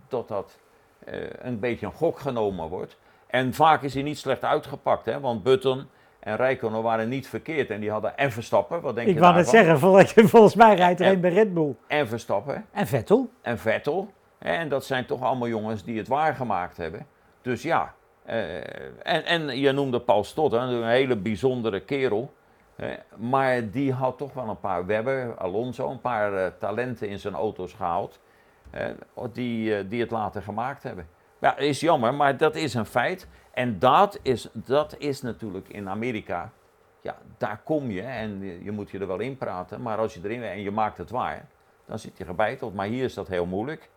dat, 0.07 0.27
dat 0.27 0.57
eh, 1.05 1.19
een 1.41 1.59
beetje 1.59 1.85
een 1.85 1.91
gok 1.91 2.19
genomen 2.19 2.67
wordt. 2.69 2.97
En 3.27 3.53
vaak 3.53 3.81
is 3.83 3.93
hij 3.93 4.03
niet 4.03 4.17
slecht 4.17 4.43
uitgepakt, 4.43 5.05
hè? 5.05 5.19
want 5.19 5.43
Button 5.43 5.85
en 6.19 6.35
Rijkonen 6.35 6.83
waren 6.83 7.09
niet 7.09 7.27
verkeerd. 7.27 7.69
En 7.69 7.79
die 7.79 7.91
hadden 7.91 8.17
en 8.17 8.31
Verstappen, 8.31 8.81
wat 8.81 8.95
denk 8.95 9.07
ik 9.07 9.13
je 9.13 9.19
wou 9.19 9.35
net 9.35 9.45
daarvan? 9.51 9.63
zeggen, 9.65 10.13
vol- 10.15 10.27
volgens 10.35 10.55
mij 10.55 10.75
rijdt 10.75 10.99
er 10.99 11.05
En- 11.05 11.13
een 11.13 11.21
bij 11.21 11.31
Red 11.33 11.53
Bull. 11.53 11.75
En 11.87 12.07
Verstappen 12.07 12.65
En 12.71 12.87
Vettel. 12.87 13.29
en 13.41 13.57
Vettel. 13.59 14.13
En 14.37 14.69
dat 14.69 14.85
zijn 14.85 15.05
toch 15.05 15.21
allemaal 15.21 15.47
jongens 15.47 15.83
die 15.83 15.97
het 15.97 16.07
waargemaakt 16.07 16.77
hebben. 16.77 17.07
Dus 17.41 17.61
ja, 17.61 17.93
eh, 18.23 18.55
en, 19.03 19.25
en 19.25 19.59
je 19.59 19.71
noemde 19.71 20.01
Paul 20.01 20.23
Stott, 20.23 20.53
een 20.53 20.87
hele 20.87 21.15
bijzondere 21.15 21.79
kerel. 21.79 22.33
maar 23.15 23.69
die 23.69 23.93
had 23.93 24.17
toch 24.17 24.33
wel 24.33 24.49
een 24.49 24.59
paar 24.59 24.85
Webber, 24.85 25.37
Alonso, 25.37 25.89
een 25.89 26.01
paar 26.01 26.33
eh, 26.33 26.51
talenten 26.59 27.09
in 27.09 27.19
zijn 27.19 27.33
auto's 27.33 27.73
gehaald. 27.73 28.19
die, 29.31 29.77
eh, 29.77 29.89
die 29.89 30.01
het 30.01 30.11
later 30.11 30.41
gemaakt 30.41 30.83
hebben. 30.83 31.07
Ja, 31.39 31.57
is 31.57 31.79
jammer, 31.79 32.13
maar 32.13 32.37
dat 32.37 32.55
is 32.55 32.73
een 32.73 32.85
feit. 32.85 33.27
En 33.51 33.79
dat 33.79 34.19
is, 34.21 34.49
dat 34.53 34.95
is 34.97 35.21
natuurlijk 35.21 35.69
in 35.69 35.89
Amerika. 35.89 36.51
Ja, 37.01 37.17
daar 37.37 37.61
kom 37.63 37.91
je 37.91 38.01
en 38.01 38.39
je, 38.39 38.63
je 38.63 38.71
moet 38.71 38.89
je 38.89 38.99
er 38.99 39.07
wel 39.07 39.19
in 39.19 39.37
praten. 39.37 39.81
Maar 39.81 39.97
als 39.97 40.13
je 40.13 40.19
erin 40.23 40.43
en 40.43 40.61
je 40.61 40.71
maakt 40.71 40.97
het 40.97 41.09
waar, 41.09 41.45
dan 41.85 41.99
zit 41.99 42.17
je 42.17 42.25
gebeiteld. 42.25 42.73
Maar 42.73 42.87
hier 42.87 43.03
is 43.03 43.13
dat 43.13 43.27
heel 43.27 43.45
moeilijk. 43.45 43.89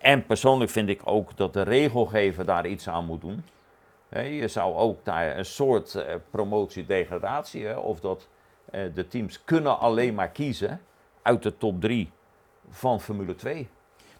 En 0.00 0.26
persoonlijk 0.26 0.70
vind 0.70 0.88
ik 0.88 1.00
ook 1.04 1.36
dat 1.36 1.52
de 1.52 1.62
regelgever 1.62 2.44
daar 2.44 2.66
iets 2.66 2.88
aan 2.88 3.04
moet 3.04 3.20
doen. 3.20 3.44
Je 4.10 4.48
zou 4.48 4.74
ook 4.74 5.04
daar 5.04 5.38
een 5.38 5.44
soort 5.44 5.94
eh, 5.94 6.14
promotie-degradatie, 6.30 7.80
of 7.80 8.00
dat 8.00 8.28
eh, 8.70 8.82
de 8.94 9.08
teams 9.08 9.44
kunnen 9.44 9.78
alleen 9.78 10.14
maar 10.14 10.30
kiezen 10.30 10.80
uit 11.22 11.42
de 11.42 11.56
top 11.56 11.80
3 11.80 12.10
van 12.70 13.00
Formule 13.00 13.34
2. 13.34 13.68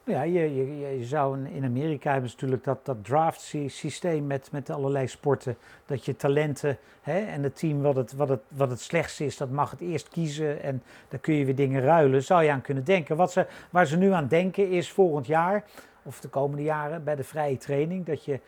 Nou 0.05 0.19
ja, 0.19 0.41
je, 0.41 0.55
je, 0.55 0.99
je 0.99 1.05
zou 1.05 1.49
in- 1.49 1.65
Amerika 1.65 2.13
hebben 2.13 2.31
ze 2.31 2.35
natuurlijk 2.37 2.65
dat, 2.65 2.79
dat 2.85 3.05
draft 3.05 3.41
sy- 3.41 3.69
systeem 3.69 4.27
met, 4.27 4.49
met 4.53 4.71
allerlei 4.71 5.07
sporten. 5.09 5.57
Dat 5.87 6.05
je 6.05 6.17
talenten 6.17 6.79
hè, 7.01 7.19
en 7.19 7.43
het 7.43 7.57
team 7.57 7.83
wat 7.83 7.97
het, 7.97 8.13
wat, 8.13 8.29
het, 8.29 8.41
wat 8.49 8.71
het 8.71 8.81
slechtste 8.81 9.25
is, 9.25 9.37
dat 9.37 9.51
mag 9.51 9.71
het 9.71 9.81
eerst 9.81 10.09
kiezen. 10.09 10.63
En 10.63 10.83
dan 11.09 11.21
kun 11.21 11.35
je 11.35 11.45
weer 11.45 11.55
dingen 11.55 11.83
ruilen. 11.83 12.23
Zou 12.23 12.43
je 12.45 12.51
aan 12.51 12.61
kunnen 12.61 12.85
denken. 12.85 13.17
Wat 13.17 13.33
ze, 13.33 13.47
waar 13.71 13.87
ze 13.87 13.97
nu 13.97 14.13
aan 14.13 14.29
denken 14.29 14.71
is 14.71 14.91
volgend 14.93 15.27
jaar, 15.27 15.65
of 16.03 16.21
de 16.21 16.29
komende 16.29 16.63
jaren, 16.63 17.05
bij 17.05 17.17
de 17.17 17.25
vrije 17.25 17.57
training, 17.57 18.07
dat 18.07 18.25
je 18.25 18.41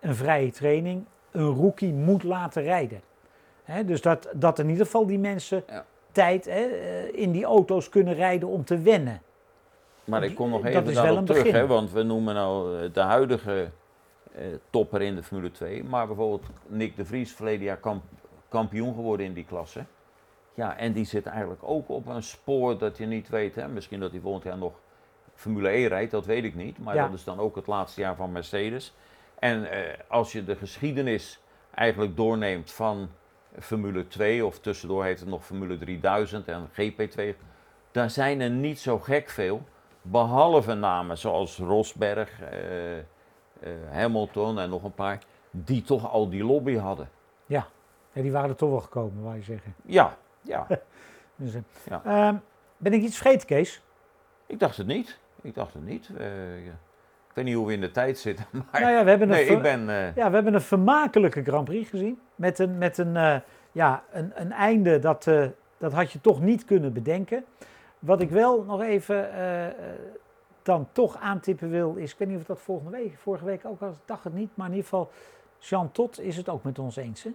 een 0.00 0.14
vrije 0.14 0.50
training 0.50 1.04
een 1.30 1.46
rookie 1.54 1.92
moet 1.92 2.22
laten 2.22 2.62
rijden. 2.62 3.00
Hè, 3.64 3.84
dus 3.84 4.00
dat, 4.02 4.28
dat 4.34 4.58
in 4.58 4.68
ieder 4.68 4.84
geval 4.84 5.06
die 5.06 5.18
mensen 5.18 5.62
Ja. 5.66 5.84
tijd 6.12 6.44
hè, 6.44 6.60
eh, 6.64 7.12
in 7.22 7.32
die 7.32 7.44
auto's 7.44 7.88
kunnen 7.88 8.14
rijden 8.14 8.48
om 8.48 8.64
te 8.64 8.78
wennen. 8.78 9.20
Maar 10.08 10.22
ik 10.24 10.34
kom 10.34 10.50
nog 10.50 10.64
even 10.64 10.94
daarop 10.94 11.26
terug, 11.26 11.50
hè, 11.50 11.66
want 11.66 11.92
we 11.92 12.02
noemen 12.02 12.34
nou 12.34 12.82
eh, 12.84 12.92
de 12.92 13.00
huidige 13.00 13.70
eh, 14.34 14.44
topper 14.70 15.02
in 15.02 15.14
de 15.14 15.22
Formule 15.22 15.50
2. 15.50 15.84
Maar 15.84 16.06
bijvoorbeeld 16.06 16.46
Nick 16.66 16.96
de 16.96 17.04
Vries, 17.04 17.32
verleden 17.32 17.64
jaar 17.64 17.76
kamp- 17.76 18.04
kampioen 18.48 18.94
geworden 18.94 19.26
in 19.26 19.32
die 19.32 19.44
klasse. 19.44 19.84
Ja, 20.54 20.76
en 20.76 20.92
die 20.92 21.04
zit 21.04 21.26
eigenlijk 21.26 21.60
ook 21.64 21.88
op 21.88 22.06
een 22.06 22.22
spoor 22.22 22.78
dat 22.78 22.98
je 22.98 23.06
niet 23.06 23.28
weet. 23.28 23.54
Hè. 23.54 23.68
Misschien 23.68 24.00
dat 24.00 24.10
hij 24.10 24.20
volgend 24.20 24.44
jaar 24.44 24.58
nog 24.58 24.72
Formule 25.34 25.68
E 25.68 25.86
rijdt, 25.86 26.10
dat 26.10 26.26
weet 26.26 26.44
ik 26.44 26.54
niet. 26.54 26.78
Maar 26.78 26.94
Ja. 26.94 27.04
dat 27.06 27.14
is 27.18 27.24
dan 27.24 27.38
ook 27.38 27.56
het 27.56 27.66
laatste 27.66 28.00
jaar 28.00 28.16
van 28.16 28.32
Mercedes. 28.32 28.94
En 29.38 29.70
eh, 29.70 29.78
als 30.08 30.32
je 30.32 30.44
de 30.44 30.56
geschiedenis 30.56 31.40
eigenlijk 31.74 32.16
doorneemt 32.16 32.70
van 32.72 33.08
Formule 33.58 34.06
2, 34.08 34.46
of 34.46 34.60
tussendoor 34.60 35.04
heeft 35.04 35.20
het 35.20 35.28
nog 35.28 35.44
Formule 35.44 35.78
3000 35.78 36.48
en 36.48 36.68
GP2, 36.72 37.36
daar 37.90 38.10
zijn 38.10 38.40
er 38.40 38.50
niet 38.50 38.78
zo 38.80 38.98
gek 38.98 39.28
veel. 39.30 39.62
Behalve 40.10 40.74
namen 40.74 41.18
zoals 41.18 41.58
Rosberg, 41.58 42.40
eh, 42.40 42.98
eh, 42.98 43.04
Hamilton 43.92 44.58
en 44.58 44.68
nog 44.70 44.82
een 44.84 44.94
paar, 44.94 45.18
die 45.50 45.82
toch 45.82 46.10
al 46.12 46.28
die 46.28 46.44
lobby 46.44 46.76
hadden. 46.76 47.08
Ja, 47.46 47.66
die 48.12 48.32
waren 48.32 48.50
er 48.50 48.56
toch 48.56 48.70
wel 48.70 48.80
gekomen, 48.80 49.22
wou 49.22 49.36
je 49.36 49.42
zeggen. 49.42 49.74
Ja, 49.84 50.16
ja. 50.42 50.66
Dus, 51.36 51.54
eh, 51.54 51.60
Ja. 51.88 52.02
ehm, 52.04 52.36
ben 52.76 52.92
ik 52.92 53.02
iets 53.02 53.16
vergeten, 53.16 53.46
Kees? 53.46 53.82
ik 54.46 54.58
dacht 54.58 54.76
het 54.76 54.86
niet. 54.86 55.18
Ik 55.42 55.54
dacht 55.54 55.74
het 55.74 55.84
niet. 55.84 56.08
Ik 56.08 57.34
weet 57.34 57.44
niet 57.44 57.54
hoe 57.54 57.66
we 57.66 57.72
in 57.72 57.80
de 57.80 57.90
tijd 57.90 58.18
zitten, 58.18 58.44
maar 58.72 58.80
nou 58.80 58.92
ja, 58.92 59.04
we 59.04 59.10
hebben, 59.10 59.28
een 59.28 59.34
nee, 59.34 59.46
ver- 59.46 59.56
ik 59.56 59.62
ben... 59.62 59.80
ja, 60.14 60.28
we 60.28 60.34
hebben 60.34 60.54
een 60.54 60.60
vermakelijke 60.60 61.42
Grand 61.42 61.64
Prix 61.64 61.88
gezien. 61.90 62.20
Met 62.34 62.58
een, 62.58 62.78
met 62.78 62.98
een, 62.98 63.42
ja, 63.72 64.02
een, 64.12 64.32
een 64.34 64.52
einde 64.52 64.98
dat, 64.98 65.28
dat 65.78 65.92
had 65.92 66.12
je 66.12 66.20
toch 66.20 66.40
niet 66.40 66.64
kunnen 66.64 66.92
bedenken. 66.92 67.44
Wat 67.98 68.20
ik 68.20 68.30
wel 68.30 68.62
nog 68.62 68.82
even 68.82 69.32
eh, 69.32 69.66
eh, 69.66 69.72
dan 70.62 70.88
toch 70.92 71.16
aantippen 71.16 71.70
wil, 71.70 71.94
is, 71.96 72.12
ik 72.12 72.18
weet 72.18 72.28
niet 72.28 72.38
of 72.38 72.44
dat 72.44 72.60
volgende 72.60 72.90
week, 72.90 73.18
vorige 73.18 73.44
week 73.44 73.64
ook 73.64 73.80
ik 73.82 73.88
dacht 74.04 74.24
het 74.24 74.34
niet, 74.34 74.50
maar 74.54 74.66
in 74.66 74.72
ieder 74.74 74.88
geval, 74.88 75.10
Jean 75.58 75.92
Tot 75.92 76.20
is 76.20 76.36
het 76.36 76.48
ook 76.48 76.62
met 76.64 76.78
ons 76.78 76.96
eens. 76.96 77.22
Hè? 77.22 77.30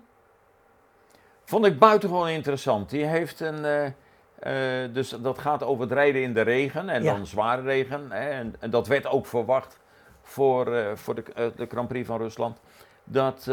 Vond 1.44 1.66
ik 1.66 1.80
buitengewoon 1.80 2.28
interessant. 2.28 2.90
Die 2.90 3.06
heeft 3.06 3.40
een. 3.40 3.66
eh, 4.40 4.94
dus 4.94 5.10
dat 5.10 5.40
gaat 5.40 5.64
over 5.64 5.84
het 5.84 5.92
rijden 5.94 6.22
in 6.22 6.34
de 6.34 6.42
regen 6.42 6.90
en 6.90 7.04
Ja. 7.04 7.14
dan 7.16 7.26
zware 7.28 7.62
regen. 7.62 8.12
Hè, 8.12 8.30
en, 8.30 8.56
en 8.60 8.70
dat 8.70 8.88
werd 8.88 9.08
ook 9.08 9.26
verwacht 9.26 9.80
voor, 10.22 10.98
voor 10.98 11.16
de, 11.16 11.52
de 11.56 11.66
Grand 11.66 11.88
Prix 11.88 12.08
van 12.08 12.18
Rusland. 12.18 12.60
Dat. 13.04 13.48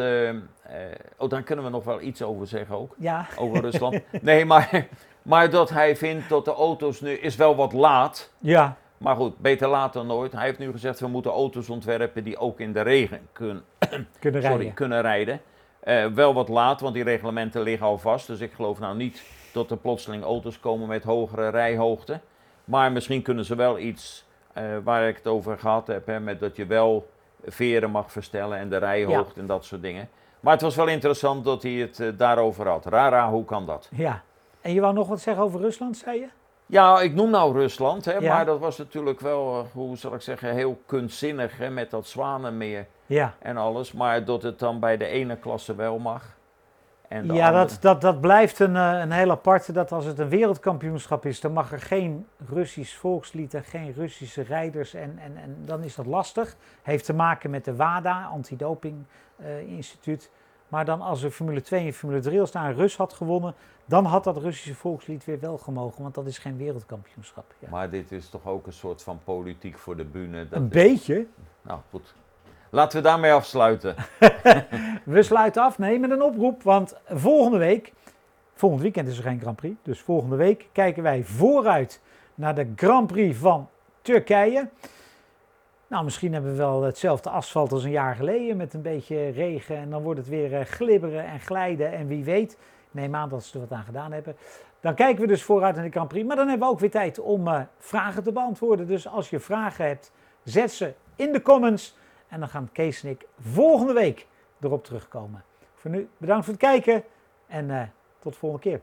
oh, 1.16 1.28
daar 1.28 1.42
kunnen 1.42 1.64
we 1.64 1.70
nog 1.70 1.84
wel 1.84 2.00
iets 2.00 2.22
over 2.22 2.46
zeggen 2.46 2.76
ook. 2.76 2.94
Ja, 2.98 3.26
Over 3.36 3.60
Rusland. 3.60 4.00
Nee, 4.22 4.44
maar, 4.44 4.86
maar 5.30 5.50
dat 5.50 5.70
hij 5.70 5.96
vindt 5.96 6.28
dat 6.28 6.44
de 6.44 6.52
auto's 6.52 7.00
nu. 7.00 7.12
is 7.12 7.36
wel 7.36 7.56
wat 7.56 7.72
laat. 7.72 8.32
ja, 8.38 8.76
Maar 8.96 9.16
goed, 9.16 9.38
beter 9.38 9.68
laat 9.68 9.92
dan 9.92 10.06
nooit. 10.06 10.32
Hij 10.32 10.44
heeft 10.44 10.58
nu 10.58 10.70
gezegd: 10.70 11.00
we 11.00 11.06
moeten 11.08 11.30
auto's 11.30 11.68
ontwerpen 11.68 12.24
die 12.24 12.38
ook 12.38 12.60
in 12.60 12.72
de 12.72 12.80
regen 12.80 13.20
kun, 13.32 13.62
kunnen 14.18 14.42
sorry, 14.42 14.56
rijden. 14.56 14.74
kunnen 14.74 15.00
rijden. 15.00 15.40
Eh, 15.80 16.06
wel 16.06 16.34
wat 16.34 16.48
laat, 16.48 16.80
want 16.80 16.94
die 16.94 17.04
reglementen 17.04 17.62
liggen 17.62 17.86
al 17.86 17.98
vast. 17.98 18.26
Dus 18.26 18.40
ik 18.40 18.52
geloof 18.52 18.78
nou 18.78 18.96
niet 18.96 19.22
dat 19.52 19.70
er 19.70 19.76
plotseling 19.76 20.24
auto's 20.24 20.60
komen 20.60 20.88
met 20.88 21.04
hogere 21.04 21.48
rijhoogte. 21.48 22.20
Maar 22.64 22.92
misschien 22.92 23.22
kunnen 23.22 23.44
ze 23.44 23.54
wel 23.54 23.78
iets 23.78 24.24
eh, 24.52 24.64
waar 24.84 25.08
ik 25.08 25.16
het 25.16 25.26
over 25.26 25.58
gehad 25.58 25.86
heb, 25.86 26.06
hè, 26.06 26.20
met 26.20 26.40
dat 26.40 26.56
je 26.56 26.66
wel 26.66 27.10
veren 27.44 27.90
mag 27.90 28.12
verstellen 28.12 28.58
en 28.58 28.68
de 28.68 28.76
rijhoogte 28.76 29.40
en 29.40 29.46
dat 29.46 29.64
soort 29.64 29.82
dingen. 29.82 30.08
Maar 30.40 30.52
het 30.52 30.62
was 30.62 30.76
wel 30.76 30.86
interessant 30.86 31.44
dat 31.44 31.62
hij 31.62 31.72
het 31.72 32.00
eh, 32.00 32.08
daarover 32.16 32.68
had. 32.68 32.86
Rara, 32.86 33.30
hoe 33.30 33.44
kan 33.44 33.66
dat? 33.66 33.88
Ja. 33.90 34.22
En 34.60 34.72
je 34.72 34.80
wou 34.80 34.94
nog 34.94 35.08
wat 35.08 35.20
zeggen 35.20 35.42
over 35.44 35.60
Rusland, 35.60 35.96
zei 35.96 36.20
je? 36.20 36.26
Ja, 36.66 37.00
ik 37.00 37.14
noem 37.14 37.30
nou 37.30 37.52
Rusland, 37.52 38.04
hè, 38.04 38.12
Ja. 38.12 38.34
maar 38.34 38.44
dat 38.44 38.58
was 38.58 38.78
natuurlijk 38.78 39.20
wel, 39.20 39.58
eh, 39.58 39.64
hoe 39.72 39.96
zal 39.96 40.14
ik 40.14 40.20
zeggen, 40.20 40.54
heel 40.54 40.80
kunstzinnig 40.86 41.58
hè, 41.58 41.70
met 41.70 41.90
dat 41.90 42.06
zwanenmeer 42.06 42.86
Ja. 43.06 43.34
en 43.38 43.56
alles. 43.56 43.92
Maar 43.92 44.24
dat 44.24 44.42
het 44.42 44.58
dan 44.58 44.80
bij 44.80 44.96
de 44.96 45.06
ene 45.06 45.36
klasse 45.36 45.74
wel 45.74 45.98
mag. 45.98 46.38
En 47.08 47.24
Ja, 47.24 47.46
andere- 47.46 47.52
dat, 47.66 47.76
dat, 47.80 48.00
dat 48.00 48.20
blijft 48.20 48.58
een, 48.58 48.76
eh, 48.76 48.98
een 49.00 49.12
heel 49.12 49.30
aparte. 49.30 49.72
Dat 49.72 49.92
als 49.92 50.04
het 50.04 50.18
een 50.18 50.28
wereldkampioenschap 50.28 51.26
is, 51.26 51.40
dan 51.40 51.52
mag 51.52 51.72
er 51.72 51.80
geen 51.80 52.26
Russisch 52.48 52.96
volkslied 52.96 53.54
en 53.54 53.64
geen 53.64 53.92
Russische 53.96 54.42
rijders. 54.42 54.94
En, 54.94 55.18
en, 55.24 55.36
en 55.36 55.56
dan 55.64 55.82
is 55.82 55.94
dat 55.94 56.06
lastig. 56.06 56.56
Heeft 56.82 57.04
te 57.04 57.14
maken 57.14 57.50
met 57.50 57.64
de 57.64 57.76
WADA, 57.76 58.28
Antidoping 58.32 59.04
eh, 59.36 59.60
Instituut. 59.60 60.30
Maar 60.70 60.84
dan 60.84 61.00
als 61.00 61.22
er 61.22 61.30
Formule 61.30 61.60
2 61.62 61.86
en 61.86 61.92
Formule 61.92 62.20
3 62.20 62.40
als 62.40 62.50
daar 62.50 62.64
een 62.68 62.74
Rus 62.74 62.96
had 62.96 63.12
gewonnen, 63.12 63.54
dan 63.84 64.04
had 64.04 64.24
dat 64.24 64.36
Russische 64.36 64.74
volkslied 64.74 65.24
weer 65.24 65.40
wel 65.40 65.58
gemogen. 65.58 66.02
Want 66.02 66.14
dat 66.14 66.26
is 66.26 66.38
geen 66.38 66.56
wereldkampioenschap. 66.56 67.54
Ja. 67.58 67.68
Maar 67.70 67.90
dit 67.90 68.12
is 68.12 68.28
toch 68.28 68.46
ook 68.46 68.66
een 68.66 68.72
soort 68.72 69.02
van 69.02 69.20
politiek 69.24 69.78
voor 69.78 69.96
de 69.96 70.04
bühne. 70.04 70.48
Dat 70.48 70.58
Een 70.58 70.64
is- 70.64 70.70
beetje. 70.72 71.26
Nou 71.62 71.80
goed. 71.90 72.14
Laten 72.70 72.98
we 72.98 73.04
daarmee 73.08 73.32
afsluiten. 73.32 73.94
We 75.04 75.22
sluiten 75.22 75.62
af, 75.62 75.78
nee, 75.78 75.98
met 75.98 76.10
een 76.10 76.22
oproep. 76.22 76.62
Want 76.62 76.96
volgende 77.08 77.58
week, 77.58 77.92
volgend 78.54 78.82
weekend 78.82 79.08
is 79.08 79.16
er 79.16 79.22
geen 79.22 79.40
Grand 79.40 79.56
Prix. 79.56 79.76
Dus 79.82 80.00
volgende 80.00 80.36
week 80.36 80.68
kijken 80.72 81.02
wij 81.02 81.24
vooruit 81.24 82.00
naar 82.34 82.54
de 82.54 82.72
Grand 82.76 83.06
Prix 83.06 83.38
van 83.38 83.68
Turkije. 84.02 84.68
Nou, 85.90 86.04
misschien 86.04 86.32
hebben 86.32 86.50
we 86.50 86.56
wel 86.56 86.82
hetzelfde 86.82 87.30
asfalt 87.30 87.72
als 87.72 87.84
een 87.84 87.90
jaar 87.90 88.14
geleden 88.14 88.56
met 88.56 88.74
een 88.74 88.82
beetje 88.82 89.28
regen. 89.28 89.76
En 89.76 89.90
dan 89.90 90.02
wordt 90.02 90.18
het 90.18 90.28
weer 90.28 90.54
eh, 90.54 90.64
glibberen 90.64 91.24
en 91.24 91.40
glijden. 91.40 91.92
En 91.92 92.06
wie 92.06 92.24
weet, 92.24 92.58
neem 92.90 93.14
aan 93.14 93.28
dat 93.28 93.44
ze 93.44 93.54
er 93.54 93.60
wat 93.60 93.78
aan 93.78 93.84
gedaan 93.84 94.12
hebben. 94.12 94.36
Dan 94.80 94.94
kijken 94.94 95.20
we 95.20 95.26
dus 95.26 95.42
vooruit 95.42 95.74
naar 95.74 95.84
de 95.84 95.90
Grand 95.90 96.08
Prix. 96.08 96.26
Maar 96.26 96.36
dan 96.36 96.48
hebben 96.48 96.66
we 96.66 96.72
ook 96.72 96.80
weer 96.80 96.90
tijd 96.90 97.18
om 97.18 97.48
eh, 97.48 97.60
vragen 97.78 98.22
te 98.22 98.32
beantwoorden. 98.32 98.86
Dus 98.86 99.08
als 99.08 99.30
je 99.30 99.40
vragen 99.40 99.86
hebt, 99.86 100.12
zet 100.42 100.72
ze 100.72 100.94
in 101.16 101.32
de 101.32 101.42
comments. 101.42 101.96
En 102.28 102.40
dan 102.40 102.48
gaan 102.48 102.68
Kees 102.72 103.02
en 103.02 103.10
ik 103.10 103.26
volgende 103.40 103.92
week 103.92 104.26
erop 104.60 104.84
terugkomen. 104.84 105.44
Voor 105.74 105.90
nu 105.90 106.08
bedankt 106.16 106.44
voor 106.44 106.54
het 106.54 106.62
kijken 106.62 107.04
en 107.46 107.70
eh, 107.70 107.82
tot 108.18 108.32
de 108.32 108.38
volgende 108.38 108.64
keer. 108.64 108.80